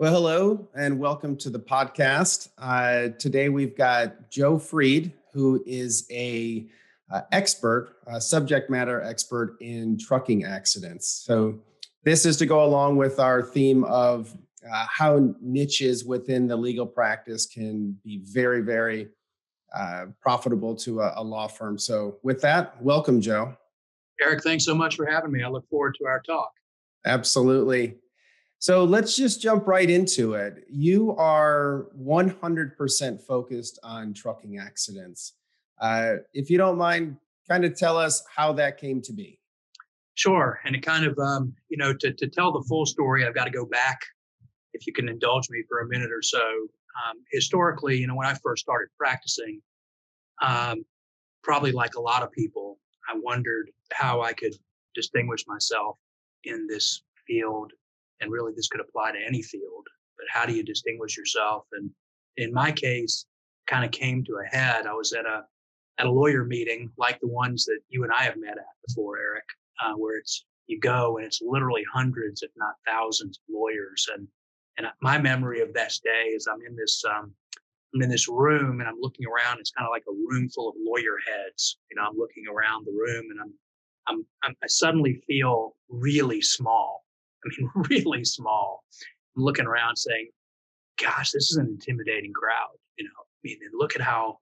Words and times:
Well, 0.00 0.14
hello 0.14 0.66
and 0.74 0.98
welcome 0.98 1.36
to 1.36 1.50
the 1.50 1.58
podcast. 1.58 2.48
Uh, 2.56 3.14
today 3.18 3.50
we've 3.50 3.76
got 3.76 4.30
Joe 4.30 4.58
Fried, 4.58 5.12
who 5.34 5.62
is 5.66 6.06
a 6.10 6.66
uh, 7.10 7.20
expert, 7.32 7.96
a 8.06 8.18
subject 8.18 8.70
matter 8.70 9.02
expert 9.02 9.58
in 9.60 9.98
trucking 9.98 10.44
accidents. 10.44 11.06
So 11.26 11.60
this 12.02 12.24
is 12.24 12.38
to 12.38 12.46
go 12.46 12.64
along 12.64 12.96
with 12.96 13.20
our 13.20 13.42
theme 13.42 13.84
of 13.84 14.34
uh, 14.66 14.86
how 14.88 15.34
niches 15.38 16.02
within 16.02 16.48
the 16.48 16.56
legal 16.56 16.86
practice 16.86 17.44
can 17.44 17.94
be 18.02 18.22
very, 18.24 18.62
very 18.62 19.10
uh, 19.76 20.06
profitable 20.22 20.74
to 20.76 21.02
a, 21.02 21.12
a 21.16 21.22
law 21.22 21.46
firm. 21.46 21.76
So 21.76 22.16
with 22.22 22.40
that, 22.40 22.82
welcome, 22.82 23.20
Joe. 23.20 23.54
Eric, 24.22 24.42
thanks 24.44 24.64
so 24.64 24.74
much 24.74 24.96
for 24.96 25.04
having 25.04 25.30
me. 25.30 25.42
I 25.42 25.48
look 25.50 25.68
forward 25.68 25.94
to 26.00 26.06
our 26.06 26.22
talk. 26.22 26.52
Absolutely. 27.04 27.96
So 28.60 28.84
let's 28.84 29.16
just 29.16 29.40
jump 29.40 29.66
right 29.66 29.88
into 29.88 30.34
it. 30.34 30.64
You 30.68 31.16
are 31.16 31.86
100% 31.98 33.22
focused 33.22 33.78
on 33.82 34.12
trucking 34.12 34.58
accidents. 34.58 35.32
Uh, 35.80 36.16
if 36.34 36.50
you 36.50 36.58
don't 36.58 36.76
mind, 36.76 37.16
kind 37.48 37.64
of 37.64 37.74
tell 37.74 37.96
us 37.96 38.22
how 38.36 38.52
that 38.52 38.76
came 38.76 39.00
to 39.00 39.14
be. 39.14 39.40
Sure. 40.14 40.60
And 40.66 40.76
it 40.76 40.82
kind 40.82 41.06
of, 41.06 41.18
um, 41.18 41.54
you 41.70 41.78
know, 41.78 41.94
to, 41.94 42.12
to 42.12 42.28
tell 42.28 42.52
the 42.52 42.62
full 42.68 42.84
story, 42.84 43.26
I've 43.26 43.34
got 43.34 43.44
to 43.44 43.50
go 43.50 43.64
back, 43.64 43.98
if 44.74 44.86
you 44.86 44.92
can 44.92 45.08
indulge 45.08 45.48
me 45.48 45.62
for 45.66 45.80
a 45.80 45.88
minute 45.88 46.10
or 46.12 46.20
so. 46.20 46.38
Um, 46.38 47.16
historically, 47.32 47.96
you 47.96 48.06
know, 48.06 48.14
when 48.14 48.26
I 48.26 48.34
first 48.44 48.62
started 48.62 48.88
practicing, 48.98 49.62
um, 50.42 50.84
probably 51.42 51.72
like 51.72 51.94
a 51.94 52.00
lot 52.00 52.22
of 52.22 52.30
people, 52.30 52.78
I 53.08 53.18
wondered 53.18 53.70
how 53.90 54.20
I 54.20 54.34
could 54.34 54.52
distinguish 54.94 55.46
myself 55.46 55.96
in 56.44 56.66
this 56.66 57.00
field 57.26 57.72
and 58.20 58.30
really 58.30 58.52
this 58.54 58.68
could 58.68 58.80
apply 58.80 59.12
to 59.12 59.18
any 59.26 59.42
field 59.42 59.86
but 60.16 60.26
how 60.30 60.44
do 60.44 60.52
you 60.52 60.62
distinguish 60.62 61.16
yourself? 61.16 61.64
And 61.72 61.90
in 62.36 62.52
my 62.52 62.72
case 62.72 63.26
kind 63.66 63.84
of 63.84 63.90
came 63.90 64.24
to 64.24 64.38
a 64.38 64.56
head 64.56 64.86
i 64.86 64.92
was 64.92 65.12
at 65.12 65.26
a 65.26 65.42
at 65.98 66.06
a 66.06 66.10
lawyer 66.10 66.44
meeting 66.44 66.90
like 66.96 67.20
the 67.20 67.28
ones 67.28 67.64
that 67.64 67.78
you 67.88 68.02
and 68.02 68.12
i 68.12 68.22
have 68.22 68.36
met 68.36 68.58
at 68.58 68.64
before 68.86 69.18
eric 69.18 69.44
uh, 69.84 69.92
where 69.92 70.16
it's 70.16 70.44
you 70.66 70.78
go 70.80 71.18
and 71.18 71.26
it's 71.26 71.40
literally 71.42 71.84
hundreds 71.92 72.42
if 72.42 72.50
not 72.56 72.74
thousands 72.86 73.38
of 73.38 73.54
lawyers 73.54 74.08
and 74.14 74.26
and 74.78 74.86
my 75.02 75.18
memory 75.18 75.60
of 75.60 75.72
that 75.74 75.92
day 76.02 76.30
is 76.34 76.46
i'm 76.46 76.60
in 76.66 76.74
this 76.74 77.02
um, 77.08 77.32
i'm 77.94 78.02
in 78.02 78.08
this 78.08 78.28
room 78.28 78.80
and 78.80 78.88
i'm 78.88 79.00
looking 79.00 79.26
around 79.26 79.58
it's 79.58 79.72
kind 79.72 79.86
of 79.86 79.92
like 79.92 80.04
a 80.08 80.12
room 80.26 80.48
full 80.48 80.68
of 80.68 80.74
lawyer 80.78 81.16
heads 81.26 81.78
you 81.90 81.96
know 81.96 82.02
i'm 82.02 82.16
looking 82.16 82.44
around 82.48 82.86
the 82.86 82.92
room 82.92 83.26
and 83.30 83.40
i'm 83.40 83.52
I'm, 84.08 84.26
I'm 84.42 84.54
i 84.64 84.66
suddenly 84.66 85.22
feel 85.26 85.76
really 85.88 86.40
small 86.40 87.04
I 87.44 87.48
mean, 87.58 87.70
really 87.90 88.24
small. 88.24 88.84
I'm 89.36 89.42
looking 89.42 89.66
around 89.66 89.96
saying, 89.96 90.28
gosh, 91.00 91.30
this 91.30 91.50
is 91.50 91.56
an 91.56 91.66
intimidating 91.66 92.32
crowd. 92.32 92.76
You 92.96 93.04
know, 93.04 93.10
I 93.20 93.38
mean, 93.44 93.58
and 93.62 93.72
look 93.74 93.96
at 93.96 94.02
how 94.02 94.38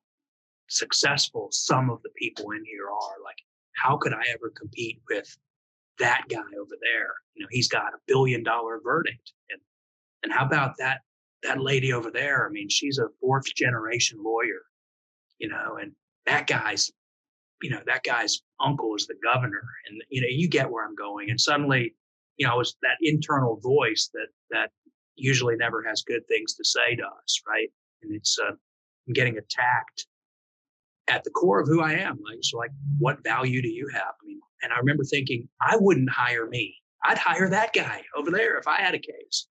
successful 0.68 1.48
some 1.50 1.90
of 1.90 2.02
the 2.02 2.10
people 2.16 2.50
in 2.52 2.64
here 2.64 2.86
are. 2.86 3.22
Like, 3.24 3.38
how 3.74 3.96
could 3.96 4.12
I 4.12 4.22
ever 4.32 4.52
compete 4.56 5.00
with 5.08 5.36
that 5.98 6.24
guy 6.28 6.38
over 6.60 6.74
there? 6.80 7.14
You 7.34 7.42
know, 7.42 7.48
he's 7.50 7.68
got 7.68 7.94
a 7.94 7.98
billion 8.06 8.42
dollar 8.42 8.80
verdict. 8.82 9.32
And 9.50 9.60
and 10.24 10.32
how 10.32 10.44
about 10.44 10.76
that 10.78 11.00
that 11.42 11.60
lady 11.60 11.92
over 11.92 12.10
there? 12.10 12.46
I 12.46 12.50
mean, 12.50 12.68
she's 12.68 12.98
a 12.98 13.08
fourth 13.20 13.54
generation 13.54 14.18
lawyer, 14.22 14.62
you 15.38 15.48
know, 15.48 15.78
and 15.80 15.92
that 16.26 16.46
guy's, 16.46 16.90
you 17.62 17.70
know, 17.70 17.80
that 17.86 18.02
guy's 18.02 18.42
uncle 18.60 18.94
is 18.96 19.06
the 19.06 19.14
governor. 19.22 19.62
And 19.88 20.02
you 20.08 20.20
know, 20.20 20.28
you 20.28 20.48
get 20.48 20.70
where 20.70 20.84
I'm 20.84 20.96
going. 20.96 21.30
And 21.30 21.40
suddenly 21.40 21.94
you 22.38 22.46
know, 22.46 22.60
it's 22.60 22.76
that 22.82 22.96
internal 23.02 23.60
voice 23.62 24.10
that 24.14 24.28
that 24.50 24.70
usually 25.16 25.56
never 25.56 25.82
has 25.82 26.02
good 26.02 26.26
things 26.28 26.54
to 26.54 26.64
say 26.64 26.94
to 26.96 27.02
us, 27.02 27.42
right? 27.46 27.68
And 28.02 28.14
it's 28.14 28.38
uh, 28.38 28.52
getting 29.12 29.36
attacked 29.36 30.06
at 31.08 31.24
the 31.24 31.30
core 31.30 31.60
of 31.60 31.66
who 31.66 31.82
I 31.82 31.94
am. 31.94 32.18
Like, 32.24 32.38
so 32.42 32.58
like, 32.58 32.70
what 32.98 33.22
value 33.24 33.60
do 33.60 33.68
you 33.68 33.88
have? 33.92 34.14
I 34.22 34.26
mean, 34.26 34.40
and 34.62 34.72
I 34.72 34.78
remember 34.78 35.04
thinking, 35.04 35.48
I 35.60 35.76
wouldn't 35.78 36.10
hire 36.10 36.46
me. 36.46 36.76
I'd 37.04 37.18
hire 37.18 37.48
that 37.50 37.72
guy 37.72 38.02
over 38.16 38.30
there 38.30 38.58
if 38.58 38.66
I 38.66 38.80
had 38.80 38.94
a 38.94 38.98
case. 38.98 39.48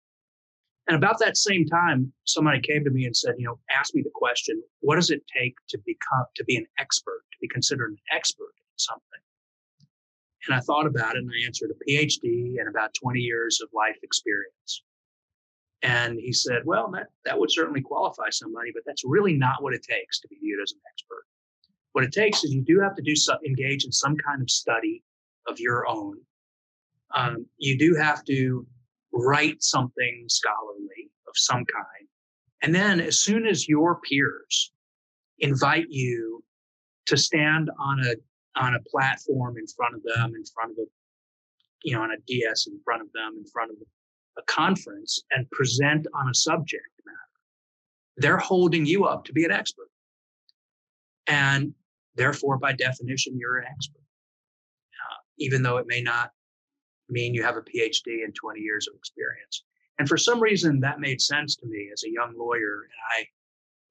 And 0.88 0.96
about 0.96 1.18
that 1.18 1.36
same 1.36 1.66
time, 1.66 2.12
somebody 2.24 2.60
came 2.60 2.84
to 2.84 2.90
me 2.90 3.06
and 3.06 3.16
said, 3.16 3.34
you 3.38 3.46
know, 3.46 3.58
ask 3.76 3.94
me 3.94 4.02
the 4.02 4.10
question, 4.14 4.62
what 4.80 4.96
does 4.96 5.10
it 5.10 5.22
take 5.36 5.54
to 5.70 5.78
become 5.84 6.26
to 6.36 6.44
be 6.44 6.56
an 6.56 6.66
expert, 6.78 7.22
to 7.32 7.38
be 7.40 7.48
considered 7.48 7.90
an 7.90 7.98
expert 8.12 8.52
in 8.56 8.78
something? 8.78 9.20
And 10.46 10.54
I 10.54 10.60
thought 10.60 10.86
about 10.86 11.16
it 11.16 11.22
and 11.22 11.30
I 11.30 11.46
answered 11.46 11.70
a 11.70 11.90
PhD 11.90 12.58
and 12.58 12.68
about 12.68 12.94
20 12.94 13.20
years 13.20 13.60
of 13.62 13.68
life 13.72 13.96
experience. 14.02 14.82
And 15.82 16.18
he 16.18 16.32
said, 16.32 16.62
Well, 16.64 16.90
that, 16.92 17.08
that 17.24 17.38
would 17.38 17.50
certainly 17.50 17.82
qualify 17.82 18.30
somebody, 18.30 18.70
but 18.72 18.82
that's 18.86 19.02
really 19.04 19.34
not 19.34 19.62
what 19.62 19.74
it 19.74 19.82
takes 19.82 20.20
to 20.20 20.28
be 20.28 20.36
viewed 20.40 20.62
as 20.62 20.72
an 20.72 20.80
expert. 20.90 21.24
What 21.92 22.04
it 22.04 22.12
takes 22.12 22.44
is 22.44 22.52
you 22.52 22.62
do 22.62 22.80
have 22.80 22.94
to 22.96 23.02
do 23.02 23.16
some, 23.16 23.38
engage 23.46 23.84
in 23.84 23.92
some 23.92 24.16
kind 24.16 24.42
of 24.42 24.50
study 24.50 25.02
of 25.46 25.60
your 25.60 25.86
own. 25.86 26.18
Um, 27.14 27.46
you 27.58 27.78
do 27.78 27.94
have 27.94 28.24
to 28.24 28.66
write 29.12 29.62
something 29.62 30.24
scholarly 30.28 31.10
of 31.28 31.34
some 31.36 31.64
kind. 31.64 32.08
And 32.62 32.74
then 32.74 33.00
as 33.00 33.18
soon 33.18 33.46
as 33.46 33.68
your 33.68 34.00
peers 34.00 34.72
invite 35.38 35.86
you 35.88 36.42
to 37.06 37.16
stand 37.16 37.70
on 37.78 38.00
a 38.00 38.14
on 38.56 38.74
a 38.74 38.80
platform 38.90 39.56
in 39.58 39.66
front 39.66 39.94
of 39.94 40.02
them, 40.02 40.34
in 40.34 40.44
front 40.44 40.72
of 40.72 40.78
a, 40.78 40.86
you 41.84 41.94
know, 41.94 42.02
on 42.02 42.10
a 42.10 42.20
DS 42.26 42.66
in 42.66 42.80
front 42.84 43.02
of 43.02 43.08
them, 43.12 43.34
in 43.38 43.46
front 43.46 43.70
of 43.70 43.76
a 44.38 44.42
conference 44.42 45.22
and 45.30 45.50
present 45.50 46.06
on 46.14 46.28
a 46.28 46.34
subject 46.34 46.86
matter. 47.04 47.18
They're 48.16 48.38
holding 48.38 48.86
you 48.86 49.04
up 49.04 49.24
to 49.24 49.32
be 49.32 49.44
an 49.44 49.50
expert. 49.50 49.88
And 51.26 51.74
therefore, 52.14 52.58
by 52.58 52.72
definition, 52.72 53.38
you're 53.38 53.58
an 53.58 53.66
expert, 53.68 54.00
uh, 54.00 55.20
even 55.38 55.62
though 55.62 55.78
it 55.78 55.86
may 55.86 56.02
not 56.02 56.30
mean 57.08 57.34
you 57.34 57.42
have 57.42 57.56
a 57.56 57.62
PhD 57.62 58.24
and 58.24 58.34
20 58.34 58.60
years 58.60 58.88
of 58.88 58.94
experience. 58.96 59.64
And 59.98 60.08
for 60.08 60.16
some 60.16 60.40
reason, 60.40 60.80
that 60.80 61.00
made 61.00 61.20
sense 61.20 61.56
to 61.56 61.66
me 61.66 61.90
as 61.92 62.04
a 62.04 62.10
young 62.10 62.34
lawyer. 62.36 62.82
And 62.82 62.92
I 63.18 63.26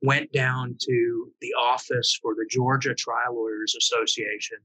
went 0.02 0.32
down 0.32 0.76
to 0.82 1.32
the 1.42 1.54
office 1.60 2.18
for 2.22 2.36
the 2.36 2.46
Georgia 2.50 2.94
Trial 2.94 3.36
Lawyers 3.36 3.76
Association 3.78 4.58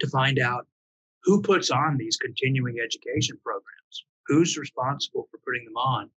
to 0.00 0.08
find 0.08 0.38
out 0.38 0.66
who 1.24 1.42
puts 1.42 1.70
on 1.70 1.96
these 1.96 2.16
continuing 2.16 2.76
education 2.80 3.38
programs, 3.42 4.04
who's 4.26 4.56
responsible 4.56 5.28
for 5.30 5.38
putting 5.44 5.64
them 5.64 5.76
on. 5.76 6.10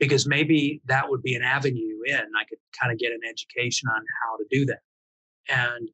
Because 0.00 0.26
maybe 0.26 0.80
that 0.86 1.08
would 1.08 1.22
be 1.22 1.34
an 1.36 1.42
avenue 1.42 2.00
in. 2.06 2.16
I 2.16 2.44
could 2.48 2.58
kind 2.78 2.92
of 2.92 2.98
get 2.98 3.12
an 3.12 3.20
education 3.28 3.88
on 3.88 4.02
how 4.20 4.36
to 4.36 4.44
do 4.50 4.66
that. 4.66 4.80
And 5.48 5.88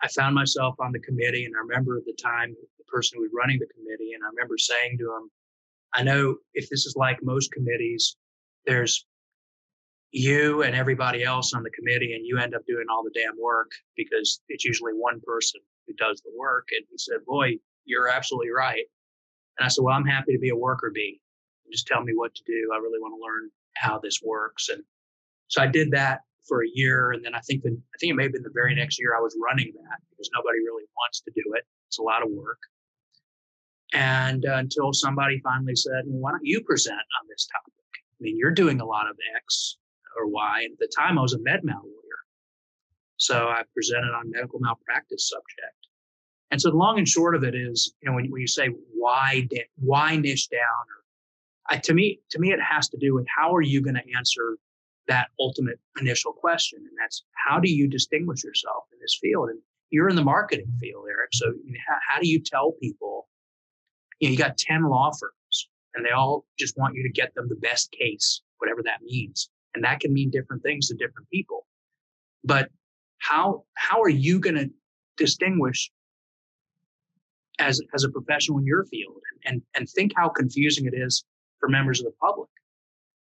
I 0.00 0.08
found 0.08 0.34
myself 0.34 0.76
on 0.80 0.92
the 0.92 1.00
committee, 1.00 1.44
and 1.44 1.54
I 1.56 1.60
remember 1.60 1.96
at 1.96 2.04
the 2.04 2.16
time 2.22 2.54
the 2.78 2.84
person 2.84 3.16
who 3.16 3.22
was 3.22 3.32
running 3.34 3.58
the 3.58 3.66
committee, 3.66 4.12
and 4.14 4.22
I 4.22 4.28
remember 4.28 4.58
saying 4.58 4.98
to 4.98 5.04
him, 5.04 5.30
I 5.94 6.02
know 6.02 6.36
if 6.54 6.68
this 6.68 6.86
is 6.86 6.94
like 6.96 7.18
most 7.22 7.52
committees, 7.52 8.16
there's 8.66 9.06
you 10.12 10.62
and 10.62 10.76
everybody 10.76 11.24
else 11.24 11.54
on 11.54 11.62
the 11.62 11.70
committee 11.70 12.12
and 12.14 12.26
you 12.26 12.38
end 12.38 12.54
up 12.54 12.64
doing 12.66 12.84
all 12.90 13.02
the 13.02 13.18
damn 13.18 13.40
work 13.40 13.70
because 13.96 14.40
it's 14.48 14.64
usually 14.64 14.92
one 14.92 15.20
person 15.26 15.60
who 15.86 15.94
does 15.94 16.20
the 16.20 16.30
work. 16.36 16.68
And 16.76 16.84
he 16.90 16.98
said, 16.98 17.24
Boy, 17.26 17.56
you're 17.86 18.08
absolutely 18.08 18.50
right. 18.50 18.84
And 19.58 19.64
I 19.64 19.68
said, 19.68 19.82
Well, 19.82 19.96
I'm 19.96 20.04
happy 20.04 20.32
to 20.32 20.38
be 20.38 20.50
a 20.50 20.56
worker 20.56 20.90
bee. 20.94 21.20
Just 21.72 21.86
tell 21.86 22.02
me 22.02 22.12
what 22.14 22.34
to 22.34 22.42
do. 22.46 22.70
I 22.74 22.76
really 22.76 23.00
want 23.00 23.14
to 23.18 23.24
learn 23.24 23.50
how 23.76 23.98
this 23.98 24.20
works. 24.22 24.68
And 24.68 24.82
so 25.48 25.62
I 25.62 25.66
did 25.66 25.90
that 25.92 26.20
for 26.46 26.62
a 26.62 26.68
year. 26.74 27.12
And 27.12 27.24
then 27.24 27.34
I 27.34 27.40
think 27.40 27.62
I 27.64 27.70
think 27.98 28.10
it 28.10 28.14
may 28.14 28.24
have 28.24 28.32
been 28.32 28.42
the 28.42 28.50
very 28.52 28.74
next 28.74 29.00
year 29.00 29.16
I 29.16 29.20
was 29.20 29.34
running 29.42 29.72
that 29.74 29.98
because 30.10 30.30
nobody 30.34 30.58
really 30.58 30.84
wants 30.94 31.20
to 31.20 31.32
do 31.34 31.42
it. 31.54 31.64
It's 31.88 31.98
a 31.98 32.02
lot 32.02 32.22
of 32.22 32.30
work. 32.30 32.58
And 33.94 34.44
uh, 34.44 34.56
until 34.56 34.92
somebody 34.92 35.40
finally 35.40 35.76
said, 35.76 36.04
well, 36.06 36.20
why 36.20 36.30
don't 36.32 36.44
you 36.44 36.62
present 36.62 36.96
on 36.96 37.28
this 37.28 37.46
topic? 37.46 37.72
I 37.94 38.20
mean, 38.20 38.36
you're 38.38 38.50
doing 38.50 38.80
a 38.80 38.86
lot 38.86 39.08
of 39.08 39.16
X 39.36 39.76
or 40.16 40.26
why. 40.28 40.64
At 40.64 40.78
the 40.78 40.92
time, 40.96 41.18
I 41.18 41.22
was 41.22 41.34
a 41.34 41.38
med 41.38 41.64
mal 41.64 41.82
lawyer. 41.82 42.02
So 43.16 43.48
I 43.48 43.62
presented 43.72 44.12
on 44.12 44.30
medical 44.30 44.58
malpractice 44.58 45.28
subject. 45.28 45.76
And 46.50 46.60
so 46.60 46.70
the 46.70 46.76
long 46.76 46.98
and 46.98 47.08
short 47.08 47.34
of 47.34 47.44
it 47.44 47.54
is, 47.54 47.94
you 48.02 48.08
know, 48.08 48.16
when, 48.16 48.30
when 48.30 48.40
you 48.40 48.46
say 48.46 48.68
why 48.94 49.48
why 49.76 50.16
niche 50.16 50.50
down, 50.50 50.84
or 51.70 51.78
to 51.78 51.94
me 51.94 52.20
to 52.30 52.38
me 52.38 52.52
it 52.52 52.60
has 52.60 52.88
to 52.90 52.98
do 52.98 53.14
with 53.14 53.26
how 53.34 53.54
are 53.54 53.62
you 53.62 53.80
going 53.80 53.94
to 53.94 54.16
answer 54.16 54.58
that 55.08 55.28
ultimate 55.40 55.78
initial 56.00 56.32
question, 56.32 56.80
and 56.80 56.96
that's 57.00 57.24
how 57.46 57.58
do 57.58 57.70
you 57.70 57.88
distinguish 57.88 58.44
yourself 58.44 58.84
in 58.92 58.98
this 59.00 59.18
field? 59.20 59.50
And 59.50 59.60
you're 59.90 60.08
in 60.08 60.16
the 60.16 60.24
marketing 60.24 60.72
field, 60.80 61.04
Eric. 61.08 61.30
So 61.32 61.46
you 61.46 61.72
know, 61.72 61.80
how, 61.88 61.96
how 62.06 62.20
do 62.20 62.28
you 62.28 62.40
tell 62.40 62.72
people? 62.72 63.28
You 64.18 64.28
know, 64.28 64.32
you 64.32 64.38
got 64.38 64.58
ten 64.58 64.82
law 64.84 65.10
firms, 65.12 65.68
and 65.94 66.04
they 66.04 66.10
all 66.10 66.44
just 66.58 66.76
want 66.76 66.96
you 66.96 67.02
to 67.04 67.08
get 67.08 67.34
them 67.34 67.48
the 67.48 67.56
best 67.56 67.92
case, 67.92 68.42
whatever 68.58 68.82
that 68.82 69.00
means 69.02 69.48
and 69.74 69.84
that 69.84 70.00
can 70.00 70.12
mean 70.12 70.30
different 70.30 70.62
things 70.62 70.88
to 70.88 70.94
different 70.94 71.28
people. 71.30 71.66
But 72.44 72.70
how 73.18 73.64
how 73.74 74.02
are 74.02 74.08
you 74.08 74.40
going 74.40 74.56
to 74.56 74.70
distinguish 75.16 75.90
as 77.58 77.80
as 77.94 78.04
a 78.04 78.10
professional 78.10 78.58
in 78.58 78.66
your 78.66 78.84
field 78.86 79.20
and 79.44 79.62
and 79.74 79.88
think 79.88 80.12
how 80.16 80.28
confusing 80.28 80.86
it 80.86 80.94
is 80.94 81.24
for 81.60 81.68
members 81.68 82.00
of 82.00 82.06
the 82.06 82.12
public 82.20 82.50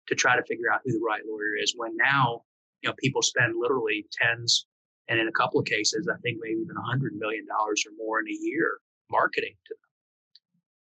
to 0.09 0.15
try 0.15 0.37
to 0.37 0.43
figure 0.45 0.71
out 0.73 0.81
who 0.85 0.93
the 0.93 1.05
right 1.07 1.23
lawyer 1.27 1.57
is 1.63 1.75
when 1.77 1.97
now 1.97 2.43
you 2.83 2.89
know 2.89 2.95
people 2.99 3.23
spend 3.23 3.55
literally 3.59 4.07
tens 4.13 4.67
and 5.09 5.21
in 5.21 5.29
a 5.29 5.33
couple 5.33 5.61
of 5.61 5.67
cases 5.67 6.09
i 6.13 6.17
think 6.23 6.39
maybe 6.41 6.61
even 6.61 6.77
a 6.77 6.91
hundred 6.91 7.15
million 7.15 7.47
dollars 7.47 7.85
or 7.87 7.93
more 7.97 8.21
in 8.21 8.27
a 8.29 8.39
year 8.41 8.79
marketing 9.11 9.55
to 9.67 9.75
them. 9.75 9.91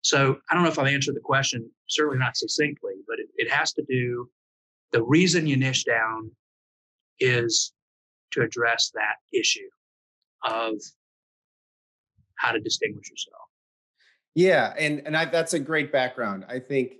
So 0.01 0.37
i 0.49 0.53
don't 0.53 0.63
know 0.63 0.69
if 0.69 0.79
i've 0.79 0.87
answered 0.87 1.15
the 1.15 1.21
question 1.21 1.69
certainly 1.87 2.19
not 2.19 2.37
succinctly 2.37 2.93
but 3.07 3.19
it, 3.19 3.27
it 3.35 3.51
has 3.51 3.73
to 3.73 3.83
do 3.89 4.29
the 4.91 5.03
reason 5.03 5.47
you 5.47 5.57
niche 5.57 5.85
down 5.85 6.31
is 7.19 7.73
to 8.31 8.41
address 8.41 8.91
that 8.93 9.15
issue 9.37 9.69
of 10.43 10.73
how 12.35 12.51
to 12.51 12.59
distinguish 12.59 13.09
yourself 13.09 13.47
yeah 14.33 14.73
and 14.77 15.01
and 15.05 15.15
I, 15.15 15.25
that's 15.25 15.53
a 15.53 15.59
great 15.59 15.91
background 15.91 16.45
i 16.49 16.59
think 16.59 16.93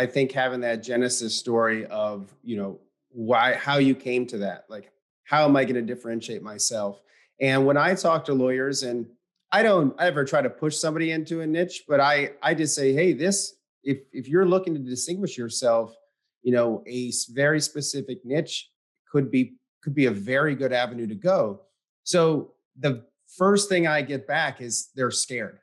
I 0.00 0.06
think 0.06 0.32
having 0.32 0.60
that 0.60 0.82
genesis 0.82 1.36
story 1.36 1.84
of, 1.84 2.34
you 2.42 2.56
know, 2.56 2.80
why, 3.10 3.52
how 3.52 3.76
you 3.76 3.94
came 3.94 4.26
to 4.28 4.38
that, 4.38 4.64
like, 4.70 4.90
how 5.24 5.44
am 5.44 5.56
I 5.56 5.64
going 5.64 5.74
to 5.74 5.82
differentiate 5.82 6.42
myself? 6.42 7.02
And 7.38 7.66
when 7.66 7.76
I 7.76 7.94
talk 7.94 8.24
to 8.24 8.32
lawyers, 8.32 8.82
and 8.82 9.06
I 9.52 9.62
don't 9.62 9.94
ever 10.00 10.24
try 10.24 10.40
to 10.40 10.48
push 10.48 10.78
somebody 10.78 11.10
into 11.10 11.42
a 11.42 11.46
niche, 11.46 11.84
but 11.86 12.00
I, 12.00 12.30
I 12.42 12.54
just 12.54 12.74
say, 12.74 12.94
hey, 12.94 13.12
this, 13.12 13.56
if 13.84 13.98
if 14.10 14.26
you're 14.26 14.46
looking 14.46 14.72
to 14.72 14.80
distinguish 14.80 15.36
yourself, 15.36 15.94
you 16.42 16.52
know, 16.52 16.82
a 16.86 17.12
very 17.30 17.60
specific 17.60 18.18
niche 18.24 18.70
could 19.10 19.30
be 19.30 19.54
could 19.82 19.94
be 19.94 20.06
a 20.06 20.10
very 20.10 20.54
good 20.54 20.72
avenue 20.72 21.06
to 21.06 21.14
go. 21.14 21.62
So 22.04 22.52
the 22.78 23.04
first 23.36 23.68
thing 23.68 23.86
I 23.86 24.02
get 24.02 24.26
back 24.26 24.60
is 24.60 24.90
they're 24.94 25.10
scared. 25.10 25.58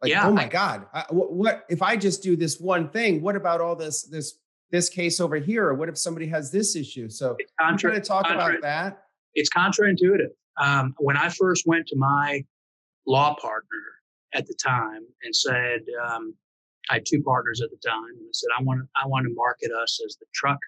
Like, 0.00 0.10
yeah, 0.10 0.26
oh 0.26 0.32
my 0.32 0.44
I, 0.44 0.48
God, 0.48 0.86
I, 0.94 1.04
what, 1.10 1.32
what 1.32 1.64
if 1.68 1.82
I 1.82 1.96
just 1.96 2.22
do 2.22 2.36
this 2.36 2.60
one 2.60 2.88
thing? 2.90 3.20
What 3.20 3.36
about 3.36 3.60
all 3.60 3.74
this 3.74 4.02
this 4.04 4.38
this 4.70 4.88
case 4.88 5.20
over 5.20 5.36
here? 5.36 5.66
Or 5.66 5.74
what 5.74 5.88
if 5.88 5.98
somebody 5.98 6.26
has 6.28 6.52
this 6.52 6.76
issue? 6.76 7.08
So 7.08 7.36
I'm 7.58 7.76
trying 7.76 7.94
to 7.94 8.00
talk 8.00 8.26
contra, 8.26 8.58
about 8.58 8.62
that. 8.62 9.02
It's 9.34 9.50
contraintuitive. 9.50 10.30
Um, 10.60 10.94
when 10.98 11.16
I 11.16 11.28
first 11.28 11.66
went 11.66 11.86
to 11.88 11.96
my 11.96 12.44
law 13.06 13.34
partner 13.40 13.82
at 14.34 14.46
the 14.46 14.54
time 14.54 15.04
and 15.22 15.34
said, 15.34 15.80
um, 16.06 16.34
I 16.90 16.94
had 16.94 17.06
two 17.06 17.22
partners 17.22 17.60
at 17.62 17.70
the 17.70 17.88
time, 17.88 18.04
and 18.04 18.26
I 18.26 18.32
said, 18.32 18.48
I 18.58 18.62
want 18.62 18.80
to, 18.80 18.88
I 19.02 19.06
want 19.06 19.26
to 19.26 19.34
market 19.34 19.70
us 19.72 20.00
as 20.04 20.16
the 20.16 20.26
truck 20.34 20.58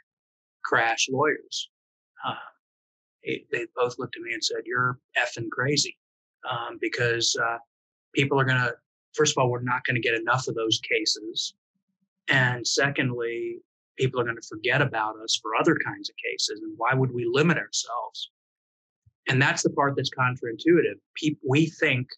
crash 0.63 1.09
lawyers. 1.11 1.71
Uh, 2.27 2.35
it, 3.23 3.47
they 3.51 3.67
both 3.75 3.99
looked 3.99 4.17
at 4.17 4.23
me 4.23 4.33
and 4.33 4.45
said, 4.45 4.63
"You're 4.65 4.99
effing 5.19 5.51
crazy," 5.51 5.97
um, 6.49 6.79
because 6.81 7.37
uh, 7.43 7.59
people 8.15 8.39
are 8.39 8.45
going 8.45 8.61
to 8.61 8.75
first 9.15 9.35
of 9.37 9.41
all, 9.41 9.51
we're 9.51 9.63
not 9.63 9.85
going 9.85 9.95
to 9.95 10.01
get 10.01 10.19
enough 10.19 10.49
of 10.49 10.55
those 10.55 10.81
cases. 10.81 11.55
And 12.29 12.67
secondly, 12.67 13.59
people 13.99 14.21
are 14.21 14.25
going 14.25 14.37
to 14.37 14.49
forget 14.49 14.81
about 14.83 15.17
us 15.23 15.39
for 15.43 15.57
other 15.57 15.77
kinds 15.85 16.09
of 16.09 16.17
cases. 16.17 16.61
And 16.63 16.75
why 16.77 16.95
would 16.95 17.13
we 17.13 17.29
limit 17.31 17.59
ourselves? 17.59 18.31
And 19.29 19.41
that's 19.41 19.63
the 19.63 19.71
part 19.71 19.95
that's 19.97 20.11
counterintuitive. 20.11 20.99
People, 21.17 21.41
we 21.49 21.67
think 21.67 22.09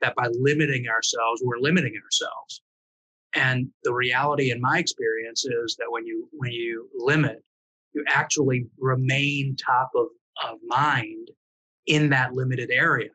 that 0.00 0.14
by 0.16 0.28
limiting 0.32 0.86
ourselves, 0.88 1.42
we're 1.44 1.58
limiting 1.58 1.94
ourselves. 2.02 2.62
And 3.34 3.68
the 3.84 3.92
reality, 3.92 4.50
in 4.50 4.60
my 4.60 4.78
experience, 4.78 5.44
is 5.44 5.76
that 5.78 5.90
when 5.90 6.06
you 6.06 6.28
when 6.32 6.52
you 6.52 6.88
limit, 6.96 7.42
you 7.92 8.04
actually 8.08 8.66
remain 8.78 9.56
top 9.56 9.90
of, 9.94 10.06
of 10.46 10.58
mind 10.66 11.30
in 11.86 12.10
that 12.10 12.32
limited 12.32 12.70
area. 12.70 13.10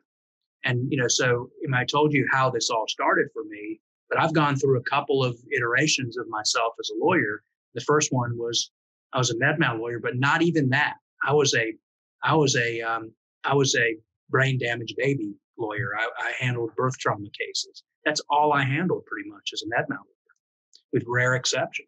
And, 0.64 0.90
you 0.90 0.98
know, 0.98 1.08
so 1.08 1.50
I 1.74 1.84
told 1.84 2.12
you 2.12 2.26
how 2.32 2.50
this 2.50 2.70
all 2.70 2.86
started 2.88 3.28
for 3.32 3.44
me, 3.44 3.80
but 4.08 4.18
I've 4.18 4.32
gone 4.32 4.56
through 4.56 4.78
a 4.78 4.84
couple 4.84 5.22
of 5.22 5.38
iterations 5.54 6.16
of 6.16 6.28
myself 6.28 6.74
as 6.80 6.90
a 6.90 7.04
lawyer. 7.04 7.42
The 7.74 7.82
first 7.82 8.12
one 8.12 8.36
was 8.36 8.70
I 9.12 9.18
was 9.18 9.30
a 9.30 9.38
med 9.38 9.58
lawyer, 9.58 10.00
but 10.00 10.16
not 10.16 10.42
even 10.42 10.68
that. 10.70 10.94
I 11.26 11.32
was 11.32 11.54
a, 11.54 11.74
I 12.22 12.34
was 12.34 12.56
a, 12.56 12.80
um, 12.80 13.12
I 13.44 13.54
was 13.54 13.76
a 13.76 13.96
brain 14.30 14.58
damaged 14.58 14.96
baby 14.96 15.34
lawyer. 15.58 15.90
I, 15.98 16.08
I, 16.18 16.32
handled 16.38 16.74
birth 16.76 16.98
trauma 16.98 17.28
cases. 17.38 17.82
That's 18.04 18.20
all 18.28 18.52
I 18.52 18.64
handled 18.64 19.04
pretty 19.06 19.28
much 19.28 19.50
as 19.52 19.62
a 19.62 19.68
med 19.68 19.86
mal 19.88 19.98
lawyer, 19.98 20.34
with 20.92 21.04
rare 21.06 21.34
exception. 21.34 21.86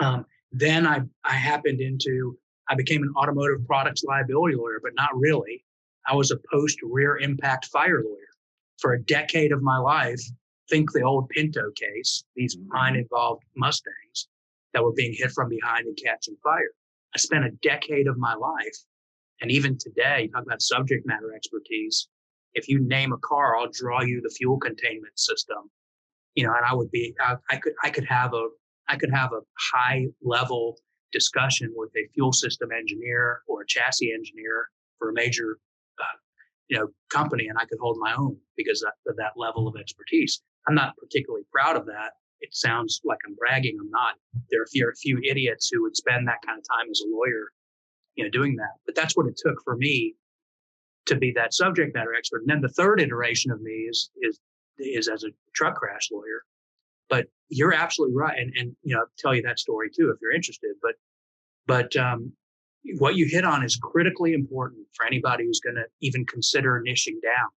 Um, 0.00 0.26
then 0.52 0.86
I, 0.86 1.00
I 1.24 1.34
happened 1.34 1.80
into, 1.80 2.38
I 2.68 2.74
became 2.74 3.02
an 3.02 3.12
automotive 3.16 3.66
products 3.66 4.04
liability 4.04 4.56
lawyer, 4.56 4.80
but 4.82 4.92
not 4.96 5.10
really. 5.14 5.64
I 6.06 6.14
was 6.14 6.30
a 6.30 6.38
post 6.52 6.78
rear 6.82 7.18
impact 7.18 7.66
fire 7.66 8.02
lawyer 8.04 8.28
for 8.78 8.92
a 8.92 9.02
decade 9.02 9.52
of 9.52 9.62
my 9.62 9.78
life. 9.78 10.20
Think 10.70 10.92
the 10.92 11.02
old 11.02 11.28
Pinto 11.28 11.70
case, 11.76 12.24
these 12.36 12.56
mm-hmm. 12.56 12.68
mine 12.68 12.96
involved 12.96 13.42
Mustangs 13.56 14.28
that 14.72 14.82
were 14.82 14.92
being 14.92 15.14
hit 15.16 15.30
from 15.32 15.48
behind 15.48 15.86
and 15.86 15.98
catching 16.02 16.36
fire. 16.42 16.72
I 17.14 17.18
spent 17.18 17.44
a 17.44 17.50
decade 17.62 18.08
of 18.08 18.18
my 18.18 18.34
life. 18.34 18.76
And 19.40 19.50
even 19.50 19.78
today, 19.78 20.28
talk 20.32 20.44
about 20.44 20.62
subject 20.62 21.06
matter 21.06 21.34
expertise. 21.34 22.08
If 22.54 22.68
you 22.68 22.80
name 22.80 23.12
a 23.12 23.18
car, 23.18 23.56
I'll 23.56 23.70
draw 23.72 24.02
you 24.02 24.20
the 24.20 24.30
fuel 24.30 24.58
containment 24.58 25.18
system. 25.18 25.70
You 26.34 26.46
know, 26.46 26.54
and 26.54 26.64
I 26.64 26.74
would 26.74 26.90
be, 26.90 27.14
I, 27.20 27.36
I 27.50 27.56
could, 27.56 27.74
I 27.82 27.90
could 27.90 28.06
have 28.06 28.34
a, 28.34 28.48
I 28.88 28.96
could 28.96 29.10
have 29.12 29.32
a 29.32 29.40
high 29.72 30.06
level 30.22 30.76
discussion 31.12 31.72
with 31.74 31.90
a 31.96 32.08
fuel 32.12 32.32
system 32.32 32.70
engineer 32.72 33.42
or 33.46 33.62
a 33.62 33.66
chassis 33.66 34.12
engineer 34.12 34.68
for 34.98 35.10
a 35.10 35.12
major 35.12 35.58
uh, 36.00 36.16
you 36.68 36.78
know 36.78 36.88
company 37.10 37.46
and 37.46 37.56
I 37.56 37.64
could 37.66 37.78
hold 37.80 37.96
my 38.00 38.14
own 38.14 38.36
because 38.56 38.82
of 38.82 39.16
that 39.16 39.32
level 39.36 39.68
of 39.68 39.76
expertise. 39.80 40.42
I'm 40.68 40.74
not 40.74 40.96
particularly 40.96 41.44
proud 41.52 41.76
of 41.76 41.86
that. 41.86 42.12
It 42.40 42.54
sounds 42.54 43.00
like 43.04 43.18
I'm 43.26 43.34
bragging. 43.36 43.78
I'm 43.80 43.90
not. 43.90 44.14
There 44.50 44.60
are 44.60 44.64
a 44.64 44.68
few, 44.68 44.88
a 44.88 44.94
few 44.94 45.18
idiots 45.24 45.70
who 45.72 45.82
would 45.82 45.96
spend 45.96 46.26
that 46.28 46.42
kind 46.46 46.58
of 46.58 46.64
time 46.68 46.90
as 46.90 47.00
a 47.00 47.08
lawyer, 47.08 47.52
you 48.16 48.24
know, 48.24 48.30
doing 48.30 48.56
that. 48.56 48.74
But 48.84 48.94
that's 48.94 49.16
what 49.16 49.26
it 49.26 49.36
took 49.36 49.56
for 49.64 49.76
me 49.76 50.14
to 51.06 51.16
be 51.16 51.32
that 51.32 51.54
subject 51.54 51.94
matter 51.94 52.14
expert. 52.14 52.40
And 52.40 52.48
then 52.48 52.60
the 52.60 52.68
third 52.68 53.00
iteration 53.00 53.50
of 53.50 53.60
me 53.60 53.86
is 53.88 54.10
is 54.22 54.40
is 54.78 55.08
as 55.08 55.24
a 55.24 55.28
truck 55.54 55.76
crash 55.76 56.10
lawyer. 56.10 56.42
But 57.08 57.26
you're 57.48 57.74
absolutely 57.74 58.16
right, 58.16 58.38
and 58.38 58.52
and 58.56 58.76
you 58.82 58.94
know, 58.94 59.00
I'll 59.00 59.10
tell 59.18 59.34
you 59.34 59.42
that 59.42 59.58
story 59.58 59.90
too 59.94 60.10
if 60.10 60.16
you're 60.20 60.32
interested. 60.32 60.74
But 60.82 60.94
but 61.66 61.96
um, 61.96 62.32
what 62.98 63.16
you 63.16 63.26
hit 63.26 63.44
on 63.44 63.64
is 63.64 63.76
critically 63.76 64.32
important 64.34 64.86
for 64.94 65.06
anybody 65.06 65.44
who's 65.44 65.60
going 65.60 65.76
to 65.76 65.84
even 66.00 66.24
consider 66.26 66.82
niching 66.86 67.20
down. 67.22 67.48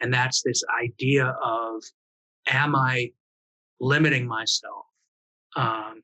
And 0.00 0.12
that's 0.12 0.42
this 0.42 0.62
idea 0.80 1.34
of, 1.42 1.82
am 2.48 2.76
I 2.76 3.10
limiting 3.80 4.26
myself? 4.26 4.86
Um, 5.56 6.02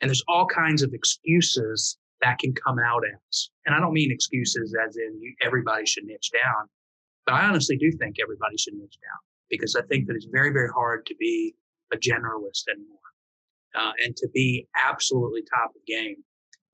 and 0.00 0.08
there's 0.08 0.24
all 0.26 0.46
kinds 0.46 0.82
of 0.82 0.92
excuses 0.94 1.98
that 2.22 2.38
can 2.38 2.52
come 2.54 2.78
out 2.78 3.02
as. 3.04 3.50
And 3.66 3.74
I 3.74 3.80
don't 3.80 3.92
mean 3.92 4.10
excuses 4.10 4.74
as 4.86 4.96
in 4.96 5.20
you, 5.20 5.34
everybody 5.42 5.86
should 5.86 6.04
niche 6.04 6.30
down, 6.32 6.66
but 7.26 7.34
I 7.34 7.44
honestly 7.44 7.76
do 7.76 7.90
think 7.98 8.16
everybody 8.20 8.56
should 8.56 8.74
niche 8.74 8.98
down 9.02 9.18
because 9.50 9.76
I 9.76 9.82
think 9.82 10.06
that 10.06 10.16
it's 10.16 10.26
very, 10.30 10.50
very 10.50 10.68
hard 10.68 11.06
to 11.06 11.14
be 11.18 11.54
a 11.92 11.96
generalist 11.96 12.68
anymore 12.68 12.98
uh, 13.74 13.92
and 14.04 14.16
to 14.16 14.28
be 14.34 14.66
absolutely 14.86 15.42
top 15.42 15.70
of 15.70 15.84
game 15.86 16.16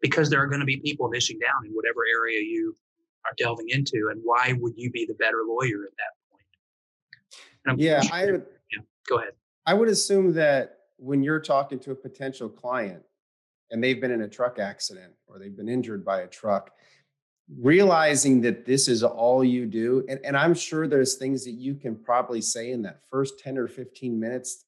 because 0.01 0.31
there 0.31 0.43
are 0.43 0.47
going 0.47 0.61
to 0.61 0.67
be 0.67 0.79
people 0.79 1.11
niching 1.11 1.41
down 1.41 1.65
in 1.67 1.73
whatever 1.73 2.01
area 2.13 2.41
you 2.41 2.77
are 3.25 3.33
delving 3.39 3.67
into. 3.69 4.09
And 4.11 4.21
why 4.23 4.55
would 4.59 4.75
you 4.77 4.91
be 4.91 5.07
the 5.07 5.15
better 5.15 5.43
lawyer 5.47 5.85
at 5.85 5.97
that 5.97 6.13
point? 6.31 7.81
yeah, 7.81 8.03
I 8.13 8.27
would. 8.27 8.47
Yeah, 8.73 8.83
go 9.09 9.19
ahead. 9.19 9.33
I 9.67 9.75
would 9.75 9.89
assume 9.89 10.35
that 10.35 10.79
when 10.99 11.23
you're 11.23 11.41
talking 11.41 11.79
to 11.81 11.91
a 11.91 11.95
potential 11.95 12.49
client 12.49 13.03
and 13.71 13.83
they've 13.83 14.01
been 14.01 14.11
in 14.11 14.23
a 14.23 14.29
truck 14.29 14.59
accident 14.59 15.13
or 15.27 15.39
they've 15.39 15.57
been 15.57 15.69
injured 15.69 16.05
by 16.05 16.21
a 16.21 16.27
truck, 16.27 16.71
realizing 17.59 18.41
that 18.43 18.65
this 18.65 18.89
is 18.89 19.03
all 19.03 19.45
you 19.45 19.67
do, 19.67 20.05
and, 20.09 20.21
and 20.25 20.37
I'm 20.37 20.55
sure 20.55 20.87
there's 20.87 21.17
things 21.17 21.45
that 21.45 21.53
you 21.53 21.75
can 21.75 21.97
probably 21.97 22.41
say 22.41 22.71
in 22.71 22.83
that 22.83 23.01
first 23.11 23.39
10 23.39 23.59
or 23.59 23.69
15 23.69 24.19
minutes 24.19 24.65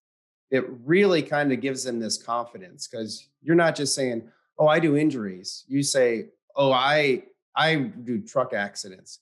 it 0.50 0.64
really 0.84 1.22
kind 1.22 1.52
of 1.52 1.60
gives 1.60 1.84
them 1.84 1.98
this 1.98 2.22
confidence 2.22 2.86
because 2.86 3.28
you're 3.42 3.56
not 3.56 3.74
just 3.74 3.94
saying, 3.94 4.28
oh, 4.58 4.68
I 4.68 4.78
do 4.78 4.96
injuries. 4.96 5.64
You 5.66 5.82
say, 5.82 6.26
oh, 6.54 6.72
I 6.72 7.24
I 7.54 7.76
do 7.76 8.20
truck 8.20 8.52
accidents. 8.52 9.20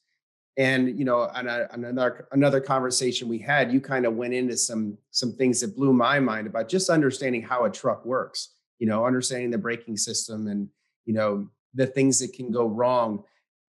And 0.56 0.98
you 0.98 1.04
know, 1.04 1.20
on, 1.20 1.48
a, 1.48 1.66
another 1.72 2.28
another 2.32 2.60
conversation 2.60 3.28
we 3.28 3.38
had, 3.38 3.72
you 3.72 3.80
kind 3.80 4.06
of 4.06 4.14
went 4.14 4.34
into 4.34 4.56
some 4.56 4.98
some 5.10 5.32
things 5.32 5.60
that 5.60 5.76
blew 5.76 5.92
my 5.92 6.20
mind 6.20 6.46
about 6.46 6.68
just 6.68 6.90
understanding 6.90 7.42
how 7.42 7.64
a 7.64 7.70
truck 7.70 8.04
works. 8.04 8.50
You 8.78 8.86
know, 8.86 9.06
understanding 9.06 9.50
the 9.50 9.58
braking 9.58 9.96
system 9.96 10.48
and 10.48 10.68
you 11.04 11.14
know 11.14 11.48
the 11.74 11.86
things 11.86 12.18
that 12.20 12.32
can 12.32 12.50
go 12.50 12.66
wrong. 12.66 13.24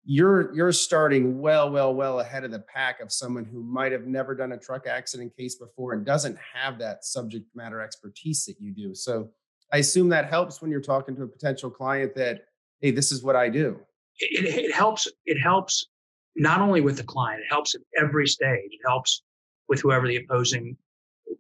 You're 0.08 0.54
you're 0.54 0.72
starting 0.72 1.40
well, 1.40 1.72
well, 1.72 1.94
well 1.94 2.20
ahead 2.20 2.44
of 2.44 2.52
the 2.52 2.60
pack 2.60 3.02
of 3.02 3.12
someone 3.12 3.46
who 3.46 3.64
might 3.64 3.92
have 3.92 4.06
never 4.06 4.36
done 4.36 4.52
a 4.52 4.58
truck 4.58 4.86
accident 4.88 5.36
case 5.36 5.56
before 5.56 5.94
and 5.94 6.06
doesn't 6.06 6.38
have 6.54 6.78
that 6.80 7.06
subject 7.06 7.48
matter 7.56 7.82
expertise 7.82 8.46
that 8.46 8.58
you 8.60 8.72
do. 8.72 8.94
So 8.94 9.32
I 9.74 9.78
assume 9.78 10.10
that 10.10 10.30
helps 10.30 10.62
when 10.62 10.70
you're 10.70 10.82
talking 10.82 11.16
to 11.16 11.24
a 11.24 11.28
potential 11.28 11.72
client 11.72 12.14
that, 12.16 12.46
hey, 12.82 12.92
this 12.92 13.12
is 13.12 13.24
what 13.24 13.36
I 13.36 13.50
do. 13.50 13.80
It, 14.20 14.46
it, 14.46 14.74
helps. 14.74 15.08
It 15.26 15.40
helps 15.42 15.88
not 16.36 16.62
only 16.62 16.82
with 16.82 16.98
the 16.98 17.04
client, 17.04 17.42
it 17.42 17.52
helps 17.52 17.76
at 17.76 17.82
every 18.00 18.28
stage. 18.28 18.70
It 18.72 18.80
helps 18.86 19.24
with 19.68 19.82
whoever 19.82 20.08
the 20.08 20.18
opposing 20.18 20.78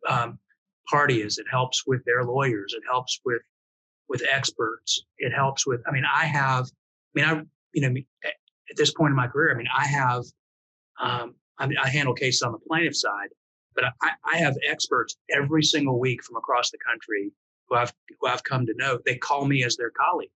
um, 0.10 0.40
party 0.90 1.22
is. 1.22 1.38
It 1.38 1.46
helps 1.50 1.86
with 1.86 2.04
their 2.06 2.24
lawyers. 2.24 2.74
It 2.76 2.84
helps 2.90 3.20
with 3.24 3.42
with 4.10 4.24
experts. 4.30 5.06
It 5.18 5.32
helps 5.32 5.66
with. 5.66 5.82
I 5.88 5.92
mean, 5.92 6.06
I 6.06 6.26
have. 6.26 6.66
I 6.66 7.22
mean, 7.22 7.26
I 7.26 7.42
you 7.74 7.82
know 7.82 8.02
at 8.70 8.78
this 8.78 8.94
point 8.94 9.12
in 9.12 9.16
my 9.16 9.28
career, 9.28 9.54
I 9.54 9.58
mean, 9.58 9.68
I 9.76 9.86
have. 9.86 10.24
Um, 11.02 11.36
I, 11.58 11.68
mean, 11.68 11.78
I 11.82 11.90
handle 11.90 12.14
cases 12.14 12.42
on 12.42 12.52
the 12.52 12.60
plaintiff 12.60 12.96
side, 12.96 13.30
but 13.76 13.86
I, 14.02 14.12
I 14.34 14.38
have 14.38 14.56
experts 14.68 15.18
every 15.30 15.64
single 15.64 16.00
week 16.00 16.24
from 16.24 16.38
across 16.38 16.72
the 16.72 16.78
country 16.78 17.32
who 17.68 17.76
I've 17.76 17.94
who 18.20 18.28
I've 18.28 18.44
come 18.44 18.66
to 18.66 18.74
know. 18.76 19.00
They 19.06 19.18
call 19.18 19.46
me 19.46 19.64
as 19.64 19.76
their 19.78 19.92
colleague. 19.92 20.32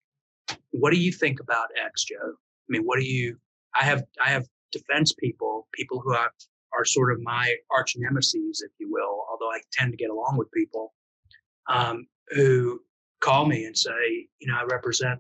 What 0.72 0.92
do 0.92 0.98
you 0.98 1.12
think 1.12 1.40
about 1.40 1.70
X, 1.78 2.04
Joe? 2.06 2.16
I 2.34 2.70
mean, 2.70 2.84
what 2.84 3.00
do 3.00 3.06
you? 3.06 3.38
I 3.76 3.84
have 3.84 4.04
I 4.24 4.30
have 4.30 4.46
defense 4.72 5.14
people, 5.14 5.68
people 5.74 6.00
who 6.00 6.14
are, 6.14 6.32
are 6.78 6.86
sort 6.86 7.12
of 7.12 7.22
my 7.22 7.56
arch 7.72 7.94
nemesis, 7.98 8.62
if 8.62 8.72
you 8.80 8.92
will. 8.92 9.26
Although 9.30 9.52
I 9.52 9.60
tend 9.72 9.92
to 9.94 9.98
get 9.98 10.10
along 10.10 10.38
with 10.38 10.52
people 10.52 10.94
um, 11.68 12.08
who 12.30 12.82
call 13.26 13.46
me 13.46 13.66
and 13.66 13.78
say, 13.78 14.28
you 14.40 14.48
know, 14.48 14.56
I 14.56 14.64
represent 14.66 15.20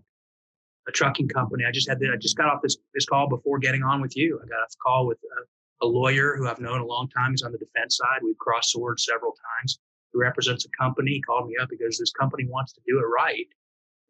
a 0.88 0.91
trucking 0.91 1.27
company. 1.29 1.63
I 1.67 1.71
just 1.71 1.89
had 1.89 2.00
the, 2.00 2.12
I 2.13 2.17
just 2.17 2.38
got 2.38 2.47
off 2.47 2.62
this 2.62 2.77
this 2.93 3.05
call 3.05 3.27
before 3.27 3.57
getting 3.57 3.83
on 3.83 4.01
with 4.01 4.15
you. 4.15 4.39
I 4.41 4.47
got 4.47 4.59
a 4.59 4.67
call 4.81 5.07
with 5.07 5.17
a, 5.17 5.85
a 5.85 5.88
lawyer 5.88 6.35
who 6.38 6.47
I've 6.47 6.59
known 6.59 6.79
a 6.79 6.85
long 6.85 7.09
time. 7.09 7.31
He's 7.31 7.41
on 7.41 7.51
the 7.51 7.57
defense 7.57 7.97
side. 7.97 8.19
We've 8.24 8.38
crossed 8.38 8.71
swords 8.71 9.05
several 9.05 9.33
times. 9.59 9.79
He 10.13 10.19
represents 10.19 10.65
a 10.65 10.69
company. 10.69 11.13
He 11.13 11.21
called 11.21 11.47
me 11.47 11.55
up 11.59 11.69
because 11.69 11.97
this 11.97 12.12
company 12.12 12.45
wants 12.47 12.74
to 12.74 12.81
do 12.88 13.00
it 13.00 13.03
right, 13.03 13.47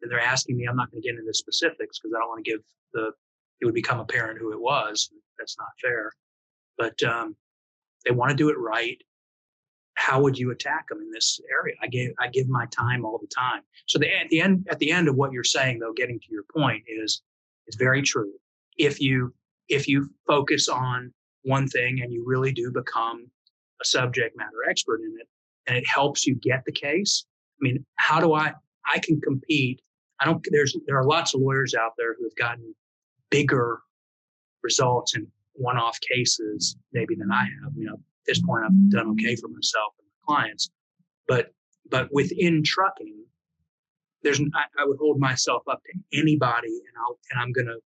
and 0.02 0.10
they're 0.10 0.20
asking 0.20 0.58
me. 0.58 0.66
I'm 0.66 0.76
not 0.76 0.90
going 0.90 1.02
to 1.02 1.06
get 1.06 1.14
into 1.14 1.26
the 1.26 1.34
specifics 1.34 1.98
because 1.98 2.14
I 2.14 2.20
don't 2.20 2.28
want 2.28 2.44
to 2.44 2.50
give 2.50 2.60
the. 2.92 3.12
It 3.60 3.64
would 3.64 3.74
become 3.74 4.00
apparent 4.00 4.38
who 4.38 4.52
it 4.52 4.60
was. 4.60 5.10
That's 5.38 5.56
not 5.56 5.68
fair. 5.82 6.12
But 6.76 7.02
um, 7.02 7.36
they 8.04 8.10
want 8.10 8.30
to 8.30 8.36
do 8.36 8.50
it 8.50 8.58
right 8.58 9.02
how 9.96 10.20
would 10.20 10.38
you 10.38 10.50
attack 10.50 10.88
them 10.88 11.00
in 11.00 11.10
this 11.10 11.40
area? 11.50 11.74
I 11.82 11.88
give 11.88 12.12
I 12.20 12.28
give 12.28 12.48
my 12.48 12.66
time 12.66 13.04
all 13.04 13.18
the 13.18 13.26
time. 13.26 13.62
So 13.86 13.98
the, 13.98 14.14
at 14.14 14.28
the 14.28 14.40
end 14.40 14.66
at 14.70 14.78
the 14.78 14.92
end 14.92 15.08
of 15.08 15.16
what 15.16 15.32
you're 15.32 15.44
saying, 15.44 15.80
though, 15.80 15.92
getting 15.92 16.20
to 16.20 16.26
your 16.30 16.44
point 16.54 16.84
is 16.86 17.22
it's 17.66 17.76
very 17.76 18.02
true. 18.02 18.32
If 18.76 19.00
you 19.00 19.34
if 19.68 19.88
you 19.88 20.10
focus 20.26 20.68
on 20.68 21.12
one 21.42 21.66
thing 21.68 22.00
and 22.02 22.12
you 22.12 22.24
really 22.26 22.52
do 22.52 22.70
become 22.70 23.26
a 23.80 23.84
subject 23.84 24.36
matter 24.36 24.68
expert 24.68 25.00
in 25.00 25.16
it, 25.20 25.28
and 25.66 25.76
it 25.76 25.86
helps 25.88 26.26
you 26.26 26.34
get 26.36 26.64
the 26.66 26.72
case. 26.72 27.24
I 27.60 27.60
mean, 27.60 27.84
how 27.96 28.20
do 28.20 28.34
I 28.34 28.52
I 28.86 28.98
can 28.98 29.20
compete? 29.20 29.80
I 30.20 30.26
don't. 30.26 30.46
There's 30.50 30.76
there 30.86 30.98
are 30.98 31.06
lots 31.06 31.34
of 31.34 31.40
lawyers 31.40 31.74
out 31.74 31.92
there 31.96 32.14
who 32.14 32.24
have 32.24 32.36
gotten 32.36 32.74
bigger 33.30 33.80
results 34.62 35.16
in 35.16 35.26
one-off 35.54 35.98
cases 36.00 36.76
maybe 36.92 37.14
than 37.14 37.30
I 37.32 37.44
have. 37.44 37.72
You 37.76 37.86
know, 37.86 38.00
this 38.26 38.40
point, 38.42 38.64
I've 38.64 38.90
done 38.90 39.08
okay 39.10 39.36
for 39.36 39.48
myself 39.48 39.94
and 39.98 40.08
my 40.08 40.34
clients. 40.34 40.70
But 41.28 41.52
but 41.88 42.08
within 42.12 42.62
trucking, 42.64 43.24
there's 44.22 44.40
I, 44.40 44.64
I 44.78 44.84
would 44.84 44.98
hold 44.98 45.18
myself 45.18 45.62
up 45.70 45.80
to 45.84 46.18
anybody, 46.18 46.68
and 46.68 46.94
I'll 47.00 47.18
and 47.30 47.40
I'm 47.40 47.52
gonna 47.52 47.78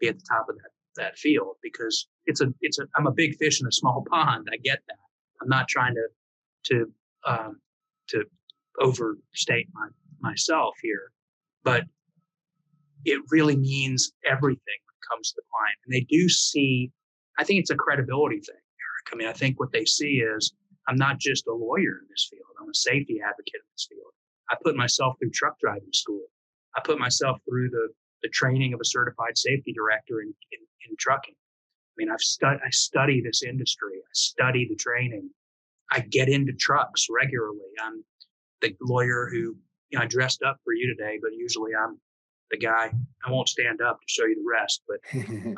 be 0.00 0.08
at 0.08 0.18
the 0.18 0.24
top 0.28 0.48
of 0.48 0.56
that 0.56 0.70
that 0.96 1.18
field 1.18 1.56
because 1.62 2.08
it's 2.26 2.40
a 2.40 2.52
it's 2.60 2.78
a 2.78 2.86
I'm 2.96 3.06
a 3.06 3.12
big 3.12 3.36
fish 3.36 3.60
in 3.60 3.66
a 3.66 3.72
small 3.72 4.04
pond. 4.10 4.48
I 4.52 4.56
get 4.56 4.80
that. 4.88 4.98
I'm 5.40 5.48
not 5.48 5.68
trying 5.68 5.94
to 5.94 6.08
to 6.64 6.92
um, 7.26 7.60
to 8.08 8.24
overstate 8.80 9.68
my 9.72 9.88
myself 10.20 10.74
here, 10.82 11.12
but 11.64 11.84
it 13.04 13.20
really 13.30 13.56
means 13.56 14.12
everything 14.24 14.56
when 14.56 14.94
it 14.94 15.06
comes 15.14 15.30
to 15.30 15.34
the 15.36 15.42
client, 15.52 15.76
and 15.86 15.94
they 15.94 16.06
do 16.08 16.28
see. 16.28 16.90
I 17.38 17.44
think 17.44 17.60
it's 17.60 17.70
a 17.70 17.76
credibility 17.76 18.40
thing. 18.40 18.56
I 19.12 19.16
mean, 19.16 19.28
I 19.28 19.32
think 19.32 19.58
what 19.58 19.72
they 19.72 19.84
see 19.84 20.22
is 20.22 20.52
I'm 20.86 20.96
not 20.96 21.18
just 21.18 21.46
a 21.46 21.52
lawyer 21.52 22.00
in 22.00 22.06
this 22.10 22.28
field. 22.30 22.48
I'm 22.60 22.68
a 22.68 22.74
safety 22.74 23.20
advocate 23.24 23.60
in 23.60 23.68
this 23.74 23.88
field. 23.90 24.12
I 24.50 24.56
put 24.62 24.76
myself 24.76 25.16
through 25.18 25.30
truck 25.30 25.58
driving 25.60 25.92
school. 25.92 26.24
I 26.76 26.80
put 26.82 26.98
myself 26.98 27.38
through 27.48 27.70
the, 27.70 27.88
the 28.22 28.28
training 28.28 28.72
of 28.72 28.80
a 28.80 28.84
certified 28.84 29.36
safety 29.36 29.72
director 29.72 30.20
in, 30.20 30.28
in, 30.52 30.60
in 30.88 30.96
trucking. 30.98 31.34
I 31.34 31.94
mean, 31.96 32.10
I've 32.10 32.20
stud- 32.20 32.60
I 32.64 32.70
study 32.70 33.20
this 33.20 33.42
industry. 33.42 33.96
I 33.98 34.12
study 34.12 34.66
the 34.68 34.76
training. 34.76 35.30
I 35.90 36.00
get 36.00 36.28
into 36.28 36.52
trucks 36.52 37.06
regularly. 37.10 37.60
I'm 37.82 38.04
the 38.60 38.74
lawyer 38.80 39.28
who, 39.30 39.56
you 39.90 39.98
know, 39.98 40.02
I 40.02 40.06
dressed 40.06 40.42
up 40.42 40.58
for 40.64 40.72
you 40.72 40.94
today, 40.94 41.18
but 41.20 41.32
usually 41.34 41.72
I'm 41.74 41.98
the 42.50 42.58
guy. 42.58 42.92
I 43.24 43.30
won't 43.30 43.48
stand 43.48 43.80
up 43.80 44.00
to 44.00 44.06
show 44.06 44.24
you 44.24 44.36
the 44.36 44.48
rest, 44.48 44.82
but 44.88 45.00
um, 45.18 45.54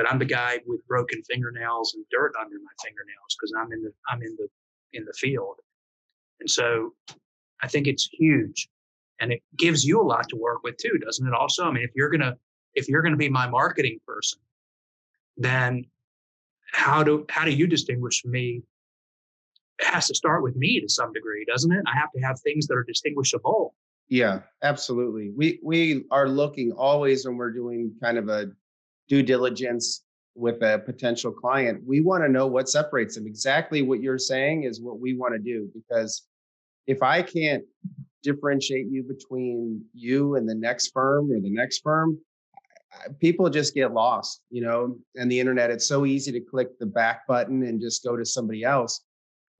but 0.00 0.10
I'm 0.10 0.18
the 0.18 0.24
guy 0.24 0.60
with 0.66 0.86
broken 0.86 1.22
fingernails 1.30 1.92
and 1.92 2.02
dirt 2.10 2.32
under 2.40 2.56
my 2.56 2.72
fingernails 2.82 3.36
because 3.38 3.52
I'm 3.58 3.70
in 3.70 3.82
the 3.82 3.92
I'm 4.08 4.22
in 4.22 4.34
the 4.36 4.48
in 4.94 5.04
the 5.04 5.12
field. 5.12 5.56
And 6.40 6.48
so 6.48 6.94
I 7.62 7.68
think 7.68 7.86
it's 7.86 8.08
huge. 8.10 8.70
And 9.20 9.30
it 9.30 9.42
gives 9.58 9.84
you 9.84 10.00
a 10.00 10.02
lot 10.02 10.26
to 10.30 10.36
work 10.36 10.62
with 10.62 10.78
too, 10.78 10.98
doesn't 11.04 11.26
it 11.26 11.34
also? 11.34 11.66
I 11.66 11.72
mean, 11.72 11.82
if 11.82 11.90
you're 11.94 12.08
gonna 12.08 12.34
if 12.74 12.88
you're 12.88 13.02
gonna 13.02 13.18
be 13.18 13.28
my 13.28 13.46
marketing 13.46 13.98
person, 14.06 14.38
then 15.36 15.84
how 16.72 17.02
do 17.02 17.26
how 17.28 17.44
do 17.44 17.50
you 17.50 17.66
distinguish 17.66 18.24
me? 18.24 18.62
It 19.80 19.86
has 19.86 20.06
to 20.06 20.14
start 20.14 20.42
with 20.42 20.56
me 20.56 20.80
to 20.80 20.88
some 20.88 21.12
degree, 21.12 21.44
doesn't 21.44 21.72
it? 21.72 21.84
I 21.86 21.94
have 21.98 22.10
to 22.12 22.20
have 22.20 22.40
things 22.40 22.66
that 22.68 22.74
are 22.74 22.84
distinguishable. 22.84 23.74
Yeah, 24.08 24.40
absolutely. 24.62 25.30
We 25.36 25.60
we 25.62 26.06
are 26.10 26.26
looking 26.26 26.72
always 26.72 27.26
when 27.26 27.36
we're 27.36 27.52
doing 27.52 27.92
kind 28.02 28.16
of 28.16 28.30
a 28.30 28.50
due 29.10 29.22
diligence 29.22 30.04
with 30.36 30.62
a 30.62 30.78
potential 30.86 31.32
client, 31.32 31.82
we 31.84 32.00
want 32.00 32.22
to 32.22 32.28
know 32.28 32.46
what 32.46 32.68
separates 32.68 33.16
them. 33.16 33.26
Exactly 33.26 33.82
what 33.82 34.00
you're 34.00 34.18
saying 34.18 34.62
is 34.62 34.80
what 34.80 35.00
we 35.00 35.14
want 35.14 35.34
to 35.34 35.38
do 35.38 35.68
because 35.74 36.22
if 36.86 37.02
I 37.02 37.20
can't 37.20 37.64
differentiate 38.22 38.86
you 38.88 39.02
between 39.02 39.82
you 39.92 40.36
and 40.36 40.48
the 40.48 40.54
next 40.54 40.92
firm 40.92 41.30
or 41.32 41.40
the 41.40 41.50
next 41.50 41.80
firm, 41.80 42.18
people 43.18 43.50
just 43.50 43.74
get 43.74 43.92
lost, 43.92 44.42
you 44.50 44.62
know, 44.62 44.96
and 45.16 45.30
the 45.30 45.38
internet, 45.38 45.70
it's 45.70 45.86
so 45.86 46.06
easy 46.06 46.32
to 46.32 46.40
click 46.40 46.78
the 46.78 46.86
back 46.86 47.26
button 47.26 47.64
and 47.64 47.80
just 47.80 48.04
go 48.04 48.16
to 48.16 48.24
somebody 48.24 48.62
else. 48.62 49.04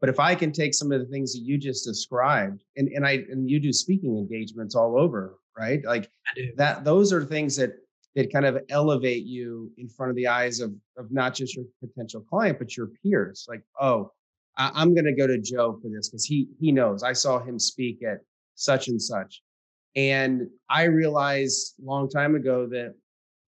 But 0.01 0.09
if 0.09 0.19
I 0.19 0.35
can 0.35 0.53
take 0.53 0.75
some 0.75 0.93
of 0.93 1.01
the 1.01 1.07
things 1.07 1.33
that 1.35 1.41
you 1.41 1.59
just 1.59 1.85
described 1.85 2.63
and, 2.77 2.89
and 2.89 3.05
I 3.07 3.25
and 3.31 3.51
you 3.51 3.61
do 3.61 3.73
speaking 3.73 4.17
engagements 4.17 4.75
all 4.75 4.99
over, 4.99 5.39
right? 5.59 5.85
Like 5.85 6.09
that 6.57 6.85
those 6.85 7.13
are 7.13 7.25
things 7.25 7.57
that 7.57 7.73
that 8.17 8.33
kind 8.33 8.45
of 8.45 8.59
elevate 8.71 9.25
you 9.25 9.71
in 9.79 9.89
front 9.89 10.11
of 10.11 10.17
the 10.17 10.27
eyes 10.27 10.61
of 10.61 10.73
of 10.97 11.11
not 11.11 11.35
just 11.35 11.55
your 11.57 11.65
potential 11.81 12.21
client 12.29 12.59
but 12.59 12.77
your 12.77 12.89
peers 13.03 13.47
like 13.49 13.63
oh 13.81 14.11
I, 14.57 14.83
am 14.83 14.95
going 14.95 15.05
to 15.05 15.15
go 15.15 15.27
to 15.27 15.39
joe 15.39 15.79
for 15.81 15.89
this 15.89 16.09
because 16.09 16.25
he 16.25 16.49
he 16.61 16.73
knows. 16.73 17.03
I 17.03 17.13
saw 17.13 17.39
him 17.39 17.59
speak 17.59 18.03
at 18.03 18.19
such 18.55 18.89
and 18.89 19.01
such. 19.01 19.43
And 19.97 20.49
i 20.69 20.85
realized 20.85 21.75
a 21.81 21.85
long 21.85 22.09
time 22.09 22.35
ago 22.35 22.67
that 22.67 22.95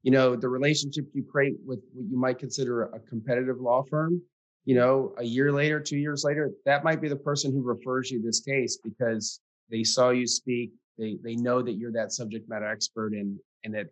you 0.02 0.10
know 0.10 0.34
the 0.34 0.48
relationship 0.48 1.06
you 1.12 1.22
create 1.22 1.54
with 1.64 1.80
what 1.92 2.06
you 2.10 2.18
might 2.18 2.38
consider 2.38 2.84
a 2.84 2.98
competitive 3.00 3.60
law 3.60 3.84
firm 3.88 4.20
you 4.64 4.74
know 4.74 5.14
a 5.18 5.24
year 5.24 5.52
later 5.52 5.78
two 5.78 5.98
years 5.98 6.24
later 6.24 6.50
that 6.66 6.82
might 6.82 7.00
be 7.00 7.08
the 7.08 7.14
person 7.14 7.52
who 7.52 7.62
refers 7.62 8.10
you 8.10 8.20
this 8.20 8.40
case 8.40 8.78
because 8.82 9.40
they 9.70 9.84
saw 9.84 10.10
you 10.10 10.26
speak 10.26 10.72
they 10.98 11.16
they 11.22 11.36
know 11.36 11.62
that 11.62 11.74
you're 11.74 11.92
that 11.92 12.12
subject 12.12 12.48
matter 12.48 12.66
expert 12.66 13.12
and 13.12 13.38
and 13.62 13.72
that 13.72 13.86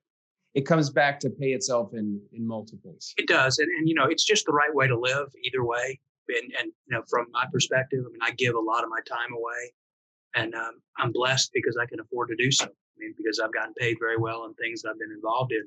it 0.54 0.66
comes 0.66 0.90
back 0.90 1.20
to 1.20 1.30
pay 1.30 1.52
itself 1.52 1.90
in 1.94 2.20
in 2.32 2.46
multiples. 2.46 3.14
It 3.16 3.28
does, 3.28 3.58
and, 3.58 3.68
and 3.68 3.88
you 3.88 3.94
know, 3.94 4.06
it's 4.06 4.24
just 4.24 4.46
the 4.46 4.52
right 4.52 4.74
way 4.74 4.86
to 4.88 4.98
live 4.98 5.28
either 5.44 5.64
way. 5.64 6.00
And 6.28 6.52
and 6.58 6.72
you 6.86 6.96
know, 6.96 7.02
from 7.08 7.26
my 7.32 7.46
perspective, 7.52 8.04
I 8.06 8.10
mean, 8.10 8.20
I 8.22 8.32
give 8.32 8.54
a 8.54 8.60
lot 8.60 8.84
of 8.84 8.90
my 8.90 9.00
time 9.08 9.32
away, 9.32 9.72
and 10.34 10.54
um, 10.54 10.80
I'm 10.98 11.12
blessed 11.12 11.50
because 11.52 11.76
I 11.80 11.86
can 11.86 12.00
afford 12.00 12.28
to 12.28 12.36
do 12.36 12.50
so. 12.50 12.66
I 12.66 12.98
mean, 12.98 13.14
because 13.16 13.38
I've 13.38 13.52
gotten 13.52 13.74
paid 13.74 13.96
very 14.00 14.16
well 14.16 14.44
in 14.44 14.54
things 14.54 14.82
that 14.82 14.90
I've 14.90 14.98
been 14.98 15.12
involved 15.12 15.52
in. 15.52 15.62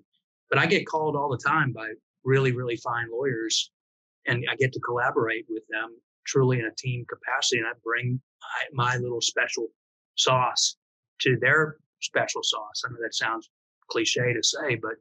But 0.50 0.60
I 0.60 0.66
get 0.66 0.86
called 0.86 1.16
all 1.16 1.30
the 1.30 1.38
time 1.38 1.72
by 1.72 1.90
really, 2.24 2.52
really 2.52 2.78
fine 2.78 3.08
lawyers, 3.12 3.72
and 4.28 4.46
I 4.52 4.56
get 4.56 4.74
to 4.74 4.80
collaborate 4.82 5.46
with 5.50 5.64
them 5.70 5.98
truly 6.26 6.60
in 6.60 6.66
a 6.66 6.76
team 6.78 7.06
capacity, 7.10 7.60
and 7.60 7.68
I 7.68 7.72
bring 7.84 8.22
my, 8.76 8.94
my 8.94 8.98
little 8.98 9.22
special 9.22 9.68
sauce 10.16 10.78
to 11.22 11.38
their 11.40 11.78
special 12.02 12.42
sauce. 12.44 12.84
I 12.86 12.92
know 12.92 12.98
that 13.02 13.16
sounds 13.16 13.50
cliche 13.94 14.34
to 14.34 14.44
say, 14.44 14.76
but 14.76 14.96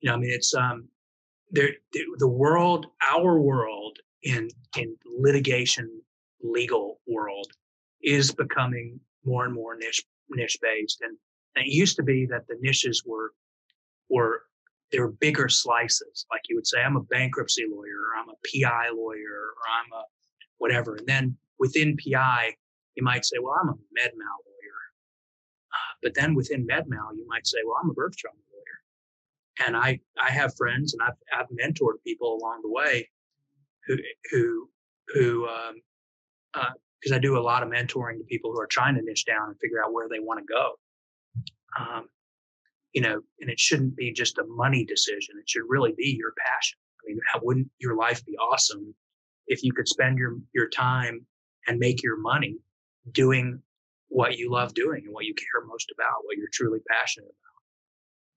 you 0.00 0.08
know, 0.08 0.14
I 0.14 0.18
mean, 0.18 0.30
it's 0.30 0.54
um, 0.54 0.88
there 1.50 1.70
the 1.92 2.28
world, 2.28 2.86
our 3.14 3.38
world 3.40 3.98
in 4.22 4.48
in 4.76 4.96
litigation 5.18 6.00
legal 6.42 7.00
world 7.06 7.50
is 8.02 8.32
becoming 8.32 8.98
more 9.24 9.44
and 9.44 9.54
more 9.54 9.76
niche 9.76 10.02
niche 10.30 10.58
based, 10.62 11.00
and, 11.02 11.16
and 11.56 11.66
it 11.66 11.72
used 11.72 11.96
to 11.96 12.02
be 12.02 12.26
that 12.26 12.46
the 12.48 12.56
niches 12.60 13.02
were 13.04 13.32
were 14.08 14.42
there 14.90 15.02
were 15.06 15.12
bigger 15.12 15.48
slices. 15.48 16.26
Like 16.30 16.42
you 16.48 16.56
would 16.56 16.66
say, 16.66 16.80
I'm 16.82 16.96
a 16.96 17.02
bankruptcy 17.02 17.64
lawyer, 17.68 18.00
or 18.06 18.20
I'm 18.20 18.28
a 18.28 18.40
PI 18.48 18.90
lawyer, 18.94 19.38
or 19.56 19.64
I'm 19.78 19.92
a 20.00 20.04
whatever, 20.58 20.96
and 20.96 21.06
then 21.06 21.36
within 21.58 21.96
PI, 21.96 22.54
you 22.96 23.02
might 23.02 23.24
say, 23.24 23.36
well, 23.40 23.56
I'm 23.60 23.68
a 23.68 23.78
med 23.92 24.12
mal 24.16 24.38
but 26.02 26.14
then 26.14 26.34
within 26.34 26.66
MedMal, 26.66 27.16
you 27.16 27.26
might 27.28 27.46
say, 27.46 27.58
well, 27.66 27.76
I'm 27.82 27.90
a 27.90 27.94
birth 27.94 28.16
trauma 28.16 28.38
lawyer. 28.52 29.66
And 29.66 29.76
I, 29.76 30.00
I 30.20 30.30
have 30.30 30.56
friends 30.56 30.94
and 30.94 31.02
I've, 31.02 31.38
I've 31.38 31.46
mentored 31.50 32.02
people 32.06 32.38
along 32.40 32.60
the 32.62 32.70
way 32.70 33.08
who, 33.86 33.96
who, 34.30 34.68
who, 35.08 35.46
um, 35.48 35.74
uh, 36.54 36.70
because 37.00 37.16
I 37.16 37.18
do 37.18 37.36
a 37.36 37.40
lot 37.40 37.62
of 37.64 37.68
mentoring 37.68 38.18
to 38.18 38.24
people 38.28 38.52
who 38.52 38.60
are 38.60 38.66
trying 38.68 38.94
to 38.94 39.02
niche 39.02 39.24
down 39.24 39.48
and 39.48 39.58
figure 39.60 39.82
out 39.84 39.92
where 39.92 40.08
they 40.08 40.20
want 40.20 40.38
to 40.38 40.46
go. 40.46 40.72
Um, 41.78 42.08
you 42.92 43.00
know, 43.00 43.20
and 43.40 43.50
it 43.50 43.58
shouldn't 43.58 43.96
be 43.96 44.12
just 44.12 44.38
a 44.38 44.44
money 44.46 44.84
decision. 44.84 45.34
It 45.40 45.48
should 45.48 45.64
really 45.66 45.94
be 45.96 46.16
your 46.16 46.32
passion. 46.38 46.78
I 47.02 47.08
mean, 47.08 47.20
how 47.32 47.40
wouldn't 47.42 47.68
your 47.80 47.96
life 47.96 48.24
be 48.24 48.36
awesome 48.36 48.94
if 49.48 49.64
you 49.64 49.72
could 49.72 49.88
spend 49.88 50.18
your 50.18 50.38
your 50.54 50.68
time 50.68 51.26
and 51.66 51.78
make 51.78 52.02
your 52.02 52.18
money 52.18 52.58
doing 53.12 53.60
what 54.12 54.36
you 54.36 54.50
love 54.50 54.74
doing 54.74 55.02
and 55.06 55.14
what 55.14 55.24
you 55.24 55.34
care 55.34 55.66
most 55.66 55.90
about, 55.96 56.24
what 56.24 56.36
you're 56.36 56.48
truly 56.52 56.80
passionate 56.88 57.30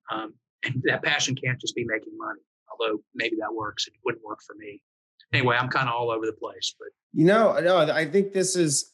about. 0.10 0.17
Um, 0.17 0.34
and 0.63 0.82
that 0.86 1.03
passion 1.03 1.36
can't 1.36 1.60
just 1.60 1.75
be 1.75 1.84
making 1.86 2.13
money, 2.17 2.39
although 2.72 3.00
maybe 3.13 3.36
that 3.41 3.53
works. 3.53 3.88
It 3.88 3.94
wouldn't 4.05 4.24
work 4.24 4.39
for 4.48 4.55
me. 4.55 4.82
Anyway, 5.34 5.58
I'm 5.60 5.67
kind 5.70 5.89
of 5.89 5.96
all 5.96 6.12
over 6.12 6.25
the 6.25 6.34
place, 6.34 6.74
but 6.79 6.88
you 7.12 7.25
know, 7.25 7.60
no, 7.60 7.77
I 7.77 8.05
think 8.05 8.32
this 8.32 8.55
is, 8.55 8.94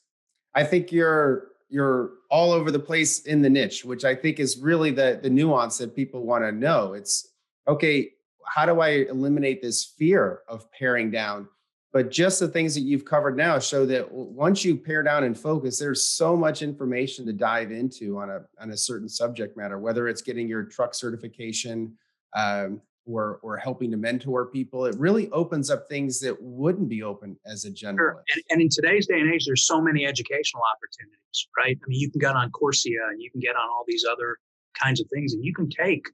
I 0.56 0.64
think 0.64 0.92
you're 0.92 1.50
you're 1.70 2.12
all 2.30 2.52
over 2.52 2.70
the 2.72 2.80
place 2.80 3.22
in 3.22 3.42
the 3.42 3.50
niche, 3.50 3.86
which 3.86 4.04
I 4.04 4.16
think 4.16 4.40
is 4.40 4.58
really 4.58 4.92
the 4.92 5.20
the 5.22 5.30
nuance 5.30 5.78
that 5.78 5.96
people 5.96 6.26
want 6.26 6.44
to 6.44 6.52
know. 6.52 6.94
It's 6.94 7.32
okay, 7.68 8.12
how 8.46 8.66
do 8.66 8.80
I 8.82 9.06
eliminate 9.10 9.62
this 9.62 9.94
fear 9.98 10.42
of 10.48 10.70
paring 10.72 11.12
down? 11.12 11.48
But 11.94 12.10
just 12.10 12.40
the 12.40 12.48
things 12.48 12.74
that 12.76 12.82
you've 12.82 13.04
covered 13.04 13.36
now 13.36 13.60
show 13.60 13.86
that 13.86 14.10
once 14.10 14.64
you 14.64 14.78
pare 14.78 15.04
down 15.04 15.26
and 15.26 15.38
focus, 15.38 15.78
there's 15.78 16.04
so 16.04 16.38
much 16.38 16.62
information 16.62 17.26
to 17.26 17.34
dive 17.34 17.72
into 17.72 18.18
on 18.18 18.30
a 18.30 18.46
on 18.60 18.72
a 18.72 18.78
certain 18.78 19.10
subject 19.10 19.58
matter, 19.58 19.78
whether 19.78 20.08
it's 20.08 20.22
getting 20.22 20.48
your 20.48 20.64
truck 20.64 20.94
certification 20.94 21.94
um, 22.34 22.80
or 23.06 23.42
or 23.44 23.58
helping 23.58 23.92
to 23.92 23.98
mentor 23.98 24.46
people. 24.46 24.86
It 24.86 24.96
really 24.98 25.30
opens 25.32 25.70
up 25.70 25.90
things 25.90 26.22
that 26.22 26.42
wouldn't 26.42 26.88
be 26.88 27.04
open 27.04 27.36
as 27.46 27.66
a 27.66 27.72
generalist. 27.72 27.98
Sure. 27.98 28.24
And, 28.34 28.44
and 28.52 28.62
in 28.62 28.70
today's 28.70 29.08
day 29.08 29.20
and 29.20 29.34
age, 29.34 29.46
there's 29.46 29.68
so 29.68 29.82
many 29.82 30.06
educational 30.06 30.64
opportunities, 30.74 31.48
right? 31.58 31.78
I 31.78 31.86
mean, 31.88 32.00
you 32.00 32.10
can 32.10 32.20
get 32.20 32.38
on 32.38 32.52
Coursera 32.52 33.10
and 33.10 33.22
you 33.22 33.30
can 33.32 33.42
get 33.42 33.58
on 33.58 33.70
all 33.70 33.84
these 33.86 34.06
other 34.10 34.38
kinds 34.82 35.02
of 35.02 35.08
things, 35.14 35.34
and 35.34 35.44
you 35.44 35.54
can 35.54 35.70
take 35.70 36.06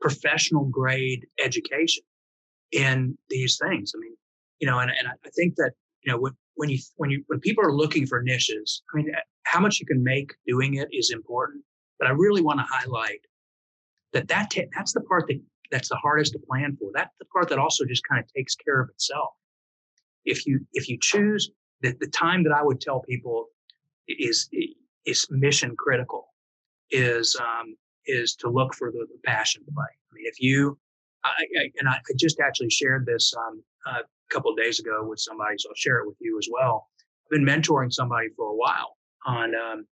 professional 0.00 0.64
grade 0.64 1.26
education 1.44 2.02
in 2.72 3.16
these 3.28 3.58
things. 3.58 3.92
I 3.94 4.00
mean, 4.00 4.16
you 4.60 4.66
know, 4.68 4.78
and, 4.78 4.90
and 4.90 5.08
I 5.08 5.30
think 5.30 5.56
that, 5.56 5.72
you 6.02 6.12
know, 6.12 6.18
when, 6.18 6.32
when 6.54 6.68
you, 6.68 6.78
when 6.96 7.10
you, 7.10 7.24
when 7.26 7.40
people 7.40 7.64
are 7.64 7.74
looking 7.74 8.06
for 8.06 8.22
niches, 8.22 8.82
I 8.92 8.96
mean, 8.96 9.10
how 9.44 9.60
much 9.60 9.80
you 9.80 9.86
can 9.86 10.02
make 10.02 10.32
doing 10.46 10.74
it 10.74 10.88
is 10.92 11.10
important, 11.10 11.64
but 11.98 12.08
I 12.08 12.12
really 12.12 12.42
want 12.42 12.60
to 12.60 12.66
highlight 12.68 13.20
that 14.12 14.28
that 14.28 14.50
t- 14.50 14.66
that's 14.76 14.92
the 14.92 15.00
part 15.02 15.24
that 15.28 15.40
that's 15.70 15.88
the 15.88 15.96
hardest 15.96 16.32
to 16.32 16.38
plan 16.40 16.76
for. 16.78 16.90
That's 16.94 17.14
the 17.18 17.26
part 17.26 17.48
that 17.48 17.58
also 17.58 17.84
just 17.84 18.02
kind 18.08 18.22
of 18.22 18.32
takes 18.32 18.56
care 18.56 18.80
of 18.80 18.88
itself. 18.90 19.30
If 20.24 20.46
you, 20.46 20.60
if 20.72 20.88
you 20.88 20.98
choose 21.00 21.50
that 21.82 22.00
the 22.00 22.08
time 22.08 22.42
that 22.44 22.52
I 22.52 22.62
would 22.62 22.80
tell 22.80 23.00
people 23.00 23.46
is, 24.08 24.48
is 25.06 25.26
mission 25.30 25.74
critical 25.78 26.26
is, 26.90 27.36
um, 27.40 27.76
is 28.06 28.34
to 28.36 28.50
look 28.50 28.74
for 28.74 28.90
the, 28.90 29.06
the 29.12 29.18
passion 29.24 29.62
play. 29.72 29.84
I 29.84 30.10
mean, 30.14 30.24
if 30.26 30.40
you, 30.40 30.76
I, 31.24 31.44
I, 31.58 31.70
and 31.78 31.88
I 31.88 31.98
just 32.18 32.40
actually 32.40 32.70
shared 32.70 33.06
this 33.06 33.32
um, 33.38 33.62
uh, 33.86 34.02
couple 34.30 34.50
of 34.50 34.56
days 34.56 34.80
ago 34.80 35.04
with 35.06 35.20
somebody, 35.20 35.56
so 35.58 35.68
I'll 35.68 35.74
share 35.76 35.98
it 35.98 36.06
with 36.06 36.16
you 36.20 36.38
as 36.38 36.48
well. 36.50 36.88
I've 37.26 37.30
been 37.30 37.44
mentoring 37.46 37.92
somebody 37.92 38.28
for 38.36 38.50
a 38.50 38.56
while 38.56 38.96
on 39.26 39.54
um, 39.54 39.86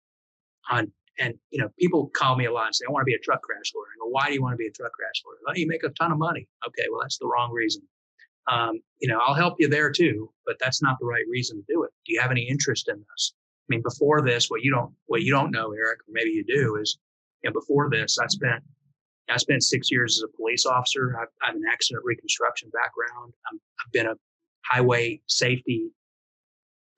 on 0.71 0.93
and 1.19 1.35
you 1.51 1.61
know 1.61 1.69
people 1.79 2.11
call 2.15 2.37
me 2.37 2.47
a 2.47 2.53
lot 2.53 2.67
and 2.67 2.75
say 2.75 2.85
I 2.89 2.93
want 2.93 3.03
to 3.03 3.07
be 3.07 3.15
a 3.15 3.19
truck 3.19 3.43
crash 3.43 3.73
lawyer. 3.75 3.87
I 3.95 3.99
go, 4.05 4.09
why 4.09 4.29
do 4.29 4.35
you 4.35 4.43
want 4.43 4.55
to 4.55 4.57
be 4.57 4.67
a 4.67 4.71
truck 4.71 4.93
crash 4.93 5.23
lawyer? 5.27 5.39
Well, 5.45 5.57
you 5.57 5.67
make 5.67 5.85
a 5.85 5.91
ton 5.91 6.13
of 6.13 6.19
money. 6.19 6.49
Okay, 6.67 6.85
well 6.91 7.01
that's 7.03 7.19
the 7.19 7.27
wrong 7.27 7.53
reason. 7.53 7.83
Um, 8.51 8.81
you 9.01 9.09
know, 9.09 9.19
I'll 9.19 9.35
help 9.35 9.57
you 9.59 9.69
there 9.69 9.91
too, 9.91 10.31
but 10.47 10.57
that's 10.59 10.83
not 10.83 10.97
the 11.01 11.07
right 11.07 11.25
reason 11.29 11.59
to 11.59 11.65
do 11.69 11.83
it. 11.85 11.91
Do 12.07 12.15
you 12.15 12.21
have 12.21 12.31
any 12.31 12.49
interest 12.49 12.89
in 12.89 12.97
this? 12.97 13.35
I 13.69 13.75
mean, 13.75 13.83
before 13.83 14.23
this, 14.23 14.49
what 14.49 14.63
you 14.63 14.71
don't 14.71 14.93
what 15.07 15.23
you 15.23 15.33
don't 15.33 15.51
know, 15.51 15.73
Eric, 15.73 16.01
or 16.01 16.13
maybe 16.13 16.31
you 16.31 16.45
do, 16.45 16.77
is 16.77 16.99
you 17.43 17.51
know, 17.51 17.55
before 17.55 17.91
this, 17.91 18.19
I 18.19 18.27
spent 18.29 18.63
I 19.29 19.37
spent 19.37 19.63
six 19.63 19.91
years 19.91 20.19
as 20.19 20.23
a 20.23 20.37
police 20.37 20.65
officer. 20.65 21.17
I've, 21.21 21.29
I 21.43 21.47
have 21.49 21.57
an 21.57 21.65
accident 21.71 22.05
reconstruction 22.05 22.71
background. 22.71 23.35
i 23.47 23.57
have 23.85 23.93
been 23.93 24.07
a 24.07 24.15
highway 24.69 25.21
safety 25.27 25.91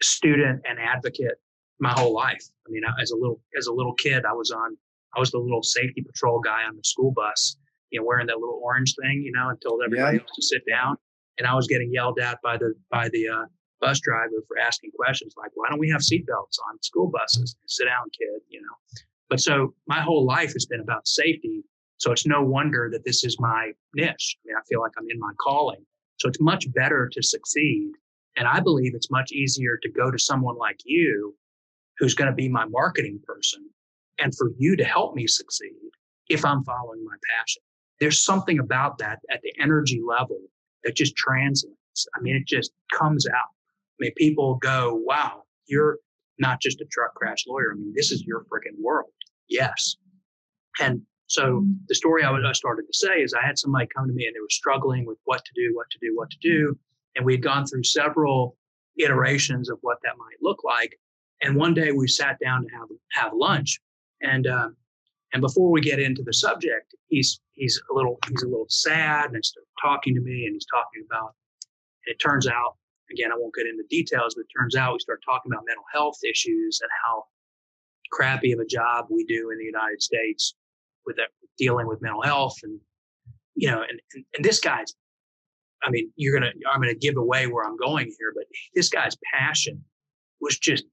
student 0.02 0.62
and 0.68 0.78
advocate 0.78 1.34
my 1.78 1.92
whole 1.92 2.14
life. 2.14 2.44
I 2.66 2.70
mean, 2.70 2.82
as 3.00 3.10
a 3.10 3.16
little 3.16 3.40
as 3.58 3.66
a 3.66 3.72
little 3.72 3.94
kid, 3.94 4.24
I 4.24 4.32
was 4.32 4.50
on 4.50 4.76
I 5.16 5.20
was 5.20 5.30
the 5.30 5.38
little 5.38 5.62
safety 5.62 6.02
patrol 6.02 6.40
guy 6.40 6.64
on 6.64 6.76
the 6.76 6.84
school 6.84 7.12
bus, 7.12 7.56
you 7.90 8.00
know, 8.00 8.06
wearing 8.06 8.26
that 8.28 8.38
little 8.38 8.60
orange 8.62 8.94
thing, 9.00 9.22
you 9.22 9.32
know, 9.32 9.48
and 9.48 9.60
told 9.60 9.82
everybody 9.84 10.16
yeah. 10.16 10.22
else 10.22 10.30
to 10.36 10.42
sit 10.42 10.62
down. 10.68 10.96
And 11.38 11.46
I 11.46 11.54
was 11.54 11.66
getting 11.66 11.92
yelled 11.92 12.18
at 12.20 12.38
by 12.42 12.56
the 12.56 12.74
by 12.90 13.08
the 13.08 13.28
uh, 13.28 13.44
bus 13.80 14.00
driver 14.00 14.44
for 14.46 14.58
asking 14.58 14.90
questions 14.92 15.34
like, 15.36 15.50
"Why 15.54 15.68
don't 15.70 15.80
we 15.80 15.90
have 15.90 16.02
seatbelts 16.02 16.58
on 16.68 16.82
school 16.82 17.10
buses?" 17.10 17.56
Sit 17.66 17.86
down, 17.86 18.04
kid, 18.16 18.42
you 18.48 18.60
know. 18.60 19.00
But 19.28 19.40
so 19.40 19.74
my 19.86 20.00
whole 20.00 20.24
life 20.24 20.52
has 20.52 20.66
been 20.66 20.80
about 20.80 21.06
safety. 21.06 21.64
So 21.96 22.12
it's 22.12 22.26
no 22.26 22.42
wonder 22.42 22.88
that 22.92 23.04
this 23.04 23.24
is 23.24 23.38
my 23.38 23.72
niche. 23.94 24.36
I 24.38 24.40
mean, 24.46 24.56
I 24.56 24.62
feel 24.68 24.80
like 24.80 24.92
I'm 24.98 25.06
in 25.08 25.18
my 25.18 25.32
calling. 25.40 25.84
So 26.20 26.28
it's 26.28 26.40
much 26.40 26.70
better 26.72 27.08
to 27.12 27.22
succeed. 27.22 27.92
And 28.36 28.46
I 28.46 28.60
believe 28.60 28.94
it's 28.94 29.10
much 29.10 29.32
easier 29.32 29.78
to 29.82 29.90
go 29.90 30.10
to 30.10 30.18
someone 30.18 30.56
like 30.56 30.78
you 30.84 31.34
who's 31.98 32.14
going 32.14 32.30
to 32.30 32.36
be 32.36 32.48
my 32.48 32.66
marketing 32.66 33.20
person 33.26 33.68
and 34.18 34.34
for 34.36 34.50
you 34.58 34.76
to 34.76 34.84
help 34.84 35.14
me 35.14 35.26
succeed 35.26 35.72
if 36.28 36.44
I'm 36.44 36.62
following 36.64 37.04
my 37.04 37.16
passion. 37.38 37.62
There's 38.00 38.22
something 38.22 38.58
about 38.58 38.98
that 38.98 39.20
at 39.30 39.40
the 39.42 39.52
energy 39.60 40.00
level 40.06 40.38
that 40.84 40.94
just 40.94 41.16
translates. 41.16 42.06
I 42.14 42.20
mean, 42.20 42.36
it 42.36 42.46
just 42.46 42.72
comes 42.92 43.26
out. 43.26 43.50
I 43.52 43.96
mean, 43.98 44.12
people 44.16 44.56
go, 44.56 45.00
wow, 45.04 45.42
you're 45.66 45.98
not 46.38 46.60
just 46.60 46.80
a 46.80 46.86
truck 46.90 47.14
crash 47.14 47.44
lawyer. 47.48 47.72
I 47.72 47.76
mean, 47.76 47.92
this 47.94 48.10
is 48.10 48.24
your 48.24 48.40
freaking 48.44 48.80
world. 48.82 49.10
Yes. 49.48 49.96
And 50.80 51.02
so 51.30 51.64
the 51.86 51.94
story 51.94 52.24
I, 52.24 52.32
I 52.32 52.52
started 52.52 52.86
to 52.88 52.92
say 52.92 53.22
is 53.22 53.34
I 53.34 53.46
had 53.46 53.56
somebody 53.56 53.86
come 53.96 54.08
to 54.08 54.12
me 54.12 54.26
and 54.26 54.34
they 54.34 54.40
were 54.40 54.50
struggling 54.50 55.06
with 55.06 55.16
what 55.26 55.44
to 55.44 55.52
do, 55.54 55.70
what 55.76 55.88
to 55.90 55.98
do, 56.02 56.10
what 56.16 56.28
to 56.28 56.36
do. 56.42 56.76
And 57.14 57.24
we 57.24 57.34
had 57.34 57.42
gone 57.42 57.66
through 57.66 57.84
several 57.84 58.56
iterations 58.98 59.70
of 59.70 59.78
what 59.82 59.98
that 60.02 60.18
might 60.18 60.42
look 60.42 60.64
like. 60.64 60.98
And 61.40 61.54
one 61.54 61.72
day 61.72 61.92
we 61.92 62.08
sat 62.08 62.36
down 62.42 62.62
to 62.62 62.68
have 62.76 62.88
have 63.12 63.32
lunch, 63.32 63.78
and 64.20 64.48
uh, 64.48 64.70
and 65.32 65.40
before 65.40 65.70
we 65.70 65.80
get 65.80 66.00
into 66.00 66.24
the 66.24 66.32
subject, 66.32 66.96
he's 67.06 67.40
he's 67.52 67.80
a 67.92 67.94
little 67.94 68.18
he's 68.28 68.42
a 68.42 68.48
little 68.48 68.66
sad 68.68 69.30
and 69.30 69.44
started 69.44 69.68
talking 69.80 70.16
to 70.16 70.20
me, 70.20 70.46
and 70.46 70.54
he's 70.54 70.66
talking 70.66 71.04
about. 71.08 71.32
And 72.06 72.14
it 72.14 72.18
turns 72.18 72.48
out, 72.48 72.74
again, 73.12 73.30
I 73.32 73.36
won't 73.38 73.54
get 73.54 73.66
into 73.66 73.84
details, 73.88 74.34
but 74.34 74.42
it 74.42 74.58
turns 74.58 74.74
out 74.74 74.94
we 74.94 74.98
start 74.98 75.22
talking 75.24 75.52
about 75.52 75.64
mental 75.64 75.84
health 75.92 76.18
issues 76.28 76.80
and 76.82 76.90
how 77.04 77.24
crappy 78.10 78.50
of 78.50 78.58
a 78.58 78.66
job 78.66 79.06
we 79.08 79.24
do 79.24 79.50
in 79.50 79.58
the 79.58 79.64
United 79.64 80.02
States 80.02 80.56
with 81.10 81.16
that, 81.16 81.28
dealing 81.58 81.86
with 81.86 82.00
mental 82.02 82.22
health 82.22 82.56
and 82.62 82.80
you 83.54 83.70
know 83.70 83.82
and, 83.82 84.00
and, 84.14 84.24
and 84.34 84.44
this 84.44 84.60
guy's 84.60 84.94
i 85.84 85.90
mean 85.90 86.10
you're 86.16 86.32
gonna 86.32 86.52
i'm 86.72 86.80
gonna 86.80 86.94
give 86.94 87.16
away 87.16 87.46
where 87.46 87.66
i'm 87.66 87.76
going 87.76 88.06
here 88.06 88.32
but 88.34 88.44
this 88.74 88.88
guy's 88.88 89.16
passion 89.34 89.84
was 90.40 90.58
just 90.58 90.84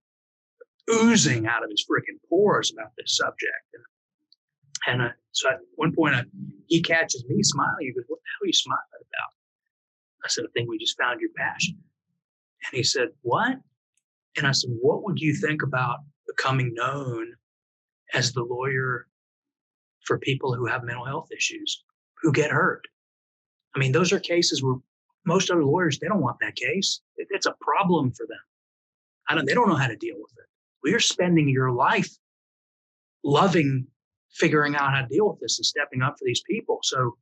oozing 0.90 1.48
out 1.48 1.64
of 1.64 1.70
his 1.70 1.86
freaking 1.90 2.18
pores 2.30 2.72
about 2.72 2.92
this 2.98 3.18
subject. 3.18 3.66
And, 3.74 5.02
and 5.02 5.10
uh, 5.10 5.14
so 5.32 5.50
at 5.50 5.60
one 5.76 5.94
point 5.94 6.16
uh, 6.16 6.24
he 6.68 6.82
catches 6.82 7.26
me 7.28 7.44
smiling. 7.44 7.76
He 7.80 7.94
goes 7.94 8.06
what 8.08 8.20
the 8.20 8.30
hell 8.32 8.46
are 8.46 8.48
you 8.48 8.54
smiling 8.54 8.82
about? 8.94 9.32
I 10.24 10.28
said 10.30 10.46
i 10.46 10.52
think 10.54 10.70
we 10.70 10.78
just 10.78 10.98
found 10.98 11.20
your 11.20 11.30
passion. 11.38 11.78
And 12.66 12.78
he 12.78 12.84
said 12.84 13.10
what? 13.22 13.58
And 14.38 14.48
i 14.48 14.52
said 14.52 14.70
what 14.80 15.04
would 15.04 15.20
you 15.20 15.34
think 15.34 15.62
about 15.64 16.00
becoming 16.28 16.74
known 16.74 17.34
as 18.14 18.32
the 18.32 18.44
lawyer 18.44 19.07
for 20.08 20.18
people 20.18 20.56
who 20.56 20.66
have 20.66 20.84
mental 20.84 21.06
health 21.06 21.28
issues 21.36 21.84
who 22.22 22.32
get 22.32 22.50
hurt. 22.50 22.88
I 23.76 23.80
mean, 23.80 23.92
those 23.92 24.12
are 24.12 24.20
cases 24.20 24.64
where 24.64 24.78
most 25.26 25.52
other 25.52 25.64
lawyers 25.64 26.00
they 26.00 26.08
don't 26.08 26.22
want 26.22 26.38
that 26.42 26.56
case. 26.56 27.02
It's 27.18 27.46
a 27.46 27.56
problem 27.62 28.12
for 28.12 28.26
them. 28.26 28.40
I 29.30 29.36
don't. 29.36 29.46
They 29.46 29.54
don't 29.54 29.68
know 29.68 29.76
how 29.76 29.88
to 29.88 29.96
deal 29.96 30.16
with 30.18 30.32
it. 30.38 30.46
We're 30.84 31.02
spending 31.02 31.50
your 31.50 31.72
life 31.72 32.10
loving 33.24 33.86
figuring 34.32 34.76
out 34.76 34.94
how 34.94 35.02
to 35.02 35.08
deal 35.08 35.30
with 35.30 35.40
this 35.42 35.60
and 35.60 35.66
stepping 35.66 36.02
up 36.02 36.16
for 36.18 36.26
these 36.26 36.42
people. 36.50 36.80
So, 36.84 37.18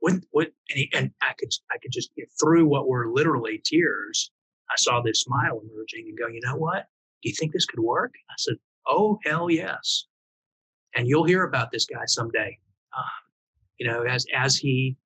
when 0.00 0.22
what 0.30 0.48
and, 0.70 0.78
he, 0.78 0.90
and 0.94 1.10
I 1.20 1.34
could 1.38 1.50
I 1.70 1.76
could 1.78 1.92
just 1.92 2.14
get 2.16 2.30
through 2.40 2.66
what 2.66 2.88
were 2.88 3.12
literally 3.12 3.60
tears. 3.62 4.30
I 4.70 4.76
saw 4.78 5.02
this 5.02 5.20
smile 5.20 5.60
emerging 5.60 6.06
and 6.08 6.18
go, 6.18 6.28
you 6.28 6.40
know 6.42 6.56
what? 6.56 6.86
Do 7.22 7.28
you 7.28 7.34
think 7.34 7.52
this 7.52 7.66
could 7.66 7.80
work? 7.80 8.14
I 8.30 8.34
said, 8.38 8.54
oh 8.88 9.18
hell 9.24 9.50
yes 9.50 10.06
and 10.94 11.08
you'll 11.08 11.24
hear 11.24 11.44
about 11.44 11.70
this 11.70 11.86
guy 11.86 12.04
someday. 12.06 12.58
Um, 12.96 13.04
you 13.78 13.86
know, 13.86 14.02
as 14.02 14.26
as 14.34 14.56
he 14.56 14.96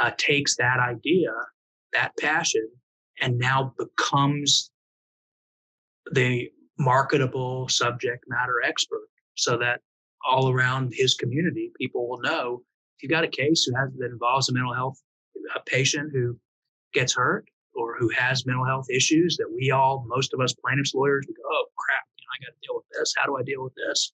uh, 0.00 0.10
takes 0.16 0.56
that 0.56 0.78
idea, 0.78 1.32
that 1.92 2.12
passion, 2.18 2.68
and 3.20 3.38
now 3.38 3.74
becomes 3.78 4.70
the 6.12 6.50
marketable 6.78 7.68
subject 7.68 8.24
matter 8.28 8.62
expert, 8.64 9.08
so 9.34 9.56
that 9.56 9.80
all 10.28 10.50
around 10.50 10.92
his 10.94 11.14
community, 11.14 11.72
people 11.78 12.08
will 12.08 12.20
know 12.20 12.62
if 12.96 13.02
you've 13.02 13.10
got 13.10 13.24
a 13.24 13.28
case 13.28 13.64
who 13.64 13.74
has 13.76 13.90
that 13.98 14.10
involves 14.10 14.48
a 14.48 14.52
mental 14.52 14.74
health 14.74 15.00
a 15.54 15.60
patient 15.60 16.10
who 16.12 16.38
gets 16.92 17.14
hurt 17.14 17.46
or 17.74 17.96
who 17.98 18.08
has 18.08 18.46
mental 18.46 18.64
health 18.64 18.86
issues 18.90 19.36
that 19.36 19.48
we 19.54 19.70
all, 19.70 20.04
most 20.08 20.32
of 20.32 20.40
us 20.40 20.54
plaintiffs 20.54 20.94
lawyers, 20.94 21.26
we 21.28 21.34
go, 21.34 21.42
oh 21.46 21.66
crap, 21.76 22.04
you 22.18 22.24
know, 22.24 22.30
I 22.34 22.44
got 22.44 22.54
to 22.54 22.66
deal 22.66 22.76
with 22.76 22.86
this. 22.98 23.14
How 23.16 23.26
do 23.26 23.36
I 23.36 23.42
deal 23.42 23.62
with 23.62 23.74
this? 23.74 24.12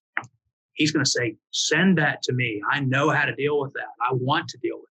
He's 0.75 0.91
going 0.91 1.03
to 1.03 1.09
say, 1.09 1.35
send 1.51 1.97
that 1.97 2.21
to 2.23 2.33
me. 2.33 2.61
I 2.71 2.79
know 2.79 3.09
how 3.09 3.25
to 3.25 3.35
deal 3.35 3.59
with 3.59 3.73
that. 3.73 3.91
I 4.01 4.13
want 4.13 4.47
to 4.49 4.57
deal 4.57 4.77
with 4.77 4.89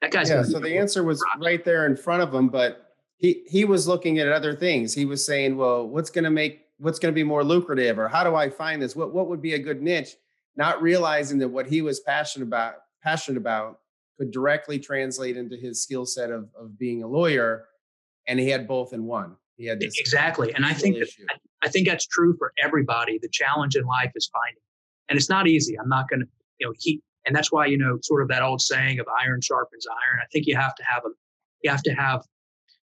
that. 0.00 0.06
That 0.06 0.12
guy's 0.12 0.30
yeah. 0.30 0.42
So 0.42 0.60
the 0.60 0.76
answer 0.76 1.02
was 1.02 1.22
right 1.38 1.64
there 1.64 1.86
in 1.86 1.96
front 1.96 2.22
of 2.22 2.34
him, 2.34 2.48
but 2.48 2.94
he 3.16 3.42
he 3.46 3.64
was 3.64 3.88
looking 3.88 4.18
at 4.18 4.28
other 4.28 4.54
things. 4.54 4.94
He 4.94 5.04
was 5.04 5.24
saying, 5.24 5.56
well, 5.56 5.86
what's 5.86 6.10
going 6.10 6.24
to 6.24 6.30
make 6.30 6.66
what's 6.78 6.98
going 6.98 7.12
to 7.12 7.16
be 7.16 7.24
more 7.24 7.42
lucrative, 7.42 7.98
or 7.98 8.08
how 8.08 8.22
do 8.22 8.34
I 8.34 8.50
find 8.50 8.80
this? 8.80 8.94
What 8.94 9.14
what 9.14 9.28
would 9.28 9.40
be 9.40 9.54
a 9.54 9.58
good 9.58 9.82
niche? 9.82 10.16
Not 10.56 10.82
realizing 10.82 11.38
that 11.38 11.48
what 11.48 11.66
he 11.66 11.82
was 11.82 12.00
passionate 12.00 12.46
about 12.46 12.74
passionate 13.02 13.38
about 13.38 13.80
could 14.18 14.30
directly 14.30 14.78
translate 14.78 15.36
into 15.36 15.56
his 15.56 15.82
skill 15.82 16.04
set 16.04 16.30
of 16.30 16.50
of 16.58 16.78
being 16.78 17.02
a 17.02 17.06
lawyer, 17.06 17.66
and 18.26 18.38
he 18.38 18.50
had 18.50 18.68
both 18.68 18.92
in 18.92 19.04
one. 19.04 19.36
He 19.56 19.64
had 19.64 19.82
exactly, 19.82 20.52
and 20.52 20.66
I 20.66 20.74
think 20.74 20.98
that, 20.98 21.08
I 21.62 21.68
think 21.68 21.88
that's 21.88 22.06
true 22.06 22.36
for 22.36 22.52
everybody. 22.62 23.18
The 23.18 23.30
challenge 23.30 23.76
in 23.76 23.86
life 23.86 24.12
is 24.14 24.28
finding 24.30 24.60
and 25.08 25.16
it's 25.16 25.28
not 25.28 25.46
easy. 25.46 25.78
I'm 25.78 25.88
not 25.88 26.08
going 26.08 26.20
to, 26.20 26.26
you 26.58 26.66
know, 26.66 26.72
keep, 26.78 27.02
and 27.24 27.34
that's 27.34 27.52
why, 27.52 27.66
you 27.66 27.78
know, 27.78 27.98
sort 28.02 28.22
of 28.22 28.28
that 28.28 28.42
old 28.42 28.60
saying 28.60 28.98
of 28.98 29.06
iron 29.22 29.40
sharpens 29.40 29.86
iron. 29.86 30.20
I 30.22 30.26
think 30.32 30.46
you 30.46 30.56
have 30.56 30.74
to 30.74 30.84
have 30.84 31.02
a, 31.04 31.10
you 31.62 31.70
have 31.70 31.82
to 31.82 31.92
have 31.92 32.22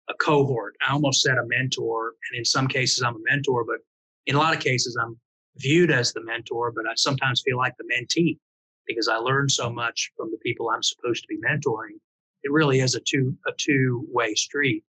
a 0.09 0.15
cohort. 0.15 0.75
I 0.87 0.93
almost 0.93 1.23
said 1.23 1.39
a 1.39 1.47
mentor. 1.47 2.15
And 2.31 2.39
in 2.39 2.45
some 2.45 2.69
cases, 2.69 3.03
I'm 3.03 3.17
a 3.17 3.31
mentor, 3.31 3.65
but 3.65 3.79
in 4.27 4.35
a 4.35 4.39
lot 4.39 4.55
of 4.55 4.61
cases, 4.61 4.97
I'm 5.01 5.19
viewed 5.57 5.91
as 5.91 6.13
the 6.13 6.23
mentor, 6.23 6.73
but 6.73 6.87
I 6.87 6.93
sometimes 6.97 7.43
feel 7.45 7.57
like 7.57 7.75
the 7.77 7.85
mentee 7.85 8.39
because 8.87 9.09
I 9.09 9.17
learn 9.17 9.49
so 9.49 9.71
much 9.71 10.13
from 10.17 10.31
the 10.31 10.39
people 10.39 10.71
I'm 10.71 10.83
supposed 10.83 11.23
to 11.23 11.29
be 11.29 11.39
mentoring. 11.39 11.99
It 12.43 12.53
really 12.53 12.81
is 12.81 12.95
a 12.95 13.01
two, 13.01 13.37
a 13.47 13.53
two 13.59 14.07
way 14.09 14.35
street. 14.35 14.85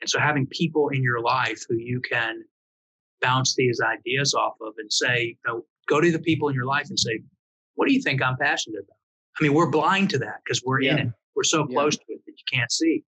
And 0.00 0.08
so 0.08 0.18
having 0.18 0.46
people 0.46 0.88
in 0.90 1.02
your 1.02 1.20
life 1.20 1.62
who 1.68 1.76
you 1.76 2.00
can 2.00 2.44
bounce 3.20 3.54
these 3.54 3.80
ideas 3.80 4.34
off 4.34 4.54
of 4.60 4.74
and 4.78 4.92
say, 4.92 5.24
you 5.24 5.36
know, 5.46 5.64
go 5.88 6.00
to 6.00 6.10
the 6.10 6.18
people 6.18 6.48
in 6.48 6.54
your 6.54 6.66
life 6.66 6.88
and 6.88 6.98
say, 6.98 7.20
what 7.74 7.88
do 7.88 7.94
you 7.94 8.02
think 8.02 8.22
I'm 8.22 8.36
passionate 8.36 8.78
about? 8.78 8.96
I 9.38 9.42
mean, 9.42 9.54
we're 9.54 9.70
blind 9.70 10.10
to 10.10 10.18
that 10.18 10.40
because 10.44 10.62
we're 10.64 10.80
yeah. 10.80 10.92
in 10.92 10.98
it. 10.98 11.08
We're 11.34 11.42
so 11.42 11.66
close 11.66 11.94
yeah. 11.94 12.04
to 12.06 12.12
it 12.12 12.20
that 12.26 12.32
you 12.32 12.58
can't 12.58 12.70
see. 12.70 13.02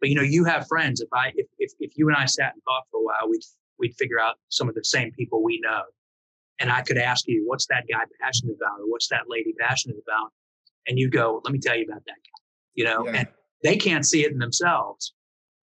But 0.00 0.08
you 0.08 0.14
know, 0.14 0.22
you 0.22 0.44
have 0.44 0.66
friends. 0.66 1.00
If 1.00 1.08
I 1.12 1.32
if, 1.36 1.46
if 1.58 1.72
if 1.80 1.92
you 1.96 2.08
and 2.08 2.16
I 2.16 2.24
sat 2.24 2.54
and 2.54 2.62
talked 2.64 2.90
for 2.90 3.00
a 3.00 3.04
while, 3.04 3.28
we'd 3.28 3.42
we'd 3.78 3.94
figure 3.96 4.20
out 4.20 4.36
some 4.48 4.68
of 4.68 4.74
the 4.74 4.84
same 4.84 5.10
people 5.12 5.42
we 5.42 5.60
know. 5.62 5.82
And 6.60 6.72
I 6.72 6.82
could 6.82 6.98
ask 6.98 7.26
you, 7.28 7.44
what's 7.46 7.66
that 7.66 7.84
guy 7.90 8.00
passionate 8.20 8.56
about, 8.56 8.80
or 8.80 8.90
what's 8.90 9.08
that 9.08 9.24
lady 9.28 9.54
passionate 9.60 9.96
about? 10.02 10.32
And 10.86 10.98
you 10.98 11.10
go, 11.10 11.40
let 11.44 11.52
me 11.52 11.58
tell 11.58 11.76
you 11.76 11.84
about 11.84 12.02
that 12.06 12.16
guy. 12.16 12.42
You 12.74 12.84
know, 12.84 13.06
yeah. 13.06 13.18
and 13.18 13.28
they 13.62 13.76
can't 13.76 14.06
see 14.06 14.24
it 14.24 14.32
in 14.32 14.38
themselves. 14.38 15.12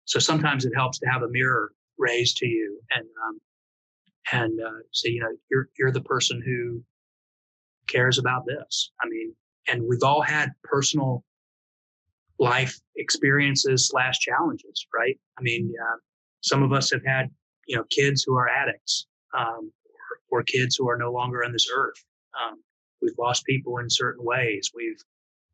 So 0.06 0.20
sometimes 0.20 0.66
it 0.66 0.74
helps 0.76 1.00
to 1.00 1.08
have 1.08 1.24
a 1.24 1.30
mirror 1.30 1.72
raised 1.98 2.38
to 2.38 2.46
you 2.46 2.80
and 2.92 3.06
um, 3.28 3.40
and 4.32 4.60
uh, 4.60 4.80
say, 4.92 5.10
you 5.10 5.22
know, 5.22 5.36
you're 5.50 5.70
you're 5.78 5.92
the 5.92 6.02
person 6.02 6.42
who 6.46 6.84
cares 7.88 8.18
about 8.18 8.46
this. 8.46 8.92
I 9.02 9.08
mean, 9.08 9.34
and 9.68 9.84
we've 9.88 10.04
all 10.04 10.22
had 10.22 10.52
personal 10.64 11.24
life 12.40 12.80
experiences 12.98 13.88
slash 13.88 14.20
challenges, 14.20 14.86
right? 14.96 15.18
I 15.38 15.42
mean, 15.42 15.74
uh, 15.82 15.98
some 16.42 16.64
of 16.64 16.72
us 16.72 16.92
have 16.92 17.04
had, 17.06 17.30
you 17.68 17.76
know, 17.76 17.84
kids 17.90 18.24
who 18.24 18.36
are 18.36 18.48
addicts, 18.48 19.08
um, 19.38 19.72
or, 20.32 20.40
or, 20.40 20.44
kids 20.44 20.76
who 20.76 20.88
are 20.88 20.98
no 20.98 21.12
longer 21.12 21.44
on 21.44 21.52
this 21.52 21.68
earth. 21.74 22.04
Um, 22.40 22.62
we've 23.02 23.18
lost 23.18 23.46
people 23.46 23.80
in 23.80 23.90
certain 23.90 24.24
ways. 24.24 24.72
We've 24.76 25.02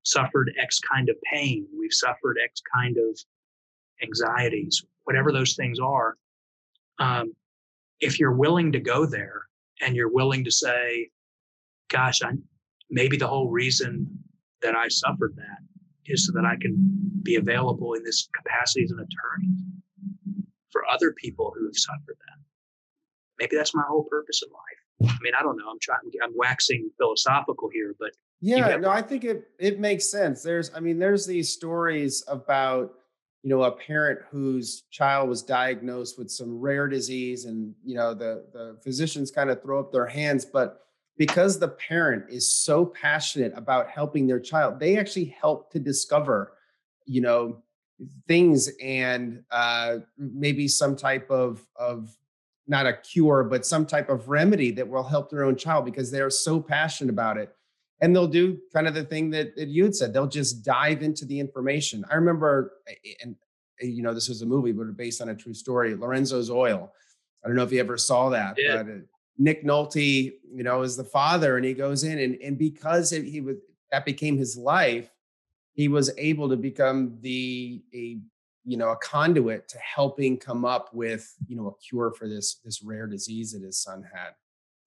suffered 0.03 0.53
X 0.62 0.79
kind 0.79 1.09
of 1.09 1.15
pain. 1.31 1.65
We've 1.77 1.93
suffered 1.93 2.38
X 2.43 2.62
kind 2.75 2.97
of 2.97 3.17
anxieties, 4.01 4.83
whatever 5.05 5.31
those 5.31 5.55
things 5.55 5.79
are. 5.79 6.17
Um, 6.99 7.33
if 8.03 8.19
you're 8.19 8.33
willing 8.33 8.71
to 8.73 8.79
go 8.79 9.05
there 9.05 9.43
and 9.81 9.95
you're 9.95 10.11
willing 10.11 10.43
to 10.43 10.51
say, 10.51 11.09
gosh, 11.89 12.21
I 12.21 12.31
maybe 12.89 13.17
the 13.17 13.27
whole 13.27 13.49
reason 13.49 14.07
that 14.61 14.75
I 14.75 14.87
suffered 14.89 15.33
that 15.37 15.59
is 16.05 16.27
so 16.27 16.33
that 16.33 16.45
I 16.45 16.55
can 16.61 16.75
be 17.23 17.35
available 17.35 17.93
in 17.93 18.03
this 18.03 18.27
capacity 18.35 18.83
as 18.83 18.91
an 18.91 18.99
attorney 18.99 19.55
for 20.69 20.83
other 20.91 21.13
people 21.13 21.53
who 21.55 21.65
have 21.65 21.75
suffered 21.75 22.17
that. 22.27 22.39
Maybe 23.39 23.55
that's 23.55 23.73
my 23.73 23.83
whole 23.87 24.03
purpose 24.03 24.43
in 24.43 24.49
life. 24.51 25.13
I 25.15 25.17
mean, 25.21 25.33
I 25.37 25.41
don't 25.41 25.57
know. 25.57 25.69
I'm 25.69 25.79
trying. 25.81 25.99
I'm 26.23 26.33
waxing 26.35 26.89
philosophical 26.97 27.69
here, 27.73 27.95
but 27.99 28.11
yeah, 28.41 28.75
no, 28.75 28.89
I 28.89 29.01
think 29.01 29.23
it 29.23 29.47
it 29.59 29.79
makes 29.79 30.11
sense. 30.11 30.43
There's, 30.43 30.71
I 30.75 30.79
mean, 30.79 30.99
there's 30.99 31.25
these 31.25 31.51
stories 31.51 32.23
about 32.27 32.93
you 33.43 33.49
know 33.49 33.63
a 33.63 33.71
parent 33.71 34.19
whose 34.32 34.84
child 34.89 35.29
was 35.29 35.43
diagnosed 35.43 36.17
with 36.17 36.32
some 36.32 36.60
rare 36.60 36.88
disease 36.88 37.45
and 37.45 37.75
you 37.84 37.95
know 37.95 38.13
the 38.13 38.45
the 38.53 38.77
physicians 38.82 39.29
kind 39.29 39.49
of 39.49 39.62
throw 39.62 39.79
up 39.79 39.91
their 39.91 40.08
hands 40.08 40.45
but 40.45 40.79
because 41.17 41.60
the 41.60 41.67
parent 41.67 42.23
is 42.29 42.56
so 42.56 42.86
passionate 42.86 43.53
about 43.56 43.89
helping 43.89 44.25
their 44.25 44.39
child 44.39 44.79
they 44.79 44.97
actually 44.97 45.25
help 45.25 45.71
to 45.71 45.77
discover 45.77 46.53
you 47.06 47.21
know 47.21 47.62
things 48.27 48.69
and 48.82 49.43
uh, 49.51 49.97
maybe 50.17 50.67
some 50.67 50.95
type 50.95 51.29
of 51.29 51.65
of 51.75 52.15
not 52.65 52.88
a 52.88 52.93
cure 52.93 53.43
but 53.43 53.65
some 53.65 53.86
type 53.86 54.10
of 54.10 54.29
remedy 54.29 54.71
that 54.71 54.88
will 54.88 55.03
help 55.03 55.29
their 55.29 55.43
own 55.43 55.56
child 55.56 55.84
because 55.84 56.10
they're 56.10 56.29
so 56.29 56.62
passionate 56.62 57.12
about 57.12 57.38
it 57.38 57.53
and 58.01 58.15
they'll 58.15 58.27
do 58.27 58.60
kind 58.73 58.88
of 58.88 58.93
the 58.93 59.03
thing 59.03 59.29
that, 59.32 59.56
that 59.56 59.69
you 59.69 59.84
had 59.84 59.95
said. 59.95 60.13
They'll 60.13 60.27
just 60.27 60.63
dive 60.63 61.03
into 61.03 61.25
the 61.25 61.39
information. 61.39 62.06
I 62.12 62.15
remember, 62.15 62.73
eh, 62.88 62.93
eh, 63.06 63.13
and 63.21 63.36
eh, 63.82 63.86
you 63.86 64.03
know, 64.03 64.13
this 64.13 64.29
was 64.29 64.41
a 64.41 64.45
movie, 64.45 64.71
but 64.71 64.95
based 64.97 65.21
on 65.21 65.29
a 65.29 65.36
true 65.36 65.53
story. 65.53 65.95
Lorenzo's 65.95 66.49
Oil. 66.49 66.91
I 67.43 67.47
don't 67.47 67.56
know 67.56 67.63
if 67.63 67.71
you 67.71 67.79
ever 67.79 67.97
saw 67.97 68.29
that, 68.29 68.58
but 68.67 68.88
uh, 68.88 68.99
Nick 69.38 69.65
Nolte, 69.65 70.34
you 70.53 70.63
know, 70.63 70.82
is 70.82 70.95
the 70.95 71.03
father, 71.03 71.58
and 71.58 71.65
he 71.65 71.73
goes 71.73 72.03
in, 72.03 72.19
and 72.19 72.36
and 72.41 72.58
because 72.58 73.12
it, 73.12 73.25
he 73.25 73.41
was 73.41 73.58
that 73.91 74.06
became 74.06 74.38
his 74.38 74.56
life, 74.56 75.10
he 75.73 75.88
was 75.88 76.12
able 76.17 76.47
to 76.49 76.56
become 76.56 77.17
the 77.21 77.84
a 77.93 78.19
you 78.65 78.77
know 78.77 78.91
a 78.91 78.95
conduit 78.97 79.67
to 79.69 79.77
helping 79.79 80.38
come 80.38 80.63
up 80.63 80.93
with 80.93 81.36
you 81.47 81.56
know 81.56 81.67
a 81.67 81.75
cure 81.86 82.12
for 82.12 82.29
this 82.29 82.62
this 82.63 82.82
rare 82.82 83.08
disease 83.08 83.51
that 83.51 83.63
his 83.63 83.82
son 83.82 84.06
had. 84.13 84.32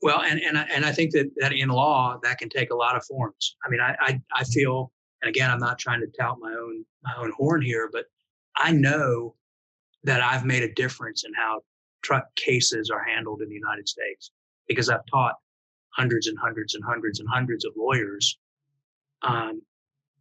Well, 0.03 0.23
and 0.23 0.41
and 0.41 0.59
I, 0.59 0.63
and 0.65 0.85
I 0.85 0.93
think 0.93 1.13
that 1.13 1.31
that 1.37 1.53
in 1.53 1.69
law 1.69 2.19
that 2.23 2.39
can 2.39 2.49
take 2.49 2.71
a 2.71 2.77
lot 2.77 2.97
of 2.97 3.05
forms. 3.07 3.57
I 3.65 3.71
mean, 3.71 3.81
I, 3.81 3.97
I 4.01 4.21
I 4.35 4.45
feel, 4.45 4.93
and 5.23 5.29
again, 5.29 5.51
I'm 5.51 5.59
not 5.59 5.79
trying 5.79 6.01
to 6.01 6.07
tout 6.19 6.37
my 6.41 6.53
own 6.53 6.85
my 7.03 7.15
own 7.19 7.33
horn 7.37 7.63
here, 7.63 7.89
but 7.91 8.05
I 8.57 8.73
know 8.73 9.35
that 10.05 10.23
I've 10.23 10.45
made 10.45 10.63
a 10.63 10.73
difference 10.75 11.25
in 11.25 11.33
how 11.35 11.63
truck 12.03 12.25
cases 12.37 12.91
are 12.91 13.03
handled 13.03 13.43
in 13.43 13.49
the 13.49 13.55
United 13.55 13.89
States 13.89 14.31
because 14.69 14.89
I've 14.89 15.05
taught 15.11 15.35
hundreds 15.91 16.27
and 16.27 16.39
hundreds 16.39 16.75
and 16.75 16.85
hundreds 16.85 17.21
and 17.21 17.29
hundreds 17.29 17.65
of 17.65 17.73
lawyers, 17.77 18.39
um, 19.23 19.63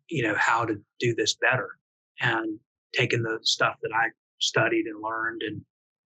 you 0.09 0.23
know, 0.23 0.35
how 0.37 0.65
to 0.65 0.75
do 0.99 1.13
this 1.15 1.35
better 1.35 1.77
and 2.21 2.57
taken 2.93 3.21
the 3.21 3.39
stuff 3.43 3.75
that 3.83 3.91
I 3.93 4.07
studied 4.39 4.85
and 4.85 5.01
learned 5.03 5.41
and 5.43 5.61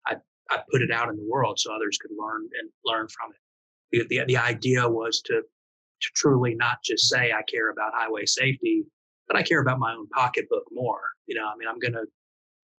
I, 0.06 0.16
I 0.50 0.62
put 0.70 0.82
it 0.82 0.90
out 0.90 1.10
in 1.10 1.16
the 1.16 1.26
world 1.28 1.58
so 1.58 1.72
others 1.72 1.98
could 2.00 2.10
learn 2.18 2.48
and 2.60 2.70
learn 2.84 3.06
from 3.08 3.30
it 3.30 3.40
the, 3.92 4.04
the, 4.08 4.24
the 4.26 4.36
idea 4.36 4.88
was 4.88 5.20
to 5.22 5.42
to 6.00 6.10
truly 6.14 6.54
not 6.54 6.78
just 6.84 7.08
say 7.08 7.32
I 7.32 7.42
care 7.42 7.70
about 7.70 7.92
highway 7.94 8.24
safety, 8.24 8.84
but 9.26 9.36
I 9.36 9.42
care 9.42 9.60
about 9.60 9.80
my 9.80 9.92
own 9.92 10.06
pocketbook 10.08 10.64
more. 10.70 11.00
You 11.26 11.34
know, 11.36 11.46
I 11.46 11.56
mean, 11.56 11.68
I'm 11.68 11.78
gonna, 11.78 12.04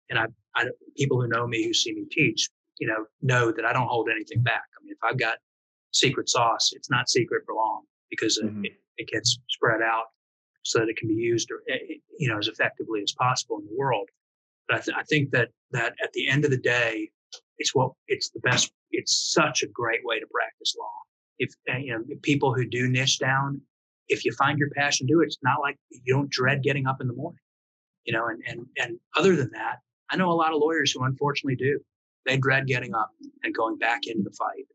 and 0.10 0.20
I, 0.20 0.26
I 0.56 0.66
people 0.96 1.22
who 1.22 1.28
know 1.28 1.46
me 1.48 1.66
who 1.66 1.74
see 1.74 1.94
me 1.94 2.06
teach, 2.10 2.50
you 2.80 2.88
know, 2.88 3.06
know 3.22 3.52
that 3.52 3.66
I 3.66 3.74
don't 3.74 3.88
hold 3.88 4.10
anything 4.10 4.42
back. 4.42 4.64
I 4.80 4.84
mean, 4.84 4.94
if 4.94 4.98
I've 5.04 5.20
got 5.20 5.38
secret 5.92 6.30
sauce, 6.30 6.72
it's 6.74 6.90
not 6.90 7.10
secret 7.10 7.44
for 7.46 7.56
long 7.56 7.84
because 8.10 8.40
mm-hmm. 8.44 8.66
it, 8.66 8.74
it 8.98 9.08
gets 9.08 9.38
spread 9.50 9.82
out 9.82 10.06
so 10.64 10.80
that 10.80 10.90
it 10.90 10.98
can 10.98 11.08
be 11.08 11.16
used, 11.16 11.50
eh, 11.70 11.96
you 12.18 12.30
know, 12.30 12.38
as 12.38 12.48
effectively 12.48 13.02
as 13.02 13.14
possible 13.14 13.60
in 13.60 13.66
the 13.66 13.78
world. 13.78 14.10
But 14.68 14.78
I, 14.78 14.82
th- 14.82 14.98
I 14.98 15.04
think 15.04 15.32
that 15.32 15.50
that 15.72 15.94
at 16.04 16.12
the 16.14 16.28
end 16.28 16.46
of 16.46 16.52
the 16.52 16.58
day, 16.58 17.12
it's 17.58 17.76
what 17.76 17.92
it's 18.08 18.30
the 18.30 18.40
best. 18.40 18.72
It's 18.92 19.34
such 19.34 19.64
a 19.64 19.68
great 19.68 20.02
way 20.04 20.20
to 20.20 20.26
practice 20.32 20.76
law. 20.78 20.92
If 21.38 21.54
uh, 21.72 21.78
you 21.78 21.94
know 21.94 22.04
people 22.22 22.54
who 22.54 22.66
do 22.66 22.88
niche 22.88 23.20
down, 23.20 23.62
if 24.08 24.26
you 24.26 24.32
find 24.34 24.58
your 24.58 24.70
passion, 24.72 25.08
do 25.08 25.22
it. 25.22 25.26
It's 25.26 25.38
not 25.44 25.62
like 25.62 25.78
you 25.90 26.14
don't 26.14 26.30
dread 26.30 26.64
getting 26.64 26.88
up 26.88 27.02
in 27.02 27.08
the 27.08 27.14
morning, 27.14 27.42
you 28.06 28.14
know. 28.14 28.28
And 28.28 28.42
and 28.48 28.66
and 28.78 29.00
other 29.16 29.36
than 29.36 29.52
that, 29.52 29.78
I 30.10 30.18
know 30.18 30.32
a 30.32 30.34
lot 30.34 30.54
of 30.54 30.60
lawyers 30.60 30.92
who 30.92 31.04
unfortunately 31.04 31.56
do. 31.56 31.80
They 32.26 32.38
dread 32.38 32.68
getting 32.68 32.94
up 32.94 33.12
and 33.44 33.56
going 33.56 33.78
back 33.78 34.02
into 34.06 34.24
the 34.24 34.32
fight. 34.32 34.66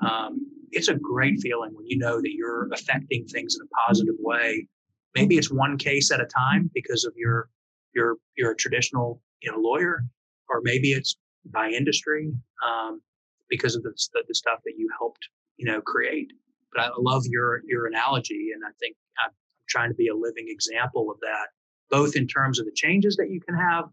Um, 0.00 0.46
it's 0.70 0.88
a 0.88 0.94
great 0.94 1.40
feeling 1.40 1.72
when 1.74 1.86
you 1.86 1.98
know 1.98 2.20
that 2.20 2.32
you're 2.32 2.68
affecting 2.72 3.26
things 3.26 3.54
in 3.54 3.62
a 3.62 3.86
positive 3.86 4.16
way. 4.18 4.66
Maybe 5.14 5.36
it's 5.36 5.50
one 5.50 5.76
case 5.76 6.10
at 6.10 6.20
a 6.20 6.26
time 6.26 6.70
because 6.74 7.04
of 7.04 7.12
your 7.16 7.48
your 7.94 8.16
your 8.36 8.54
traditional 8.54 9.20
you 9.42 9.50
know 9.50 9.58
lawyer, 9.58 10.04
or 10.48 10.60
maybe 10.62 10.92
it's 10.92 11.16
by 11.46 11.68
industry 11.70 12.32
um, 12.66 13.00
because 13.48 13.74
of 13.74 13.82
the, 13.82 13.92
the 14.28 14.34
stuff 14.34 14.60
that 14.64 14.74
you 14.76 14.88
helped 14.98 15.28
you 15.56 15.70
know 15.70 15.80
create. 15.80 16.32
But 16.74 16.84
I 16.84 16.90
love 16.98 17.24
your 17.26 17.62
your 17.66 17.86
analogy, 17.86 18.50
and 18.54 18.62
I 18.64 18.72
think 18.80 18.96
I'm 19.24 19.32
trying 19.68 19.90
to 19.90 19.94
be 19.94 20.08
a 20.08 20.14
living 20.14 20.46
example 20.48 21.10
of 21.10 21.18
that, 21.20 21.48
both 21.90 22.16
in 22.16 22.26
terms 22.26 22.58
of 22.58 22.66
the 22.66 22.72
changes 22.74 23.16
that 23.16 23.30
you 23.30 23.40
can 23.40 23.56
have, 23.56 23.84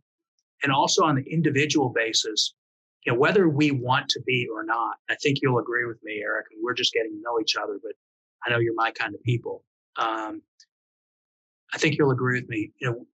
and 0.64 0.72
also 0.72 1.04
on 1.04 1.16
the 1.16 1.24
individual 1.32 1.90
basis. 1.90 2.54
You 3.06 3.14
know, 3.14 3.20
whether 3.20 3.48
we 3.48 3.72
want 3.72 4.10
to 4.10 4.22
be 4.26 4.48
or 4.54 4.64
not, 4.64 4.96
I 5.10 5.16
think 5.16 5.38
you'll 5.42 5.60
agree 5.60 5.86
with 5.86 6.00
me, 6.04 6.22
Eric. 6.22 6.48
And 6.52 6.62
we're 6.62 6.74
just 6.74 6.92
getting 6.92 7.12
to 7.12 7.22
know 7.24 7.40
each 7.40 7.56
other, 7.56 7.80
but 7.82 7.94
I 8.46 8.50
know 8.50 8.60
you're 8.60 8.74
my 8.76 8.92
kind 8.92 9.16
of 9.16 9.24
people. 9.24 9.64
Um, 9.98 10.42
I 11.74 11.78
think 11.78 11.98
you'll 11.98 12.12
agree 12.12 12.40
with 12.40 12.50
me. 12.50 12.72
You 12.80 12.90
know, 12.90 13.06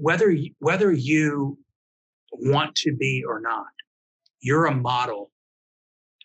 whether 0.00 0.34
whether 0.58 0.92
you 0.92 1.58
want 2.38 2.74
to 2.76 2.94
be 2.94 3.24
or 3.26 3.40
not, 3.40 3.66
you're 4.40 4.66
a 4.66 4.74
model 4.74 5.30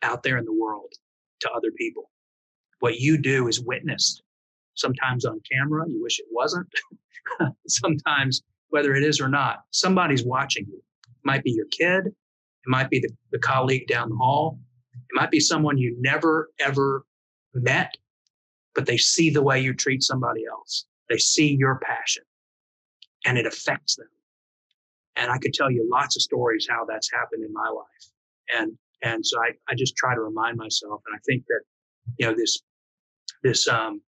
out 0.02 0.24
there 0.24 0.38
in 0.38 0.46
the 0.46 0.54
world 0.54 0.94
to 1.42 1.52
other 1.52 1.72
people. 1.72 2.10
What 2.80 3.00
you 3.00 3.18
do 3.18 3.48
is 3.48 3.62
witnessed, 3.62 4.24
sometimes 4.76 5.26
on 5.26 5.42
camera. 5.52 5.86
You 5.88 6.02
wish 6.02 6.20
it 6.20 6.28
wasn't. 6.32 6.68
sometimes, 7.68 8.42
whether 8.70 8.96
it 8.96 9.04
is 9.04 9.20
or 9.20 9.28
not, 9.28 9.64
somebody's 9.72 10.24
watching 10.24 10.66
you. 10.68 10.78
It 10.78 11.26
might 11.26 11.44
be 11.44 11.52
your 11.52 11.66
kid. 11.72 12.08
It 12.08 12.68
might 12.68 12.90
be 12.90 13.00
the, 13.00 13.10
the 13.32 13.40
colleague 13.40 13.88
down 13.88 14.10
the 14.10 14.16
hall. 14.16 14.60
It 14.94 15.16
might 15.16 15.32
be 15.32 15.40
someone 15.40 15.78
you 15.78 15.96
never, 16.00 16.50
ever 16.60 17.06
met, 17.54 17.96
but 18.76 18.86
they 18.86 18.98
see 18.98 19.30
the 19.30 19.42
way 19.42 19.60
you 19.60 19.74
treat 19.74 20.04
somebody 20.04 20.46
else. 20.46 20.86
They 21.10 21.18
see 21.18 21.56
your 21.56 21.80
passion 21.80 22.24
and 23.26 23.38
it 23.38 23.46
affects 23.46 23.96
them. 23.96 24.08
And 25.20 25.30
I 25.30 25.38
could 25.38 25.54
tell 25.54 25.70
you 25.70 25.88
lots 25.92 26.16
of 26.16 26.22
stories 26.22 26.66
how 26.70 26.86
that's 26.86 27.12
happened 27.12 27.44
in 27.44 27.52
my 27.54 27.70
life. 27.70 28.06
And 28.58 28.78
and 29.02 29.26
so 29.26 29.40
I, 29.40 29.52
I 29.70 29.76
just 29.76 29.96
try 29.96 30.14
to 30.16 30.22
remind 30.22 30.58
myself. 30.58 31.02
And 31.08 31.16
I 31.16 31.20
think 31.26 31.46
that, 31.48 31.62
you 32.18 32.26
know, 32.26 32.36
this 32.36 32.62
this 33.44 33.68
um, 33.68 34.02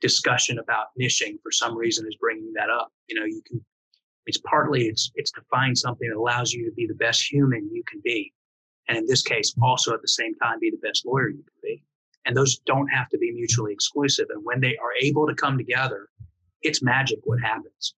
discussion 0.00 0.58
about 0.58 0.88
niching 1.00 1.36
for 1.42 1.50
some 1.50 1.76
reason 1.76 2.06
is 2.06 2.16
bringing 2.20 2.52
that 2.54 2.70
up. 2.70 2.92
You 3.08 3.18
know, 3.18 3.26
you 3.26 3.42
can 3.46 3.64
it's 4.26 4.38
partly 4.38 4.86
it's 4.86 5.10
it's 5.14 5.32
to 5.32 5.40
find 5.50 5.76
something 5.76 6.08
that 6.08 6.16
allows 6.16 6.52
you 6.52 6.68
to 6.68 6.74
be 6.74 6.86
the 6.86 6.94
best 6.94 7.30
human 7.30 7.70
you 7.72 7.82
can 7.88 8.00
be. 8.04 8.32
And 8.88 8.98
in 8.98 9.06
this 9.06 9.22
case, 9.22 9.54
also 9.62 9.94
at 9.94 10.02
the 10.02 10.08
same 10.08 10.34
time 10.36 10.58
be 10.60 10.70
the 10.70 10.86
best 10.88 11.06
lawyer 11.06 11.28
you 11.28 11.42
can 11.42 11.60
be. 11.62 11.82
And 12.26 12.36
those 12.36 12.58
don't 12.66 12.88
have 12.88 13.08
to 13.10 13.18
be 13.18 13.32
mutually 13.32 13.72
exclusive. 13.72 14.26
And 14.30 14.44
when 14.44 14.60
they 14.60 14.76
are 14.76 14.92
able 15.00 15.26
to 15.26 15.34
come 15.34 15.56
together, 15.56 16.08
it's 16.62 16.82
magic 16.82 17.20
what 17.24 17.40
happens. 17.40 17.94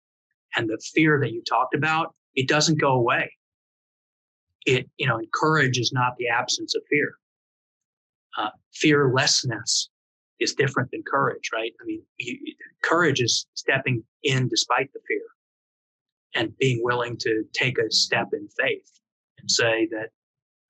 And 0.57 0.69
the 0.69 0.81
fear 0.95 1.21
that 1.21 1.33
you 1.33 1.43
talked 1.49 1.75
about, 1.75 2.15
it 2.35 2.49
doesn't 2.49 2.81
go 2.81 2.93
away. 2.93 3.33
It, 4.67 4.89
you 4.99 5.07
know, 5.07 5.21
courage 5.35 5.79
is 5.79 5.93
not 5.93 6.17
the 6.19 6.29
absence 6.29 6.75
of 6.75 6.83
fear. 6.91 7.15
Uh, 8.39 8.51
fearlessness 8.75 9.91
is 10.39 10.55
different 10.55 10.91
than 10.91 11.03
courage, 11.07 11.51
right? 11.53 11.73
I 11.81 11.85
mean, 11.85 12.03
you, 12.19 12.39
courage 12.83 13.21
is 13.21 13.47
stepping 13.55 14.03
in 14.23 14.49
despite 14.49 14.93
the 14.93 15.01
fear 15.07 15.23
and 16.35 16.57
being 16.59 16.81
willing 16.83 17.17
to 17.19 17.45
take 17.53 17.79
a 17.79 17.91
step 17.91 18.29
in 18.33 18.49
faith 18.59 18.91
and 19.39 19.51
say 19.51 19.89
that 19.91 20.09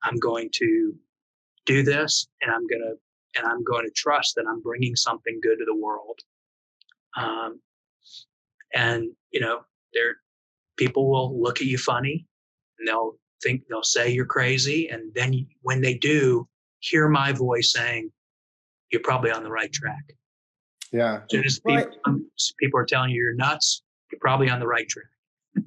I'm 0.02 0.16
going 0.16 0.50
to 0.54 0.94
do 1.66 1.82
this 1.82 2.26
and 2.42 2.50
I'm 2.50 2.66
going 2.66 2.82
to 2.82 2.94
and 3.38 3.46
I'm 3.46 3.62
going 3.62 3.84
to 3.84 3.92
trust 3.92 4.34
that 4.34 4.46
I'm 4.48 4.60
bringing 4.60 4.96
something 4.96 5.38
good 5.40 5.58
to 5.58 5.64
the 5.64 5.76
world. 5.76 6.18
Um, 7.16 7.60
and 8.74 9.10
you 9.30 9.40
know, 9.40 9.60
there 9.94 10.16
people 10.76 11.10
will 11.10 11.40
look 11.40 11.60
at 11.60 11.66
you 11.66 11.78
funny, 11.78 12.26
and 12.78 12.88
they'll 12.88 13.16
think 13.42 13.62
they'll 13.68 13.82
say 13.82 14.10
you're 14.10 14.26
crazy, 14.26 14.88
and 14.88 15.12
then 15.14 15.46
when 15.62 15.80
they 15.80 15.94
do, 15.94 16.48
hear 16.80 17.08
my 17.08 17.32
voice 17.32 17.72
saying, 17.72 18.10
"You're 18.90 19.02
probably 19.02 19.30
on 19.30 19.42
the 19.42 19.50
right 19.50 19.72
track." 19.72 20.14
Yeah. 20.92 21.16
As 21.16 21.30
soon 21.30 21.44
as 21.44 21.60
people, 21.60 21.92
um, 22.04 22.28
people 22.58 22.80
are 22.80 22.84
telling 22.84 23.10
you 23.10 23.22
you're 23.22 23.34
nuts, 23.34 23.82
you're 24.10 24.18
probably 24.20 24.50
on 24.50 24.58
the 24.58 24.66
right 24.66 24.88
track. 24.88 25.06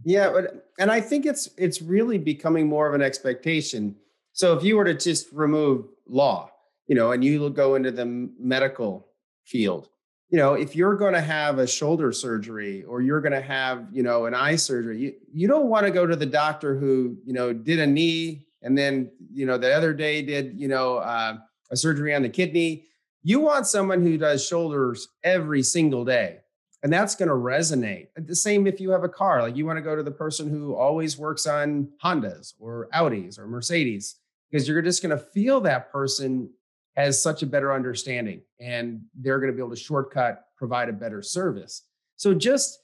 Yeah, 0.04 0.32
but 0.32 0.68
and 0.80 0.92
I 0.92 1.02
think 1.02 1.26
it's 1.26 1.50
it's 1.58 1.82
really 1.82 2.18
becoming 2.18 2.68
more 2.68 2.88
of 2.88 2.94
an 2.94 3.02
expectation. 3.02 3.96
So 4.34 4.58
if 4.58 4.64
you 4.64 4.78
were 4.78 4.86
to 4.86 4.94
just 4.94 5.32
remove 5.32 5.86
law, 6.08 6.50
you 6.88 6.96
know, 6.96 7.12
and 7.12 7.24
you 7.24 7.50
go 7.50 7.76
into 7.76 7.92
the 7.92 8.06
medical 8.40 9.08
field, 9.46 9.90
you 10.34 10.40
know, 10.40 10.56
if 10.56 10.76
you're 10.76 10.96
going 10.96 11.14
to 11.14 11.22
have 11.22 11.60
a 11.60 11.68
shoulder 11.68 12.12
surgery 12.12 12.84
or 12.86 13.04
you're 13.04 13.22
going 13.22 13.34
to 13.34 13.40
have, 13.40 13.86
you 13.92 14.02
know, 14.02 14.26
an 14.26 14.34
eye 14.34 14.56
surgery, 14.56 14.98
you, 14.98 15.14
you 15.32 15.48
don't 15.48 15.68
want 15.68 15.86
to 15.86 15.92
go 15.92 16.08
to 16.08 16.16
the 16.16 16.26
doctor 16.26 16.76
who, 16.76 17.16
you 17.24 17.34
know, 17.34 17.54
did 17.54 17.78
a 17.78 17.86
knee 17.86 18.48
and 18.64 18.76
then, 18.76 19.12
you 19.32 19.46
know, 19.46 19.60
the 19.60 19.72
other 19.72 19.94
day 19.94 20.24
did, 20.24 20.60
you 20.60 20.68
know, 20.68 20.98
uh, 20.98 21.38
a 21.70 21.78
surgery 21.78 22.16
on 22.16 22.24
the 22.24 22.30
kidney. 22.30 22.86
You 23.22 23.42
want 23.42 23.68
someone 23.68 24.02
who 24.02 24.18
does 24.18 24.44
shoulders 24.44 25.08
every 25.24 25.62
single 25.62 26.04
day. 26.04 26.40
And 26.82 26.92
that's 26.92 27.14
going 27.14 27.30
to 27.30 27.36
resonate. 27.36 28.08
The 28.18 28.36
same 28.36 28.66
if 28.66 28.82
you 28.82 28.90
have 28.90 29.04
a 29.04 29.10
car, 29.10 29.44
like 29.44 29.56
you 29.56 29.68
want 29.68 29.78
to 29.78 29.84
go 29.84 29.96
to 29.96 30.02
the 30.02 30.10
person 30.10 30.50
who 30.50 30.74
always 30.74 31.16
works 31.16 31.46
on 31.46 31.90
Hondas 32.04 32.56
or 32.60 32.90
Audis 32.92 33.38
or 33.38 33.46
Mercedes, 33.46 34.16
because 34.50 34.68
you're 34.68 34.82
just 34.82 35.04
going 35.04 35.16
to 35.16 35.24
feel 35.24 35.62
that 35.62 35.92
person 35.92 36.50
has 36.96 37.22
such 37.22 37.44
a 37.44 37.46
better 37.46 37.74
understanding 37.74 38.42
and 38.60 39.02
they're 39.16 39.40
going 39.40 39.52
to 39.52 39.56
be 39.56 39.62
able 39.62 39.76
to 39.76 39.82
shortcut 39.82 40.48
provide 40.58 40.90
a 40.90 40.94
better 40.94 41.22
service. 41.22 41.84
So 42.16 42.34
just 42.34 42.80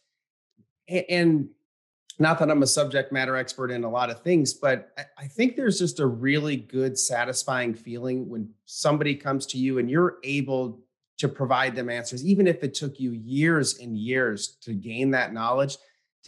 and 0.88 1.50
not 2.19 2.38
that 2.39 2.52
i'm 2.52 2.63
a 2.63 2.67
subject 2.67 3.12
matter 3.12 3.36
expert 3.36 3.72
in 3.72 3.84
a 3.84 3.89
lot 3.89 4.10
of 4.10 4.22
things 4.22 4.54
but 4.54 4.91
i 5.17 5.26
think 5.26 5.56
there's 5.56 5.80
just 5.80 6.00
a 6.00 6.06
really 6.06 6.58
good 6.58 6.98
satisfying 6.98 7.74
feeling 7.74 8.28
when 8.30 8.50
somebody 8.65 9.15
comes 9.15 9.45
to 9.45 9.58
you 9.58 9.80
and 9.80 9.89
you're 9.89 10.17
able 10.24 10.80
to 11.17 11.28
provide 11.28 11.76
them 11.76 11.89
answers 11.89 12.26
even 12.26 12.48
if 12.48 12.63
it 12.63 12.74
took 12.74 13.00
you 13.00 13.12
years 13.12 13.80
and 13.80 13.98
years 13.98 14.58
to 14.62 14.74
gain 14.74 15.12
that 15.12 15.34
knowledge 15.34 15.78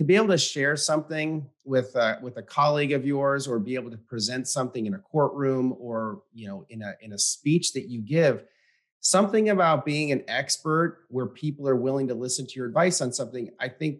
to 0.01 0.05
be 0.05 0.15
able 0.15 0.29
to 0.29 0.37
share 0.37 0.75
something 0.75 1.47
with 1.63 1.95
a, 1.95 2.17
with 2.23 2.37
a 2.37 2.41
colleague 2.41 2.91
of 2.91 3.05
yours 3.05 3.47
or 3.47 3.59
be 3.59 3.75
able 3.75 3.91
to 3.91 3.97
present 3.97 4.47
something 4.47 4.87
in 4.87 4.95
a 4.95 4.97
courtroom 4.97 5.75
or 5.79 6.23
you 6.33 6.47
know 6.47 6.65
in 6.69 6.81
a 6.81 6.95
in 7.01 7.13
a 7.13 7.19
speech 7.19 7.71
that 7.73 7.87
you 7.87 8.01
give 8.01 8.43
something 8.99 9.49
about 9.49 9.85
being 9.85 10.11
an 10.11 10.23
expert 10.27 11.05
where 11.09 11.27
people 11.27 11.67
are 11.67 11.75
willing 11.75 12.07
to 12.07 12.15
listen 12.15 12.47
to 12.47 12.53
your 12.55 12.65
advice 12.65 12.99
on 12.99 13.13
something 13.13 13.51
i 13.59 13.67
think 13.67 13.99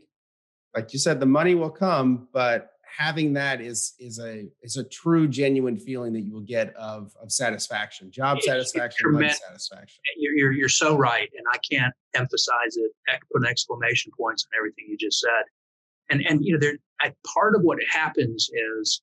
like 0.76 0.92
you 0.92 0.98
said 0.98 1.20
the 1.20 1.26
money 1.26 1.54
will 1.54 1.70
come 1.70 2.28
but 2.34 2.72
having 2.98 3.32
that 3.32 3.62
is 3.62 3.94
is 4.00 4.20
a 4.20 4.48
is 4.64 4.78
a 4.78 4.84
true 4.86 5.28
genuine 5.28 5.78
feeling 5.78 6.12
that 6.12 6.22
you 6.22 6.34
will 6.34 6.42
get 6.42 6.76
of 6.76 7.14
of 7.22 7.32
satisfaction 7.32 8.10
job 8.10 8.38
it's, 8.38 8.48
satisfaction 8.48 9.06
it's 9.24 9.40
satisfaction. 9.40 10.02
You're, 10.18 10.34
you're, 10.34 10.52
you're 10.52 10.70
so 10.70 10.98
right 10.98 11.30
and 11.38 11.46
i 11.54 11.58
can't 11.60 11.94
emphasize 12.16 12.76
it 12.76 12.92
put 13.32 13.48
exclamation 13.48 14.12
points 14.20 14.48
on 14.52 14.58
everything 14.58 14.86
you 14.90 14.98
just 14.98 15.20
said 15.20 15.44
and 16.12 16.24
and 16.28 16.46
you 16.46 16.54
know 16.54 16.60
there 16.60 16.78
part 17.34 17.56
of 17.56 17.62
what 17.64 17.80
happens 17.90 18.50
is 18.78 19.02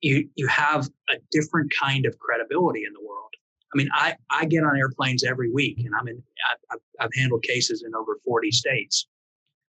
you 0.00 0.28
you 0.36 0.46
have 0.46 0.88
a 1.10 1.14
different 1.32 1.72
kind 1.78 2.06
of 2.06 2.16
credibility 2.18 2.84
in 2.86 2.92
the 2.92 3.00
world. 3.00 3.30
I 3.74 3.76
mean 3.76 3.88
i 3.94 4.14
i 4.30 4.44
get 4.44 4.64
on 4.64 4.76
airplanes 4.76 5.24
every 5.24 5.50
week 5.50 5.78
and 5.78 5.94
i'm 5.98 6.06
in 6.06 6.22
i've, 6.70 6.78
I've 7.00 7.14
handled 7.14 7.42
cases 7.42 7.82
in 7.86 7.94
over 7.94 8.18
40 8.24 8.50
states. 8.50 9.08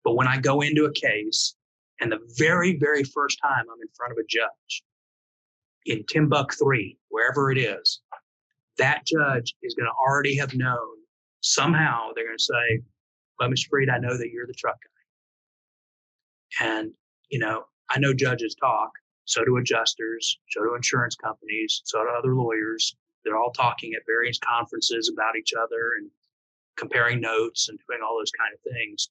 But 0.03 0.15
when 0.15 0.27
i 0.27 0.39
go 0.39 0.63
into 0.63 0.87
a 0.87 0.93
case 0.93 1.55
and 2.01 2.11
the 2.11 2.21
very 2.37 2.77
very 2.79 3.05
first 3.05 3.39
time 3.43 3.65
i'm 3.73 3.83
in 3.83 3.89
front 3.95 4.13
of 4.13 4.19
a 4.19 4.27
judge 4.29 4.83
in 5.87 6.03
timbuk 6.05 6.59
3 6.59 6.97
wherever 7.11 7.51
it 7.51 7.59
is 7.59 8.01
that 8.79 9.03
judge 9.07 9.55
is 9.63 9.75
going 9.75 9.87
to 9.87 9.95
already 10.09 10.37
have 10.37 10.55
known 10.55 10.97
somehow 11.43 12.09
they're 12.15 12.27
going 12.27 12.39
to 12.39 12.43
say 12.43 12.81
well 13.39 13.51
mr 13.51 13.69
Fried 13.69 13.91
i 13.91 13.99
know 13.99 14.17
that 14.17 14.31
you're 14.31 14.47
the 14.47 14.55
truck 14.55 14.79
and, 16.59 16.93
you 17.29 17.39
know, 17.39 17.65
I 17.91 17.99
know 17.99 18.15
judges 18.15 18.55
talk, 18.55 18.91
so 19.25 19.45
do 19.45 19.57
adjusters, 19.57 20.39
so 20.51 20.63
do 20.63 20.75
insurance 20.75 21.17
companies, 21.17 21.83
so 21.85 22.03
do 22.03 22.11
other 22.11 22.35
lawyers. 22.35 22.97
They're 23.25 23.37
all 23.37 23.53
talking 23.53 23.93
at 23.95 24.03
various 24.07 24.39
conferences 24.39 25.11
about 25.13 25.37
each 25.37 25.53
other 25.55 25.93
and 25.99 26.11
comparing 26.77 27.21
notes 27.21 27.69
and 27.69 27.79
doing 27.89 28.01
all 28.03 28.19
those 28.19 28.33
kind 28.33 28.53
of 28.55 28.73
things. 28.73 29.11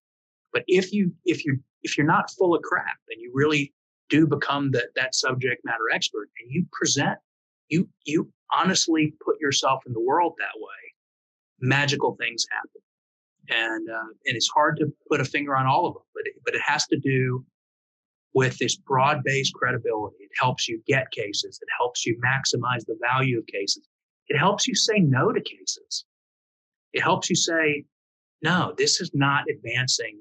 But 0.51 0.63
if 0.67 0.91
you 0.91 1.13
if 1.25 1.45
you 1.45 1.59
if 1.83 1.97
you're 1.97 2.07
not 2.07 2.31
full 2.31 2.55
of 2.55 2.63
crap 2.63 2.97
and 3.09 3.21
you 3.21 3.31
really 3.33 3.73
do 4.09 4.25
become 4.25 4.71
that 4.71 4.89
that 4.95 5.13
subject 5.13 5.63
matter 5.63 5.89
expert 5.93 6.29
and 6.41 6.51
you 6.51 6.65
present, 6.71 7.19
you 7.67 7.87
you 8.05 8.31
honestly 8.51 9.13
put 9.23 9.39
yourself 9.39 9.83
in 9.85 9.93
the 9.93 10.01
world 10.01 10.33
that 10.39 10.59
way, 10.59 10.93
magical 11.61 12.15
things 12.15 12.45
happen 12.49 12.81
and 13.49 13.89
uh, 13.89 14.09
and 14.25 14.35
it's 14.35 14.49
hard 14.53 14.77
to 14.77 14.91
put 15.09 15.21
a 15.21 15.25
finger 15.25 15.55
on 15.55 15.65
all 15.65 15.87
of 15.87 15.93
them, 15.93 16.03
but 16.13 16.23
it, 16.25 16.33
but 16.45 16.55
it 16.55 16.61
has 16.61 16.85
to 16.87 16.97
do 16.97 17.45
with 18.33 18.57
this 18.59 18.75
broad-based 18.75 19.53
credibility. 19.53 20.17
It 20.19 20.29
helps 20.39 20.67
you 20.67 20.81
get 20.85 21.09
cases. 21.11 21.59
It 21.61 21.67
helps 21.79 22.05
you 22.05 22.19
maximize 22.23 22.85
the 22.85 22.97
value 23.01 23.39
of 23.39 23.47
cases. 23.47 23.87
It 24.27 24.37
helps 24.37 24.67
you 24.67 24.75
say 24.75 24.99
no 24.99 25.31
to 25.31 25.41
cases. 25.41 26.05
It 26.93 27.01
helps 27.01 27.29
you 27.29 27.35
say, 27.35 27.85
no, 28.43 28.73
this 28.77 29.01
is 29.01 29.11
not 29.13 29.45
advancing 29.49 30.19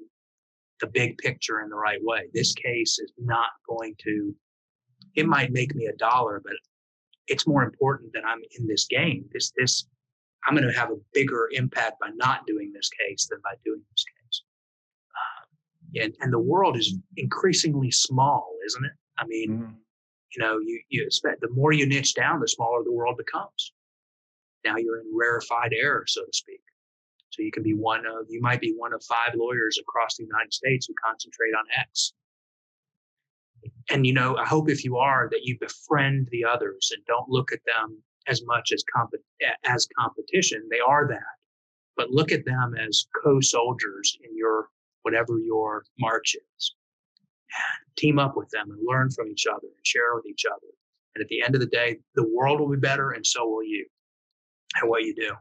the 0.81 0.87
big 0.87 1.17
picture 1.19 1.61
in 1.61 1.69
the 1.69 1.75
right 1.75 1.99
way. 2.01 2.29
This 2.33 2.53
case 2.53 2.99
is 2.99 3.13
not 3.17 3.49
going 3.67 3.95
to. 4.03 4.35
It 5.15 5.27
might 5.27 5.51
make 5.51 5.75
me 5.75 5.85
a 5.85 5.95
dollar, 5.97 6.41
but 6.43 6.53
it's 7.27 7.47
more 7.47 7.63
important 7.63 8.11
that 8.13 8.25
I'm 8.25 8.41
in 8.57 8.67
this 8.67 8.87
game. 8.87 9.25
This 9.31 9.51
this 9.55 9.87
I'm 10.47 10.55
going 10.55 10.67
to 10.67 10.79
have 10.79 10.91
a 10.91 10.97
bigger 11.13 11.49
impact 11.51 11.99
by 11.99 12.09
not 12.15 12.47
doing 12.47 12.71
this 12.73 12.89
case 12.89 13.27
than 13.29 13.39
by 13.43 13.55
doing 13.65 13.81
this 13.91 14.05
case. 14.05 14.43
Uh, 15.15 16.05
and, 16.05 16.15
and 16.21 16.33
the 16.33 16.39
world 16.39 16.77
is 16.77 16.95
increasingly 17.17 17.91
small, 17.91 18.49
isn't 18.65 18.85
it? 18.85 18.91
I 19.17 19.25
mean, 19.25 19.51
mm-hmm. 19.51 19.73
you 20.35 20.41
know, 20.41 20.59
you, 20.59 20.81
you 20.89 21.03
expect 21.03 21.41
the 21.41 21.49
more 21.49 21.73
you 21.73 21.85
niche 21.85 22.15
down, 22.15 22.39
the 22.39 22.47
smaller 22.47 22.83
the 22.83 22.91
world 22.91 23.17
becomes. 23.17 23.73
Now 24.65 24.77
you're 24.77 24.99
in 25.01 25.11
rarefied 25.13 25.73
air, 25.73 26.03
so 26.07 26.21
to 26.21 26.31
speak. 26.31 26.61
So 27.31 27.43
you 27.43 27.51
can 27.51 27.63
be 27.63 27.73
one 27.73 28.05
of, 28.05 28.25
you 28.29 28.41
might 28.41 28.61
be 28.61 28.73
one 28.75 28.93
of 28.93 29.03
five 29.03 29.35
lawyers 29.35 29.77
across 29.79 30.15
the 30.17 30.23
United 30.23 30.53
States 30.53 30.87
who 30.87 30.93
concentrate 31.03 31.53
on 31.57 31.65
X. 31.77 32.13
And, 33.91 34.05
you 34.05 34.13
know, 34.13 34.37
I 34.37 34.45
hope 34.45 34.69
if 34.69 34.83
you 34.83 34.97
are 34.97 35.27
that 35.31 35.43
you 35.43 35.57
befriend 35.59 36.27
the 36.31 36.45
others 36.45 36.91
and 36.95 37.05
don't 37.05 37.29
look 37.29 37.51
at 37.51 37.59
them 37.65 38.01
as 38.29 38.43
much 38.45 38.71
as, 38.71 38.83
comp- 38.95 39.13
as 39.65 39.87
competition. 39.97 40.67
They 40.69 40.79
are 40.79 41.07
that, 41.07 41.35
but 41.97 42.11
look 42.11 42.31
at 42.31 42.45
them 42.45 42.75
as 42.75 43.05
co-soldiers 43.23 44.17
in 44.23 44.35
your, 44.37 44.67
whatever 45.01 45.39
your 45.39 45.83
march 45.99 46.35
is. 46.35 46.75
Team 47.97 48.19
up 48.19 48.37
with 48.37 48.49
them 48.49 48.69
and 48.69 48.79
learn 48.87 49.09
from 49.09 49.27
each 49.27 49.47
other 49.47 49.67
and 49.67 49.85
share 49.85 50.15
with 50.15 50.25
each 50.27 50.45
other. 50.45 50.67
And 51.15 51.21
at 51.23 51.27
the 51.29 51.41
end 51.41 51.55
of 51.55 51.61
the 51.61 51.67
day, 51.67 51.97
the 52.15 52.29
world 52.35 52.59
will 52.59 52.69
be 52.69 52.77
better 52.77 53.11
and 53.11 53.25
so 53.25 53.47
will 53.47 53.63
you 53.63 53.85
and 54.79 54.89
what 54.89 55.03
you 55.03 55.15
do. 55.15 55.31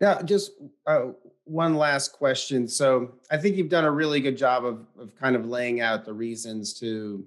Now, 0.00 0.20
just 0.20 0.52
uh, 0.86 1.12
one 1.44 1.76
last 1.76 2.12
question. 2.12 2.68
So, 2.68 3.14
I 3.30 3.36
think 3.38 3.56
you've 3.56 3.68
done 3.68 3.84
a 3.84 3.90
really 3.90 4.20
good 4.20 4.36
job 4.36 4.64
of, 4.64 4.84
of 4.98 5.14
kind 5.14 5.36
of 5.36 5.46
laying 5.46 5.80
out 5.80 6.04
the 6.04 6.12
reasons 6.12 6.74
to, 6.80 7.24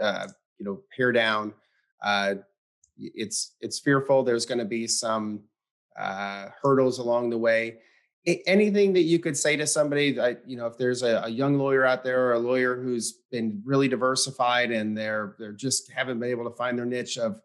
uh, 0.00 0.28
you 0.58 0.64
know, 0.64 0.80
pare 0.96 1.12
down. 1.12 1.52
Uh, 2.02 2.36
it's 3.14 3.56
it's 3.60 3.78
fearful. 3.78 4.22
There's 4.22 4.46
going 4.46 4.58
to 4.58 4.64
be 4.64 4.86
some 4.86 5.40
uh, 5.98 6.48
hurdles 6.62 6.98
along 6.98 7.30
the 7.30 7.38
way. 7.38 7.78
anything 8.46 8.92
that 8.92 9.02
you 9.02 9.18
could 9.18 9.36
say 9.36 9.56
to 9.56 9.66
somebody 9.66 10.12
that 10.12 10.42
you 10.46 10.56
know, 10.56 10.66
if 10.66 10.78
there's 10.78 11.02
a, 11.02 11.22
a, 11.24 11.28
young 11.28 11.58
lawyer 11.58 11.84
out 11.84 12.04
there 12.04 12.28
or 12.28 12.32
a 12.34 12.38
lawyer 12.38 12.80
who's 12.80 13.20
been 13.30 13.60
really 13.64 13.88
diversified 13.88 14.70
and 14.70 14.96
they're 14.96 15.34
they're 15.38 15.52
just 15.52 15.90
haven't 15.90 16.20
been 16.20 16.30
able 16.30 16.44
to 16.44 16.56
find 16.56 16.78
their 16.78 16.86
niche 16.86 17.18
of 17.18 17.40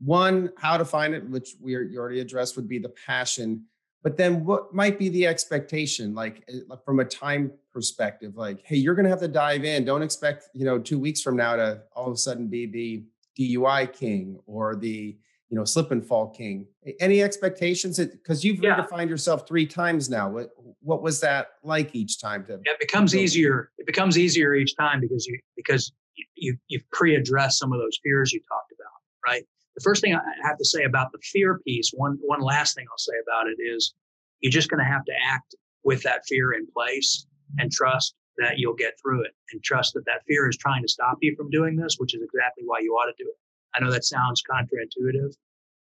one, 0.00 0.50
how 0.56 0.76
to 0.76 0.84
find 0.84 1.14
it, 1.14 1.28
which 1.28 1.54
we 1.60 1.74
are, 1.74 1.82
you 1.82 1.98
already 1.98 2.20
addressed, 2.20 2.56
would 2.56 2.68
be 2.68 2.78
the 2.78 2.92
passion 3.06 3.64
but 4.02 4.16
then 4.16 4.44
what 4.44 4.74
might 4.74 4.98
be 4.98 5.08
the 5.08 5.26
expectation 5.26 6.14
like 6.14 6.42
eh, 6.48 6.74
from 6.84 7.00
a 7.00 7.04
time 7.04 7.52
perspective 7.72 8.36
like 8.36 8.60
hey 8.64 8.76
you're 8.76 8.94
going 8.94 9.04
to 9.04 9.10
have 9.10 9.20
to 9.20 9.28
dive 9.28 9.64
in 9.64 9.84
don't 9.84 10.02
expect 10.02 10.48
you 10.52 10.64
know 10.64 10.78
two 10.78 10.98
weeks 10.98 11.22
from 11.22 11.36
now 11.36 11.56
to 11.56 11.80
all 11.94 12.06
of 12.06 12.12
a 12.12 12.16
sudden 12.16 12.48
be 12.48 12.66
the 12.66 13.04
dui 13.38 13.92
king 13.92 14.38
or 14.46 14.76
the 14.76 15.16
you 15.48 15.56
know 15.56 15.64
slip 15.64 15.90
and 15.90 16.04
fall 16.04 16.28
king. 16.30 16.66
Any 17.00 17.22
expectations 17.22 17.98
because 17.98 18.44
you've 18.44 18.62
yeah. 18.62 18.76
redefined 18.76 19.08
yourself 19.08 19.46
three 19.46 19.66
times 19.66 20.08
now 20.08 20.28
what 20.28 20.50
what 20.80 21.02
was 21.02 21.20
that 21.20 21.48
like 21.62 21.94
each 21.94 22.20
time 22.20 22.44
to 22.46 22.54
it 22.54 22.80
becomes 22.80 23.14
easier 23.14 23.70
it 23.78 23.86
becomes 23.86 24.18
easier 24.18 24.54
each 24.54 24.74
time 24.76 25.00
because 25.00 25.26
you 25.26 25.38
because 25.56 25.92
you 26.34 26.56
you've 26.68 26.88
pre-addressed 26.90 27.58
some 27.58 27.72
of 27.72 27.78
those 27.78 27.98
fears 28.02 28.32
you 28.32 28.40
talked 28.40 28.72
about 28.72 28.82
right? 29.26 29.44
The 29.76 29.82
first 29.82 30.02
thing 30.02 30.14
I 30.14 30.20
have 30.46 30.58
to 30.58 30.64
say 30.64 30.84
about 30.84 31.12
the 31.12 31.18
fear 31.22 31.60
piece, 31.66 31.90
one 31.94 32.18
one 32.22 32.40
last 32.40 32.74
thing 32.74 32.84
I'll 32.90 32.98
say 32.98 33.14
about 33.26 33.46
it 33.46 33.60
is 33.62 33.94
you're 34.40 34.52
just 34.52 34.68
going 34.68 34.84
to 34.84 34.90
have 34.90 35.04
to 35.04 35.12
act 35.24 35.54
with 35.84 36.02
that 36.02 36.22
fear 36.26 36.52
in 36.52 36.66
place 36.66 37.26
and 37.58 37.70
trust 37.70 38.14
that 38.38 38.58
you'll 38.58 38.74
get 38.74 38.94
through 39.00 39.22
it 39.24 39.32
and 39.52 39.62
trust 39.62 39.94
that 39.94 40.06
that 40.06 40.24
fear 40.26 40.48
is 40.48 40.56
trying 40.56 40.82
to 40.82 40.88
stop 40.88 41.18
you 41.20 41.34
from 41.36 41.50
doing 41.50 41.76
this, 41.76 41.96
which 41.98 42.14
is 42.14 42.22
exactly 42.22 42.64
why 42.66 42.78
you 42.80 42.92
ought 42.92 43.06
to 43.06 43.22
do 43.22 43.28
it. 43.28 43.36
I 43.74 43.80
know 43.80 43.90
that 43.90 44.04
sounds 44.04 44.42
counterintuitive, 44.42 45.34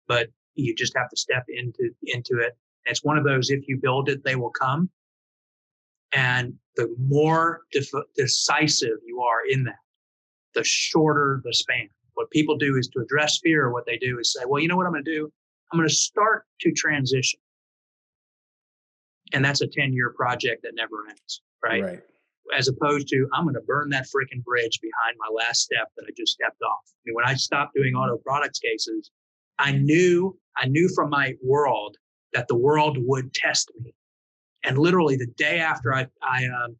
but 0.09 0.29
you 0.55 0.75
just 0.75 0.97
have 0.97 1.09
to 1.11 1.17
step 1.17 1.45
into 1.49 1.91
into 2.05 2.39
it. 2.39 2.57
it's 2.87 3.05
one 3.05 3.19
of 3.19 3.25
those 3.25 3.51
if 3.51 3.69
you 3.69 3.79
build 3.81 4.09
it, 4.09 4.25
they 4.25 4.37
will 4.37 4.51
come. 4.51 4.91
And 6.13 6.55
the 6.77 6.95
more 6.99 7.63
def- 7.73 7.89
decisive 8.17 8.99
you 9.07 9.21
are 9.21 9.47
in 9.49 9.65
that, 9.65 9.79
the 10.55 10.65
shorter 10.65 11.41
the 11.45 11.55
span. 11.55 11.89
What 12.15 12.31
people 12.31 12.57
do 12.57 12.77
is 12.77 12.89
to 12.89 13.01
address 13.01 13.39
fear, 13.39 13.71
what 13.71 13.87
they 13.87 13.97
do 13.97 14.19
is 14.19 14.33
say, 14.33 14.41
well, 14.47 14.61
you 14.61 14.69
know 14.69 14.77
what 14.77 14.87
I'm 14.87 14.93
going 14.93 15.05
to 15.05 15.11
do? 15.11 15.33
I'm 15.73 15.79
going 15.79 15.89
to 15.89 15.95
start 15.95 16.47
to 16.61 16.73
transition. 16.73 17.39
And 19.33 19.45
that's 19.45 19.61
a 19.61 19.69
10 19.69 19.93
year 19.93 20.13
project 20.17 20.65
that 20.65 20.75
never 20.75 21.07
ends, 21.09 21.43
right? 21.63 21.83
Right. 21.83 22.01
As 22.57 22.69
opposed 22.69 23.09
to, 23.09 23.29
I'm 23.33 23.45
going 23.45 23.55
to 23.55 23.61
burn 23.61 23.91
that 23.91 24.07
freaking 24.07 24.43
bridge 24.45 24.81
behind 24.81 25.17
my 25.19 25.29
last 25.33 25.61
step 25.61 25.89
that 25.97 26.05
I 26.09 26.13
just 26.17 26.33
stepped 26.33 26.61
off. 26.63 26.85
I 26.87 26.99
mean, 27.07 27.15
when 27.15 27.27
I 27.27 27.35
stopped 27.35 27.75
doing 27.75 27.95
auto 27.95 28.19
products 28.19 28.59
cases, 28.59 29.11
I 29.59 29.73
knew, 29.73 30.37
I 30.57 30.67
knew 30.67 30.89
from 30.95 31.11
my 31.11 31.35
world 31.43 31.97
that 32.33 32.49
the 32.49 32.57
world 32.57 32.99
would 33.01 33.33
test 33.35 33.71
me. 33.81 33.93
And 34.65 34.79
literally 34.79 35.17
the 35.17 35.29
day 35.37 35.61
after 35.61 35.95
I, 35.95 36.07
I 36.23 36.47
um, 36.47 36.77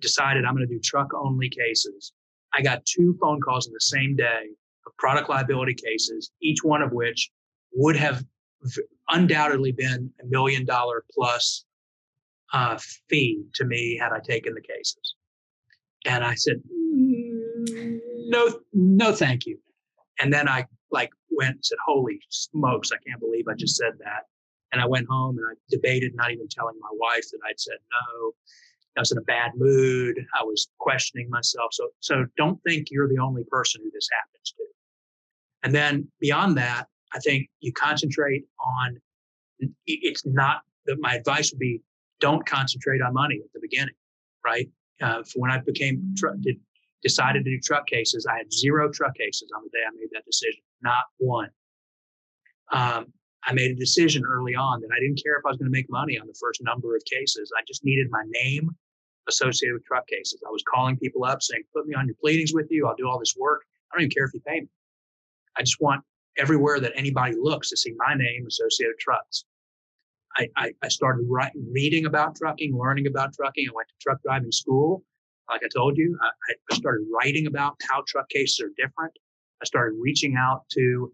decided 0.00 0.44
I'm 0.44 0.54
going 0.54 0.66
to 0.66 0.74
do 0.74 0.80
truck 0.80 1.08
only 1.14 1.48
cases, 1.48 2.12
I 2.52 2.62
got 2.62 2.84
two 2.84 3.16
phone 3.20 3.40
calls 3.40 3.66
in 3.66 3.72
the 3.72 3.80
same 3.80 4.16
day 4.16 4.48
of 4.86 4.96
product 4.98 5.28
liability 5.28 5.74
cases, 5.74 6.30
each 6.42 6.58
one 6.62 6.82
of 6.82 6.92
which 6.92 7.30
would 7.72 7.96
have 7.96 8.22
undoubtedly 9.08 9.72
been 9.72 10.10
a 10.22 10.26
million 10.26 10.64
dollar 10.64 11.04
plus 11.12 11.64
uh, 12.52 12.78
fee 13.08 13.44
to 13.54 13.64
me 13.64 13.98
had 14.00 14.12
I 14.12 14.20
taken 14.20 14.54
the 14.54 14.60
cases. 14.60 15.14
And 16.06 16.22
I 16.24 16.34
said, 16.34 16.56
no, 18.26 18.60
no, 18.72 19.12
thank 19.12 19.46
you. 19.46 19.58
And 20.20 20.32
then 20.32 20.48
I 20.48 20.66
like 20.90 21.10
went 21.30 21.54
and 21.56 21.64
said, 21.64 21.78
holy 21.84 22.20
smokes, 22.28 22.90
I 22.92 22.96
can't 23.08 23.20
believe 23.20 23.46
I 23.48 23.54
just 23.54 23.76
said 23.76 23.92
that. 24.00 24.24
And 24.72 24.80
I 24.80 24.86
went 24.86 25.06
home 25.08 25.38
and 25.38 25.46
I 25.46 25.54
debated, 25.70 26.12
not 26.14 26.30
even 26.32 26.48
telling 26.48 26.74
my 26.80 26.88
wife 26.92 27.24
that 27.30 27.38
I'd 27.48 27.58
said 27.58 27.76
no. 27.90 28.32
I 28.96 29.00
was 29.00 29.10
in 29.10 29.18
a 29.18 29.22
bad 29.22 29.52
mood. 29.56 30.16
I 30.38 30.44
was 30.44 30.68
questioning 30.78 31.28
myself. 31.28 31.72
So, 31.72 31.88
so 32.00 32.26
don't 32.36 32.60
think 32.66 32.88
you're 32.90 33.08
the 33.08 33.18
only 33.18 33.44
person 33.50 33.80
who 33.82 33.90
this 33.92 34.08
happens 34.12 34.54
to. 34.56 34.64
And 35.64 35.74
then 35.74 36.08
beyond 36.20 36.56
that, 36.58 36.86
I 37.12 37.18
think 37.18 37.48
you 37.60 37.72
concentrate 37.72 38.44
on 38.60 39.00
it's 39.86 40.26
not 40.26 40.62
that 40.86 40.96
my 41.00 41.14
advice 41.14 41.52
would 41.52 41.58
be 41.58 41.80
don't 42.20 42.44
concentrate 42.46 43.02
on 43.02 43.12
money 43.14 43.40
at 43.42 43.52
the 43.52 43.60
beginning, 43.60 43.94
right? 44.44 44.68
Uh, 45.02 45.22
when 45.36 45.50
I 45.50 45.58
became 45.58 46.14
tr- 46.16 46.36
did, 46.40 46.56
decided 47.02 47.44
to 47.44 47.50
do 47.50 47.60
truck 47.60 47.86
cases, 47.86 48.26
I 48.30 48.36
had 48.36 48.52
zero 48.52 48.90
truck 48.90 49.14
cases 49.16 49.50
on 49.56 49.62
the 49.64 49.70
day 49.70 49.82
I 49.86 49.90
made 49.94 50.08
that 50.12 50.24
decision, 50.24 50.62
not 50.82 51.04
one. 51.18 51.50
Um, 52.72 53.12
I 53.46 53.52
made 53.52 53.70
a 53.70 53.74
decision 53.74 54.22
early 54.26 54.54
on 54.54 54.80
that 54.80 54.88
I 54.96 55.00
didn't 55.00 55.22
care 55.22 55.36
if 55.36 55.44
I 55.44 55.50
was 55.50 55.58
going 55.58 55.70
to 55.70 55.76
make 55.76 55.90
money 55.90 56.18
on 56.18 56.26
the 56.26 56.34
first 56.40 56.62
number 56.62 56.96
of 56.96 57.04
cases. 57.04 57.52
I 57.56 57.62
just 57.66 57.84
needed 57.84 58.08
my 58.10 58.22
name 58.26 58.70
associated 59.28 59.74
with 59.74 59.84
truck 59.84 60.06
cases. 60.06 60.42
I 60.46 60.50
was 60.50 60.62
calling 60.72 60.96
people 60.96 61.24
up 61.24 61.42
saying, 61.42 61.62
put 61.74 61.86
me 61.86 61.94
on 61.94 62.06
your 62.06 62.16
pleadings 62.20 62.52
with 62.54 62.66
you. 62.70 62.86
I'll 62.86 62.96
do 62.96 63.08
all 63.08 63.18
this 63.18 63.34
work. 63.38 63.62
I 63.92 63.96
don't 63.96 64.04
even 64.04 64.14
care 64.14 64.24
if 64.24 64.34
you 64.34 64.40
pay 64.40 64.60
me. 64.60 64.68
I 65.56 65.62
just 65.62 65.80
want 65.80 66.02
everywhere 66.36 66.80
that 66.80 66.92
anybody 66.96 67.36
looks 67.38 67.70
to 67.70 67.76
see 67.76 67.94
my 67.96 68.14
name 68.14 68.46
associated 68.46 68.94
with 68.94 68.98
trucks. 68.98 69.44
I, 70.36 70.72
I, 70.82 70.88
started 70.88 71.26
writing, 71.28 71.64
reading 71.72 72.06
about 72.06 72.36
trucking, 72.36 72.76
learning 72.76 73.06
about 73.06 73.34
trucking. 73.34 73.66
I 73.68 73.72
went 73.74 73.88
to 73.88 73.94
truck 74.00 74.20
driving 74.22 74.50
school. 74.50 75.04
Like 75.48 75.62
I 75.64 75.68
told 75.74 75.96
you, 75.96 76.18
I, 76.22 76.54
I 76.70 76.74
started 76.74 77.06
writing 77.12 77.46
about 77.46 77.76
how 77.88 78.02
truck 78.06 78.28
cases 78.30 78.60
are 78.60 78.70
different. 78.76 79.12
I 79.62 79.64
started 79.66 79.96
reaching 80.00 80.36
out 80.36 80.64
to 80.72 81.12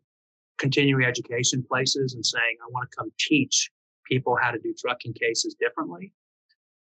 continuing 0.59 1.05
education 1.05 1.65
places 1.69 2.15
and 2.15 2.25
saying, 2.25 2.57
I 2.63 2.71
want 2.71 2.91
to 2.91 2.97
come 2.97 3.13
teach 3.19 3.71
people 4.09 4.37
how 4.41 4.51
to 4.51 4.59
do 4.59 4.75
trucking 4.79 5.15
cases 5.15 5.55
differently. 5.61 6.13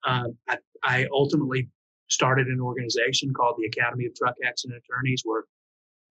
Um, 0.06 0.38
I, 0.48 0.58
I 0.84 1.08
ultimately 1.12 1.70
started 2.10 2.48
an 2.48 2.60
organization 2.60 3.34
called 3.34 3.56
the 3.60 3.66
Academy 3.66 4.06
of 4.06 4.16
Truck 4.16 4.36
Accident 4.46 4.82
Attorneys, 4.84 5.22
where 5.26 5.44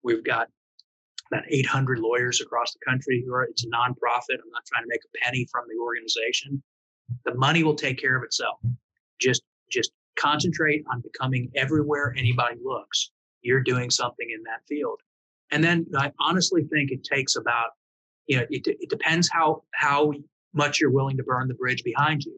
we've 0.03 0.23
got 0.23 0.47
about 1.31 1.43
800 1.49 1.99
lawyers 1.99 2.41
across 2.41 2.73
the 2.73 2.79
country 2.87 3.23
who 3.25 3.33
are, 3.33 3.43
it's 3.43 3.63
a 3.63 3.67
nonprofit. 3.67 4.39
I'm 4.43 4.51
not 4.51 4.65
trying 4.65 4.83
to 4.83 4.87
make 4.87 5.01
a 5.03 5.17
penny 5.23 5.47
from 5.51 5.65
the 5.69 5.79
organization. 5.81 6.61
The 7.25 7.35
money 7.35 7.63
will 7.63 7.75
take 7.75 7.99
care 7.99 8.17
of 8.17 8.23
itself. 8.23 8.59
Just, 9.19 9.43
just 9.71 9.91
concentrate 10.17 10.83
on 10.91 11.01
becoming 11.01 11.51
everywhere 11.55 12.13
anybody 12.17 12.57
looks. 12.63 13.11
You're 13.41 13.61
doing 13.61 13.89
something 13.89 14.27
in 14.29 14.43
that 14.43 14.61
field. 14.67 14.99
And 15.51 15.63
then 15.63 15.85
I 15.97 16.11
honestly 16.19 16.63
think 16.63 16.91
it 16.91 17.03
takes 17.03 17.35
about, 17.35 17.71
you 18.27 18.37
know, 18.37 18.45
it, 18.49 18.67
it 18.67 18.89
depends 18.89 19.29
how, 19.31 19.63
how 19.73 20.13
much 20.53 20.79
you're 20.79 20.91
willing 20.91 21.17
to 21.17 21.23
burn 21.23 21.47
the 21.47 21.53
bridge 21.53 21.83
behind 21.83 22.23
you. 22.23 22.37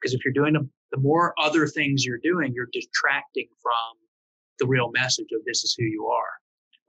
Because 0.00 0.14
if 0.14 0.24
you're 0.24 0.34
doing 0.34 0.54
the, 0.54 0.68
the 0.90 1.00
more 1.00 1.34
other 1.40 1.66
things 1.66 2.04
you're 2.04 2.18
doing, 2.18 2.52
you're 2.54 2.68
detracting 2.72 3.46
from 3.62 3.98
the 4.58 4.66
real 4.66 4.90
message 4.92 5.28
of 5.32 5.44
this 5.44 5.64
is 5.64 5.74
who 5.78 5.84
you 5.84 6.06
are 6.06 6.41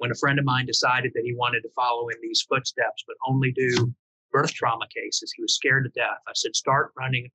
when 0.04 0.12
a 0.12 0.16
friend 0.16 0.38
of 0.38 0.44
mine 0.44 0.66
decided 0.66 1.14
that 1.16 1.24
he 1.24 1.34
wanted 1.34 1.62
to 1.62 1.70
follow 1.78 2.10
in 2.10 2.18
these 2.22 2.46
footsteps, 2.50 3.06
but 3.08 3.16
only 3.26 3.54
do 3.54 3.96
birth 4.34 4.54
trauma 4.54 4.86
cases, 4.94 5.32
he 5.34 5.42
was 5.42 5.56
scared 5.56 5.86
to 5.86 5.90
death. 5.98 6.18
I 6.28 6.34
said, 6.36 6.58
start 6.58 6.92
running, 6.98 7.30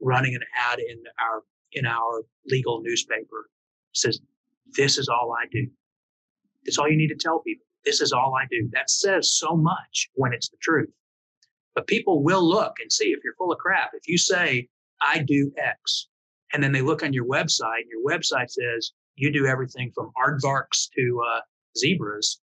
running 0.00 0.34
an 0.34 0.40
ad 0.60 0.80
in 0.80 0.98
our 1.20 1.44
in 1.70 1.86
our 1.86 2.24
legal 2.46 2.82
newspaper. 2.82 3.48
Says, 3.92 4.18
this 4.76 4.98
is 4.98 5.08
all 5.08 5.36
I 5.40 5.46
do. 5.52 5.68
That's 6.64 6.78
all 6.78 6.90
you 6.90 6.96
need 6.96 7.10
to 7.10 7.14
tell 7.14 7.38
people. 7.46 7.64
This 7.84 8.00
is 8.00 8.10
all 8.10 8.34
I 8.34 8.46
do. 8.50 8.68
That 8.72 8.90
says 8.90 9.30
so 9.30 9.54
much 9.54 10.10
when 10.14 10.32
it's 10.32 10.48
the 10.48 10.56
truth. 10.60 10.90
But 11.76 11.86
people 11.86 12.24
will 12.24 12.42
look 12.42 12.72
and 12.82 12.90
see 12.90 13.12
if 13.12 13.20
you're 13.22 13.36
full 13.38 13.52
of 13.52 13.58
crap. 13.58 13.90
If 13.94 14.08
you 14.08 14.18
say, 14.18 14.66
I 15.00 15.20
do 15.20 15.52
X, 15.56 16.08
and 16.52 16.60
then 16.60 16.72
they 16.72 16.82
look 16.82 17.04
on 17.04 17.12
your 17.12 17.26
website, 17.26 17.82
and 17.82 17.88
your 17.88 18.02
website 18.02 18.50
says 18.50 18.90
you 19.14 19.30
do 19.32 19.46
everything 19.46 19.92
from 19.94 20.10
aardvarks 20.20 20.88
to 20.96 21.22
uh, 21.36 21.40
zebras, 21.78 22.40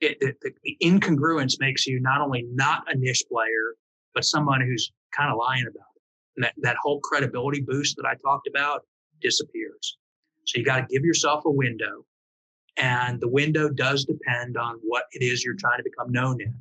it, 0.00 0.18
it, 0.20 0.36
the 0.62 0.76
incongruence 0.82 1.54
makes 1.60 1.86
you 1.86 2.00
not 2.00 2.20
only 2.20 2.46
not 2.52 2.84
a 2.88 2.96
niche 2.96 3.24
player, 3.30 3.74
but 4.14 4.24
someone 4.24 4.60
who's 4.60 4.92
kind 5.16 5.30
of 5.30 5.38
lying 5.38 5.62
about 5.62 5.86
it. 5.96 6.02
And 6.36 6.44
that, 6.44 6.54
that 6.58 6.76
whole 6.82 7.00
credibility 7.00 7.60
boost 7.60 7.96
that 7.96 8.06
I 8.06 8.14
talked 8.16 8.48
about 8.48 8.82
disappears. 9.20 9.98
So 10.44 10.58
you 10.58 10.64
got 10.64 10.80
to 10.80 10.86
give 10.90 11.04
yourself 11.04 11.44
a 11.46 11.50
window. 11.50 12.04
And 12.76 13.20
the 13.20 13.28
window 13.28 13.68
does 13.68 14.04
depend 14.04 14.56
on 14.56 14.80
what 14.82 15.04
it 15.12 15.22
is 15.22 15.44
you're 15.44 15.54
trying 15.54 15.78
to 15.78 15.84
become 15.84 16.10
known 16.10 16.40
in. 16.40 16.54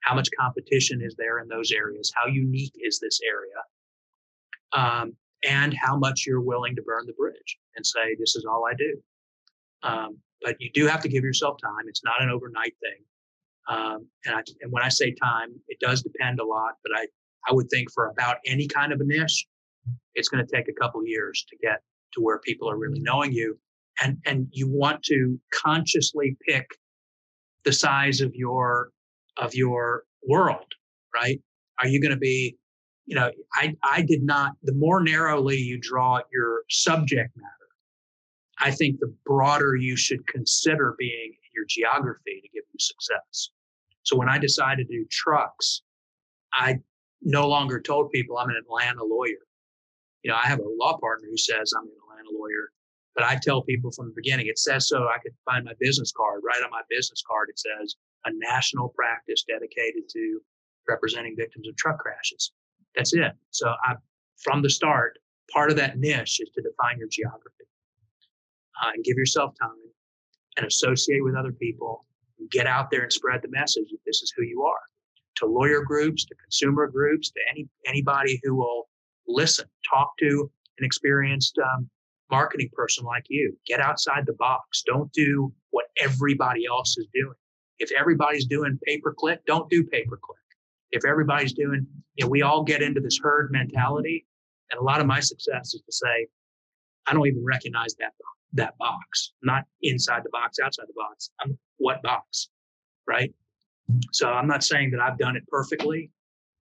How 0.00 0.14
much 0.14 0.28
competition 0.38 1.00
is 1.02 1.16
there 1.16 1.40
in 1.40 1.48
those 1.48 1.72
areas? 1.72 2.12
How 2.14 2.28
unique 2.28 2.74
is 2.80 3.00
this 3.00 3.18
area? 3.26 3.56
Um, 4.72 5.16
and 5.48 5.74
how 5.74 5.96
much 5.96 6.24
you're 6.26 6.42
willing 6.42 6.76
to 6.76 6.82
burn 6.82 7.06
the 7.06 7.14
bridge 7.14 7.58
and 7.76 7.84
say, 7.84 8.14
this 8.18 8.36
is 8.36 8.44
all 8.44 8.66
I 8.70 8.74
do. 8.74 9.02
Um, 9.82 10.18
but 10.46 10.54
you 10.60 10.70
do 10.72 10.86
have 10.86 11.00
to 11.00 11.08
give 11.08 11.24
yourself 11.24 11.58
time. 11.60 11.88
It's 11.88 12.04
not 12.04 12.22
an 12.22 12.30
overnight 12.30 12.74
thing. 12.80 13.02
Um, 13.68 14.06
and, 14.24 14.36
I, 14.36 14.42
and 14.60 14.70
when 14.70 14.84
I 14.84 14.88
say 14.88 15.12
time, 15.20 15.48
it 15.66 15.78
does 15.80 16.02
depend 16.02 16.38
a 16.38 16.44
lot, 16.44 16.74
but 16.84 16.96
I, 16.96 17.08
I 17.48 17.52
would 17.52 17.68
think 17.68 17.88
for 17.92 18.10
about 18.10 18.36
any 18.46 18.68
kind 18.68 18.92
of 18.92 19.00
a 19.00 19.04
niche, 19.04 19.44
it's 20.14 20.28
going 20.28 20.46
to 20.46 20.56
take 20.56 20.68
a 20.68 20.72
couple 20.80 21.04
years 21.04 21.44
to 21.50 21.56
get 21.60 21.82
to 22.14 22.20
where 22.20 22.38
people 22.38 22.70
are 22.70 22.76
really 22.76 23.00
knowing 23.00 23.32
you. 23.32 23.58
And, 24.00 24.18
and 24.24 24.46
you 24.52 24.68
want 24.68 25.02
to 25.04 25.36
consciously 25.52 26.36
pick 26.46 26.66
the 27.64 27.72
size 27.72 28.20
of 28.20 28.32
your, 28.36 28.90
of 29.38 29.52
your 29.52 30.04
world, 30.28 30.72
right? 31.12 31.40
Are 31.80 31.88
you 31.88 32.00
going 32.00 32.12
to 32.12 32.16
be, 32.16 32.56
you 33.06 33.16
know, 33.16 33.32
I, 33.54 33.74
I 33.82 34.02
did 34.02 34.22
not, 34.22 34.52
the 34.62 34.74
more 34.74 35.02
narrowly 35.02 35.56
you 35.56 35.76
draw 35.80 36.20
your 36.32 36.62
subject 36.70 37.36
matter, 37.36 37.55
I 38.58 38.70
think 38.70 39.00
the 39.00 39.14
broader 39.24 39.76
you 39.76 39.96
should 39.96 40.26
consider 40.26 40.94
being 40.98 41.32
in 41.32 41.50
your 41.54 41.66
geography 41.68 42.40
to 42.42 42.48
give 42.48 42.64
you 42.72 42.78
success. 42.78 43.50
So 44.02 44.16
when 44.16 44.28
I 44.28 44.38
decided 44.38 44.88
to 44.88 44.96
do 44.96 45.06
trucks, 45.10 45.82
I 46.52 46.78
no 47.22 47.48
longer 47.48 47.80
told 47.80 48.10
people 48.12 48.38
I'm 48.38 48.48
an 48.48 48.56
Atlanta 48.56 49.04
lawyer. 49.04 49.44
You 50.22 50.30
know, 50.30 50.36
I 50.36 50.46
have 50.46 50.60
a 50.60 50.68
law 50.78 50.96
partner 50.98 51.28
who 51.30 51.36
says 51.36 51.72
I'm 51.76 51.84
an 51.84 51.92
Atlanta 52.02 52.30
lawyer, 52.38 52.70
but 53.14 53.24
I 53.24 53.36
tell 53.36 53.62
people 53.62 53.90
from 53.90 54.06
the 54.06 54.14
beginning, 54.16 54.46
it 54.46 54.58
says 54.58 54.88
so. 54.88 55.08
I 55.08 55.18
could 55.22 55.32
find 55.44 55.64
my 55.64 55.74
business 55.78 56.12
card. 56.16 56.40
Right 56.44 56.62
on 56.64 56.70
my 56.70 56.82
business 56.88 57.22
card, 57.28 57.48
it 57.50 57.58
says 57.58 57.96
a 58.24 58.30
national 58.32 58.88
practice 58.90 59.44
dedicated 59.46 60.08
to 60.10 60.40
representing 60.88 61.34
victims 61.36 61.68
of 61.68 61.76
truck 61.76 61.98
crashes. 61.98 62.52
That's 62.94 63.12
it. 63.12 63.32
So 63.50 63.68
I, 63.68 63.94
from 64.42 64.62
the 64.62 64.70
start, 64.70 65.18
part 65.52 65.70
of 65.70 65.76
that 65.76 65.98
niche 65.98 66.40
is 66.40 66.50
to 66.54 66.62
define 66.62 66.98
your 66.98 67.08
geography 67.10 67.66
uh, 68.82 68.90
and 68.94 69.04
give 69.04 69.16
yourself 69.16 69.54
time 69.60 69.70
and 70.56 70.66
associate 70.66 71.22
with 71.22 71.34
other 71.34 71.52
people. 71.52 72.04
Get 72.50 72.66
out 72.66 72.90
there 72.90 73.02
and 73.02 73.12
spread 73.12 73.40
the 73.42 73.48
message 73.48 73.88
that 73.90 73.98
this 74.06 74.22
is 74.22 74.32
who 74.36 74.44
you 74.44 74.62
are. 74.62 74.80
To 75.36 75.46
lawyer 75.46 75.82
groups, 75.82 76.24
to 76.26 76.34
consumer 76.34 76.86
groups, 76.86 77.30
to 77.30 77.40
any 77.50 77.68
anybody 77.86 78.40
who 78.42 78.54
will 78.54 78.88
listen, 79.26 79.66
talk 79.88 80.16
to 80.18 80.50
an 80.78 80.84
experienced 80.84 81.58
um, 81.58 81.88
marketing 82.30 82.70
person 82.72 83.04
like 83.04 83.24
you. 83.28 83.56
Get 83.66 83.80
outside 83.80 84.24
the 84.26 84.34
box. 84.34 84.82
Don't 84.86 85.12
do 85.12 85.52
what 85.70 85.86
everybody 85.98 86.66
else 86.66 86.96
is 86.98 87.06
doing. 87.14 87.34
If 87.78 87.90
everybody's 87.98 88.46
doing 88.46 88.78
pay 88.86 88.98
per 88.98 89.12
click, 89.12 89.40
don't 89.46 89.68
do 89.68 89.84
pay 89.84 90.04
per 90.04 90.16
click. 90.16 90.38
If 90.90 91.04
everybody's 91.04 91.52
doing, 91.52 91.86
you 92.14 92.24
know, 92.24 92.30
we 92.30 92.42
all 92.42 92.62
get 92.62 92.82
into 92.82 93.00
this 93.00 93.18
herd 93.22 93.50
mentality. 93.50 94.26
And 94.70 94.80
a 94.80 94.84
lot 94.84 95.00
of 95.00 95.06
my 95.06 95.20
success 95.20 95.74
is 95.74 95.82
to 95.82 95.92
say, 95.92 96.26
I 97.06 97.12
don't 97.12 97.26
even 97.26 97.44
recognize 97.44 97.94
that 97.98 98.12
that 98.52 98.76
box, 98.78 99.32
not 99.42 99.64
inside 99.82 100.22
the 100.24 100.30
box, 100.30 100.58
outside 100.58 100.86
the 100.88 100.94
box. 100.96 101.30
I'm 101.40 101.58
what 101.78 102.02
box, 102.02 102.48
right? 103.06 103.32
So 104.12 104.28
I'm 104.28 104.46
not 104.46 104.64
saying 104.64 104.90
that 104.92 105.00
I've 105.00 105.18
done 105.18 105.36
it 105.36 105.46
perfectly, 105.48 106.10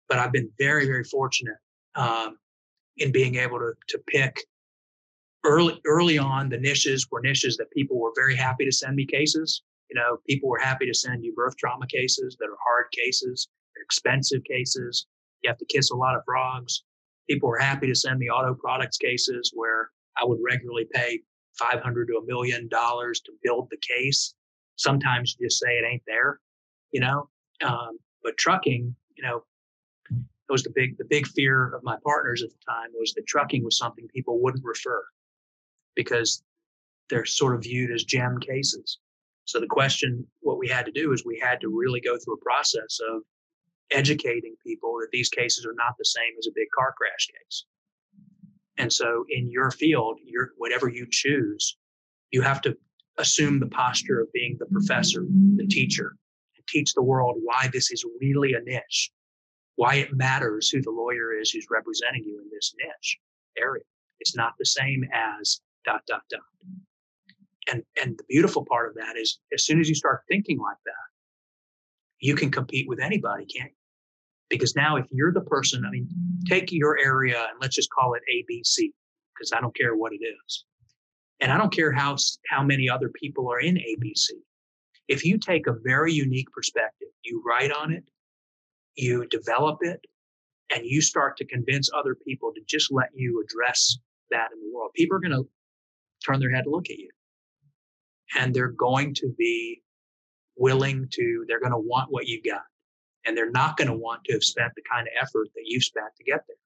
but 0.08 0.18
I've 0.18 0.32
been 0.32 0.50
very, 0.58 0.86
very 0.86 1.04
fortunate 1.04 1.56
um, 1.94 2.38
in 2.98 3.12
being 3.12 3.36
able 3.36 3.58
to 3.58 3.72
to 3.88 3.98
pick 4.06 4.40
early 5.44 5.80
early 5.86 6.18
on. 6.18 6.48
The 6.48 6.58
niches 6.58 7.08
were 7.10 7.20
niches 7.20 7.56
that 7.56 7.70
people 7.70 7.98
were 7.98 8.12
very 8.14 8.36
happy 8.36 8.64
to 8.64 8.72
send 8.72 8.96
me 8.96 9.06
cases. 9.06 9.62
You 9.90 9.96
know, 9.96 10.18
people 10.28 10.48
were 10.48 10.58
happy 10.58 10.86
to 10.86 10.94
send 10.94 11.24
you 11.24 11.34
birth 11.34 11.56
trauma 11.56 11.86
cases 11.86 12.36
that 12.38 12.46
are 12.46 12.58
hard 12.64 12.86
cases, 12.92 13.48
expensive 13.82 14.44
cases. 14.44 15.06
You 15.42 15.50
have 15.50 15.58
to 15.58 15.64
kiss 15.64 15.90
a 15.90 15.96
lot 15.96 16.14
of 16.14 16.22
frogs. 16.24 16.84
People 17.28 17.48
were 17.48 17.58
happy 17.58 17.86
to 17.86 17.94
send 17.94 18.18
me 18.18 18.28
auto 18.28 18.54
products 18.54 18.98
cases 18.98 19.52
where 19.54 19.90
I 20.20 20.24
would 20.24 20.38
regularly 20.44 20.86
pay 20.92 21.20
500 21.60 22.06
to 22.06 22.16
a 22.16 22.26
million 22.26 22.68
dollars 22.68 23.20
to 23.20 23.32
build 23.42 23.68
the 23.70 23.76
case. 23.76 24.34
Sometimes 24.76 25.36
you 25.38 25.46
just 25.46 25.60
say 25.60 25.78
it 25.78 25.84
ain't 25.84 26.02
there, 26.06 26.40
you 26.92 27.00
know. 27.00 27.28
Um, 27.62 27.98
but 28.22 28.36
trucking, 28.38 28.94
you 29.16 29.22
know, 29.22 29.44
it 30.10 30.52
was 30.52 30.62
the 30.62 30.72
big 30.74 30.96
the 30.98 31.04
big 31.04 31.26
fear 31.26 31.74
of 31.74 31.84
my 31.84 31.96
partners 32.04 32.42
at 32.42 32.50
the 32.50 32.58
time 32.66 32.90
was 32.98 33.12
that 33.14 33.26
trucking 33.26 33.62
was 33.62 33.78
something 33.78 34.08
people 34.08 34.42
wouldn't 34.42 34.64
refer 34.64 35.04
because 35.94 36.42
they're 37.08 37.26
sort 37.26 37.54
of 37.54 37.62
viewed 37.62 37.90
as 37.90 38.04
gem 38.04 38.38
cases. 38.40 38.98
So 39.44 39.60
the 39.60 39.66
question, 39.66 40.26
what 40.40 40.58
we 40.58 40.68
had 40.68 40.86
to 40.86 40.92
do 40.92 41.12
is 41.12 41.24
we 41.24 41.38
had 41.38 41.60
to 41.60 41.68
really 41.68 42.00
go 42.00 42.16
through 42.16 42.34
a 42.34 42.44
process 42.44 43.00
of 43.12 43.22
educating 43.90 44.54
people 44.64 44.96
that 45.00 45.08
these 45.12 45.28
cases 45.28 45.66
are 45.66 45.74
not 45.74 45.94
the 45.98 46.04
same 46.04 46.32
as 46.38 46.46
a 46.46 46.54
big 46.54 46.68
car 46.74 46.94
crash 46.96 47.26
case. 47.26 47.64
And 48.80 48.90
so 48.90 49.26
in 49.28 49.50
your 49.50 49.70
field, 49.70 50.18
your 50.24 50.52
whatever 50.56 50.88
you 50.88 51.06
choose, 51.10 51.76
you 52.30 52.40
have 52.40 52.62
to 52.62 52.74
assume 53.18 53.60
the 53.60 53.66
posture 53.66 54.20
of 54.20 54.32
being 54.32 54.56
the 54.58 54.64
professor, 54.66 55.26
the 55.56 55.66
teacher, 55.66 56.16
and 56.56 56.66
teach 56.66 56.94
the 56.94 57.02
world 57.02 57.36
why 57.42 57.68
this 57.70 57.90
is 57.90 58.06
really 58.22 58.54
a 58.54 58.60
niche, 58.60 59.10
why 59.76 59.96
it 59.96 60.16
matters 60.16 60.70
who 60.70 60.80
the 60.80 60.90
lawyer 60.90 61.38
is 61.38 61.50
who's 61.50 61.66
representing 61.70 62.24
you 62.24 62.40
in 62.40 62.48
this 62.50 62.74
niche 62.82 63.18
area. 63.58 63.84
It's 64.18 64.34
not 64.34 64.54
the 64.58 64.64
same 64.64 65.04
as 65.12 65.60
dot 65.84 66.00
dot 66.06 66.22
dot. 66.30 66.40
And 67.70 67.82
and 68.02 68.16
the 68.16 68.24
beautiful 68.30 68.64
part 68.64 68.88
of 68.88 68.94
that 68.94 69.18
is 69.18 69.40
as 69.52 69.64
soon 69.64 69.78
as 69.80 69.90
you 69.90 69.94
start 69.94 70.22
thinking 70.26 70.58
like 70.58 70.78
that, 70.86 71.08
you 72.18 72.34
can 72.34 72.50
compete 72.50 72.88
with 72.88 72.98
anybody, 73.00 73.44
can't 73.44 73.70
you? 73.70 73.79
Because 74.50 74.74
now, 74.74 74.96
if 74.96 75.06
you're 75.10 75.32
the 75.32 75.40
person, 75.42 75.84
I 75.86 75.90
mean, 75.90 76.08
take 76.46 76.72
your 76.72 76.98
area 76.98 77.38
and 77.38 77.58
let's 77.60 77.76
just 77.76 77.88
call 77.90 78.14
it 78.14 78.22
ABC, 78.34 78.90
because 79.34 79.52
I 79.52 79.60
don't 79.60 79.74
care 79.74 79.96
what 79.96 80.12
it 80.12 80.20
is. 80.22 80.64
And 81.40 81.50
I 81.52 81.56
don't 81.56 81.72
care 81.72 81.92
how, 81.92 82.16
how 82.50 82.62
many 82.62 82.88
other 82.90 83.08
people 83.08 83.50
are 83.50 83.60
in 83.60 83.76
ABC. 83.76 84.30
If 85.08 85.24
you 85.24 85.38
take 85.38 85.66
a 85.66 85.76
very 85.82 86.12
unique 86.12 86.50
perspective, 86.52 87.08
you 87.24 87.42
write 87.46 87.72
on 87.72 87.92
it, 87.92 88.04
you 88.96 89.26
develop 89.28 89.78
it, 89.82 90.00
and 90.74 90.84
you 90.84 91.00
start 91.00 91.36
to 91.38 91.46
convince 91.46 91.88
other 91.96 92.14
people 92.14 92.52
to 92.54 92.60
just 92.66 92.92
let 92.92 93.08
you 93.14 93.42
address 93.44 93.98
that 94.30 94.48
in 94.52 94.60
the 94.60 94.74
world, 94.74 94.90
people 94.94 95.16
are 95.16 95.20
going 95.20 95.32
to 95.32 95.48
turn 96.24 96.40
their 96.40 96.50
head 96.50 96.64
to 96.64 96.70
look 96.70 96.90
at 96.90 96.98
you. 96.98 97.10
And 98.36 98.54
they're 98.54 98.68
going 98.68 99.14
to 99.14 99.34
be 99.38 99.82
willing 100.56 101.08
to, 101.12 101.44
they're 101.48 101.60
going 101.60 101.72
to 101.72 101.78
want 101.78 102.12
what 102.12 102.26
you 102.26 102.42
got 102.42 102.62
and 103.26 103.36
they're 103.36 103.50
not 103.50 103.76
going 103.76 103.88
to 103.88 103.96
want 103.96 104.24
to 104.24 104.32
have 104.32 104.42
spent 104.42 104.72
the 104.74 104.82
kind 104.90 105.06
of 105.06 105.12
effort 105.20 105.48
that 105.54 105.62
you've 105.64 105.84
spent 105.84 106.08
to 106.16 106.24
get 106.24 106.44
there. 106.48 106.56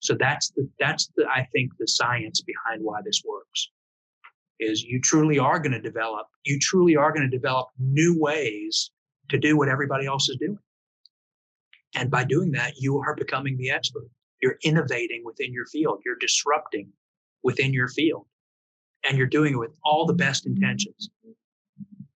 So 0.00 0.16
that's 0.18 0.50
the 0.50 0.68
that's 0.78 1.10
the 1.16 1.26
I 1.26 1.46
think 1.52 1.72
the 1.78 1.86
science 1.86 2.40
behind 2.40 2.82
why 2.82 3.00
this 3.04 3.22
works 3.26 3.70
is 4.58 4.82
you 4.82 5.00
truly 5.00 5.38
are 5.38 5.58
going 5.58 5.72
to 5.72 5.80
develop 5.80 6.26
you 6.44 6.58
truly 6.58 6.96
are 6.96 7.12
going 7.12 7.28
to 7.28 7.36
develop 7.36 7.68
new 7.78 8.18
ways 8.18 8.90
to 9.28 9.38
do 9.38 9.56
what 9.56 9.68
everybody 9.68 10.06
else 10.06 10.28
is 10.28 10.36
doing. 10.36 10.58
And 11.94 12.10
by 12.10 12.24
doing 12.24 12.52
that, 12.52 12.74
you 12.78 12.98
are 12.98 13.14
becoming 13.14 13.56
the 13.56 13.70
expert. 13.70 14.08
You're 14.40 14.58
innovating 14.62 15.22
within 15.24 15.52
your 15.52 15.66
field. 15.66 16.00
You're 16.04 16.16
disrupting 16.16 16.88
within 17.42 17.72
your 17.72 17.88
field. 17.88 18.26
And 19.04 19.18
you're 19.18 19.26
doing 19.26 19.54
it 19.54 19.58
with 19.58 19.72
all 19.84 20.06
the 20.06 20.14
best 20.14 20.46
intentions. 20.46 21.10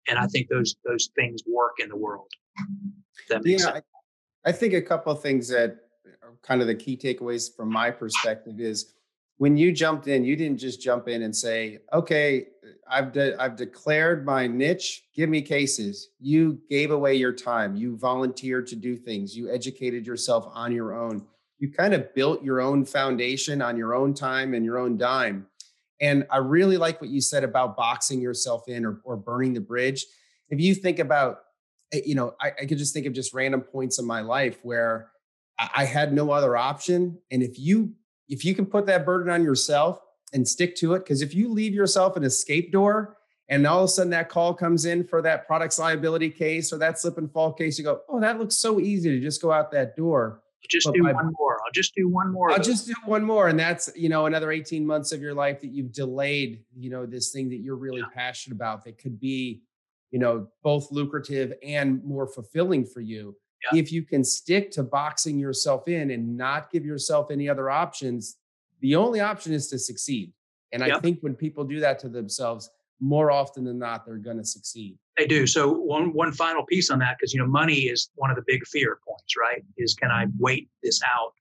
And 0.08 0.20
I 0.20 0.28
think 0.28 0.49
those 0.49 0.76
those 0.86 1.10
things 1.16 1.41
work 1.47 1.74
in 1.80 1.89
the 1.89 1.97
world. 1.97 2.30
That 3.30 3.43
makes 3.43 3.64
yeah, 3.64 3.74
sense. 3.74 3.86
I, 4.45 4.49
I 4.49 4.51
think 4.51 4.74
a 4.74 4.82
couple 4.82 5.12
of 5.12 5.22
things 5.22 5.47
that 5.49 5.78
are 6.22 6.34
kind 6.41 6.62
of 6.62 6.68
the 6.68 6.76
key 6.76 6.97
takeaways 6.97 7.56
from 7.56 7.72
my 7.72 7.91
perspective 7.91 8.60
is 8.60 8.93
when 9.38 9.58
you 9.58 9.72
jumped 9.72 10.08
in, 10.08 10.24
you 10.24 10.36
didn't 10.36 10.60
just 10.60 10.82
jump 10.82 11.08
in 11.08 11.24
and 11.24 11.36
say, 11.36 11.80
"Okay, 11.91 12.47
I've 12.89 13.12
de- 13.12 13.36
I've 13.41 13.56
declared 13.56 14.26
my 14.26 14.47
niche. 14.47 15.06
Give 15.16 15.30
me 15.30 15.41
cases." 15.41 16.10
You 16.20 16.60
gave 16.70 16.91
away 16.91 17.16
your 17.16 17.34
time. 17.34 17.76
You 17.76 17.97
volunteered 17.97 18.68
to 18.68 18.76
do 18.76 18.95
things. 18.95 19.36
You 19.36 19.51
educated 19.51 20.06
yourself 20.06 20.47
on 20.54 20.72
your 20.72 20.93
own. 20.93 21.26
You 21.60 21.72
kind 21.72 21.93
of 21.93 22.14
built 22.14 22.43
your 22.43 22.62
own 22.62 22.86
foundation 22.86 23.62
on 23.62 23.76
your 23.78 23.95
own 23.95 24.14
time 24.14 24.54
and 24.54 24.64
your 24.64 24.78
own 24.78 24.97
dime. 24.97 25.47
And 26.01 26.26
I 26.30 26.38
really 26.38 26.78
like 26.78 26.99
what 26.99 27.10
you 27.10 27.22
said 27.22 27.43
about 27.43 27.78
boxing 27.78 28.20
yourself 28.20 28.68
in 28.68 28.86
or, 28.86 28.99
or 29.04 29.16
burning 29.16 29.54
the 29.54 29.62
bridge. 29.62 30.06
If 30.49 30.60
you 30.60 30.76
think 30.76 30.99
about 30.99 31.39
Eh, 31.94 32.02
you 32.06 32.16
know, 32.16 32.36
I, 32.41 32.52
I 32.62 32.66
could 32.66 32.78
just 32.78 32.94
think 32.94 33.06
of 33.06 33.14
just 33.14 33.34
random 33.34 33.62
points 33.62 34.00
in 34.00 34.06
my 34.06 34.22
life 34.22 34.60
where 34.64 35.12
I, 35.60 35.86
had 35.86 36.14
no 36.14 36.32
other 36.32 36.58
option. 36.58 37.20
And 37.32 37.44
if 37.44 37.60
you 37.60 37.94
if 38.28 38.44
you 38.44 38.56
can 38.56 38.66
put 38.66 38.86
that 38.88 39.06
burden 39.06 39.32
on 39.32 39.44
yourself 39.44 40.00
and 40.34 40.48
stick 40.48 40.76
to 40.78 40.94
it, 40.94 41.00
because 41.00 41.22
if 41.22 41.36
you 41.36 41.50
leave 41.50 41.74
yourself 41.74 42.18
an 42.18 42.24
escape 42.24 42.72
door 42.72 43.18
and 43.50 43.68
all 43.68 43.80
of 43.80 43.86
a 43.86 43.88
sudden 43.89 44.10
that 44.12 44.30
call 44.30 44.54
comes 44.54 44.86
in 44.86 45.04
for 45.04 45.22
that 45.22 45.46
products 45.46 45.78
liability 45.78 46.30
case 46.30 46.74
or 46.74 46.78
that 46.80 46.98
slip 46.98 47.18
and 47.18 47.32
fall 47.32 47.54
case, 47.54 47.78
you 47.78 47.84
go, 47.84 48.02
oh, 48.10 48.20
that 48.20 48.39
looks 48.39 48.56
so 48.56 48.80
easy 48.80 49.10
to 49.12 49.20
just 49.20 49.41
go 49.41 49.52
out 49.52 49.72
that 49.72 49.96
door. 49.96 50.41
just 50.70 50.89
do 50.94 51.04
one 51.04 51.34
more. 51.38 51.60
I'll 51.64 51.72
just 51.74 51.94
do 51.94 52.08
one 52.08 52.32
more. 52.32 52.52
I'll 52.52 52.60
just 52.60 52.88
do 52.88 52.94
one 53.06 53.24
more. 53.24 53.50
And 53.50 53.60
that's, 53.60 53.91
you 53.96 54.10
know, 54.10 54.26
another 54.26 54.52
18 54.52 54.88
months 54.88 55.12
of 55.12 55.22
your 55.22 55.34
life 55.34 55.60
that 55.62 55.68
you've 55.68 55.91
delayed, 55.91 56.64
you 56.76 56.89
know, 56.89 57.06
this 57.06 57.32
thing 57.32 57.50
that 57.50 57.58
you're 57.58 57.76
really 57.76 58.00
yeah. 58.00 58.08
passionate 58.16 58.56
about 58.56 58.86
that 58.86 58.98
could 58.98 59.20
be, 59.20 59.62
you 60.14 60.20
know, 60.20 60.47
both 60.61 60.91
lucrative 60.91 61.53
and 61.64 62.01
more 62.05 62.28
fulfilling 62.28 62.86
for 62.86 63.01
you. 63.01 63.36
Yeah. 63.74 63.80
If 63.80 63.91
you 63.91 64.03
can 64.03 64.24
stick 64.24 64.70
to 64.72 64.84
boxing 64.84 65.39
yourself 65.39 65.88
in 65.88 66.11
and 66.11 66.38
not 66.38 66.72
give 66.72 66.86
yourself 66.86 67.32
any 67.32 67.49
other 67.49 67.72
options, 67.72 68.38
the 68.82 68.95
only 68.95 69.22
option 69.22 69.53
is 69.53 69.70
to 69.70 69.80
succeed. 69.80 70.32
And 70.72 70.86
yep. 70.86 70.97
I 70.97 70.99
think 70.99 71.18
when 71.22 71.34
people 71.34 71.64
do 71.64 71.80
that 71.80 71.97
to 71.99 72.09
themselves, 72.09 72.70
more 72.99 73.32
often 73.32 73.64
than 73.64 73.80
not, 73.80 74.05
they're 74.05 74.18
going 74.18 74.38
to 74.38 74.45
succeed. 74.45 74.99
They 75.18 75.26
do. 75.26 75.47
So 75.47 75.72
one 75.72 76.14
one 76.14 76.32
final 76.32 76.64
piece 76.64 76.91
on 76.91 76.99
that, 76.99 77.18
because 77.18 77.34
you 77.34 77.39
know, 77.39 77.47
money 77.47 77.82
is 77.82 78.11
one 78.16 78.30
of 78.30 78.36
the 78.36 78.43
big 78.45 78.66
fear 78.68 78.99
points, 79.07 79.34
right? 79.39 79.64
Is 79.78 79.95
can 79.95 80.11
I 80.11 80.28
wait 80.38 80.70
this 80.84 81.01
out? 81.03 81.34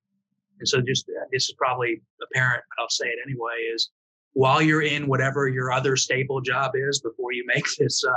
And 0.60 0.66
so 0.66 0.80
just 0.80 1.06
uh, 1.10 1.24
this 1.30 1.44
is 1.44 1.54
probably 1.58 2.00
apparent, 2.22 2.62
but 2.70 2.82
I'll 2.82 2.88
say 2.88 3.06
it 3.06 3.18
anyway. 3.26 3.54
Is 3.74 3.90
while 4.32 4.62
you're 4.62 4.82
in 4.82 5.08
whatever 5.08 5.48
your 5.48 5.72
other 5.72 5.96
stable 5.96 6.40
job 6.40 6.72
is, 6.74 7.00
before 7.00 7.32
you 7.32 7.44
make 7.46 7.66
this 7.78 8.02
uh, 8.02 8.12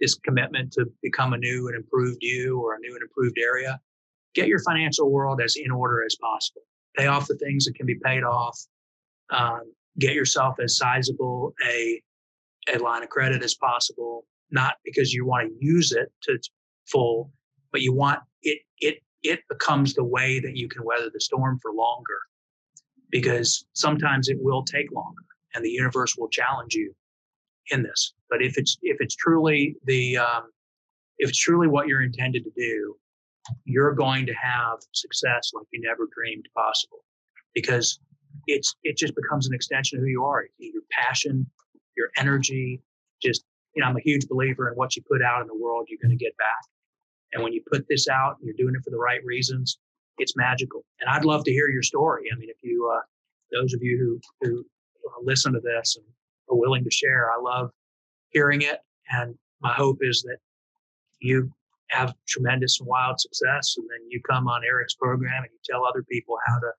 this 0.00 0.14
commitment 0.14 0.72
to 0.72 0.86
become 1.02 1.32
a 1.32 1.38
new 1.38 1.68
and 1.68 1.76
improved 1.76 2.18
you 2.20 2.60
or 2.60 2.74
a 2.74 2.78
new 2.78 2.94
and 2.94 3.02
improved 3.02 3.38
area, 3.38 3.78
get 4.34 4.48
your 4.48 4.60
financial 4.62 5.10
world 5.10 5.40
as 5.40 5.56
in 5.56 5.70
order 5.70 6.02
as 6.04 6.16
possible. 6.20 6.62
Pay 6.96 7.06
off 7.06 7.26
the 7.26 7.36
things 7.36 7.64
that 7.64 7.74
can 7.74 7.86
be 7.86 7.96
paid 8.02 8.22
off. 8.22 8.58
Um, 9.30 9.72
get 9.98 10.14
yourself 10.14 10.56
as 10.62 10.76
sizable 10.76 11.54
a 11.66 12.02
a 12.74 12.78
line 12.78 13.02
of 13.02 13.08
credit 13.08 13.42
as 13.42 13.54
possible, 13.54 14.26
not 14.50 14.74
because 14.84 15.12
you 15.12 15.24
want 15.24 15.48
to 15.48 15.54
use 15.64 15.92
it 15.92 16.12
to 16.22 16.32
its 16.32 16.50
full, 16.86 17.32
but 17.72 17.80
you 17.80 17.92
want 17.92 18.20
it 18.42 18.60
it 18.78 18.98
it 19.22 19.40
becomes 19.48 19.94
the 19.94 20.04
way 20.04 20.40
that 20.40 20.56
you 20.56 20.68
can 20.68 20.84
weather 20.84 21.10
the 21.12 21.20
storm 21.20 21.58
for 21.60 21.72
longer. 21.72 22.18
Because 23.10 23.64
sometimes 23.72 24.28
it 24.28 24.38
will 24.40 24.62
take 24.62 24.92
longer 24.92 25.24
and 25.54 25.64
the 25.64 25.70
universe 25.70 26.16
will 26.16 26.28
challenge 26.28 26.74
you 26.74 26.94
in 27.70 27.82
this. 27.82 28.14
But 28.30 28.42
if 28.42 28.56
it's 28.56 28.78
if 28.82 28.98
it's 29.00 29.16
truly 29.16 29.76
the 29.84 30.18
um, 30.18 30.44
if 31.18 31.28
it's 31.28 31.38
truly 31.38 31.68
what 31.68 31.88
you're 31.88 32.02
intended 32.02 32.44
to 32.44 32.50
do, 32.56 32.96
you're 33.64 33.92
going 33.94 34.26
to 34.26 34.32
have 34.34 34.78
success 34.92 35.50
like 35.54 35.66
you 35.72 35.80
never 35.80 36.08
dreamed 36.14 36.46
possible. 36.56 37.04
Because 37.54 37.98
it's 38.46 38.74
it 38.84 38.96
just 38.96 39.14
becomes 39.14 39.46
an 39.48 39.54
extension 39.54 39.98
of 39.98 40.04
who 40.04 40.10
you 40.10 40.24
are. 40.24 40.44
Your 40.58 40.82
passion, 40.90 41.50
your 41.96 42.10
energy, 42.16 42.80
just 43.20 43.44
you 43.74 43.82
know, 43.82 43.88
I'm 43.88 43.96
a 43.96 44.00
huge 44.00 44.26
believer 44.28 44.68
in 44.68 44.74
what 44.74 44.96
you 44.96 45.02
put 45.08 45.22
out 45.22 45.42
in 45.42 45.46
the 45.46 45.56
world, 45.56 45.86
you're 45.88 45.98
going 46.02 46.16
to 46.16 46.22
get 46.22 46.36
back. 46.36 46.64
And 47.32 47.42
when 47.42 47.52
you 47.52 47.62
put 47.70 47.86
this 47.88 48.08
out, 48.08 48.36
and 48.38 48.46
you're 48.46 48.56
doing 48.56 48.74
it 48.74 48.82
for 48.82 48.90
the 48.90 48.98
right 48.98 49.24
reasons. 49.24 49.78
It's 50.18 50.36
magical. 50.36 50.84
And 51.00 51.08
I'd 51.08 51.24
love 51.24 51.44
to 51.44 51.52
hear 51.52 51.68
your 51.68 51.82
story. 51.82 52.24
I 52.30 52.36
mean, 52.36 52.50
if 52.50 52.56
you, 52.62 52.92
uh, 52.94 53.00
those 53.52 53.72
of 53.72 53.82
you 53.82 54.20
who 54.42 54.46
who 54.46 54.66
listen 55.22 55.52
to 55.54 55.60
this 55.60 55.96
and 55.96 56.04
are 56.50 56.56
willing 56.56 56.84
to 56.84 56.90
share, 56.90 57.30
I 57.30 57.40
love 57.40 57.70
hearing 58.30 58.62
it. 58.62 58.80
And 59.10 59.34
my 59.60 59.72
hope 59.72 59.98
is 60.00 60.22
that 60.22 60.38
you 61.20 61.50
have 61.88 62.14
tremendous 62.28 62.80
and 62.80 62.88
wild 62.88 63.20
success, 63.20 63.74
and 63.76 63.86
then 63.90 64.08
you 64.08 64.20
come 64.22 64.48
on 64.48 64.62
Eric's 64.64 64.94
program 64.94 65.42
and 65.42 65.52
you 65.52 65.58
tell 65.64 65.84
other 65.84 66.04
people 66.10 66.36
how 66.46 66.58
to 66.58 66.70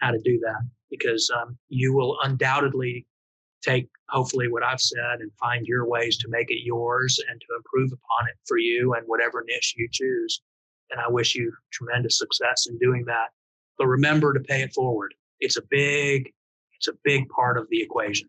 how 0.00 0.10
to 0.10 0.20
do 0.24 0.38
that 0.40 0.62
because 0.90 1.30
um, 1.36 1.58
you 1.68 1.92
will 1.92 2.16
undoubtedly 2.22 3.06
take 3.62 3.88
hopefully 4.08 4.48
what 4.48 4.62
I've 4.62 4.80
said 4.80 5.20
and 5.20 5.30
find 5.38 5.66
your 5.66 5.86
ways 5.86 6.16
to 6.18 6.28
make 6.28 6.50
it 6.50 6.64
yours 6.64 7.20
and 7.28 7.40
to 7.40 7.46
improve 7.56 7.92
upon 7.92 8.28
it 8.28 8.36
for 8.46 8.56
you 8.56 8.94
and 8.94 9.04
whatever 9.06 9.44
niche 9.46 9.74
you 9.76 9.88
choose. 9.92 10.40
And 10.90 11.00
I 11.00 11.08
wish 11.08 11.34
you 11.34 11.52
tremendous 11.72 12.18
success 12.18 12.66
in 12.68 12.78
doing 12.78 13.04
that. 13.06 13.28
But 13.78 13.86
remember 13.86 14.32
to 14.32 14.40
pay 14.40 14.62
it 14.62 14.72
forward. 14.72 15.14
It's 15.38 15.56
a 15.56 15.62
big, 15.70 16.32
it's 16.78 16.88
a 16.88 16.94
big 17.04 17.28
part 17.28 17.58
of 17.58 17.66
the 17.70 17.82
equation. 17.82 18.28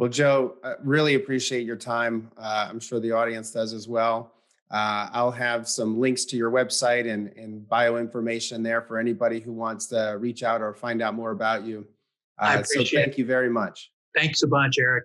Well, 0.00 0.08
Joe, 0.08 0.54
I 0.64 0.76
really 0.82 1.14
appreciate 1.14 1.66
your 1.66 1.76
time. 1.76 2.30
Uh, 2.38 2.68
I'm 2.70 2.80
sure 2.80 3.00
the 3.00 3.12
audience 3.12 3.50
does 3.50 3.74
as 3.74 3.86
well. 3.86 4.32
Uh, 4.70 5.10
I'll 5.12 5.30
have 5.30 5.68
some 5.68 6.00
links 6.00 6.24
to 6.26 6.38
your 6.38 6.50
website 6.50 7.06
and, 7.06 7.30
and 7.36 7.68
bio 7.68 7.98
information 7.98 8.62
there 8.62 8.80
for 8.80 8.98
anybody 8.98 9.40
who 9.40 9.52
wants 9.52 9.88
to 9.88 10.16
reach 10.18 10.42
out 10.42 10.62
or 10.62 10.72
find 10.72 11.02
out 11.02 11.12
more 11.12 11.32
about 11.32 11.66
you. 11.66 11.86
Uh, 12.38 12.62
so 12.62 12.82
thank 12.82 13.18
you 13.18 13.26
very 13.26 13.50
much. 13.50 13.92
Thanks 14.16 14.42
a 14.42 14.46
bunch, 14.46 14.78
Eric. 14.78 14.98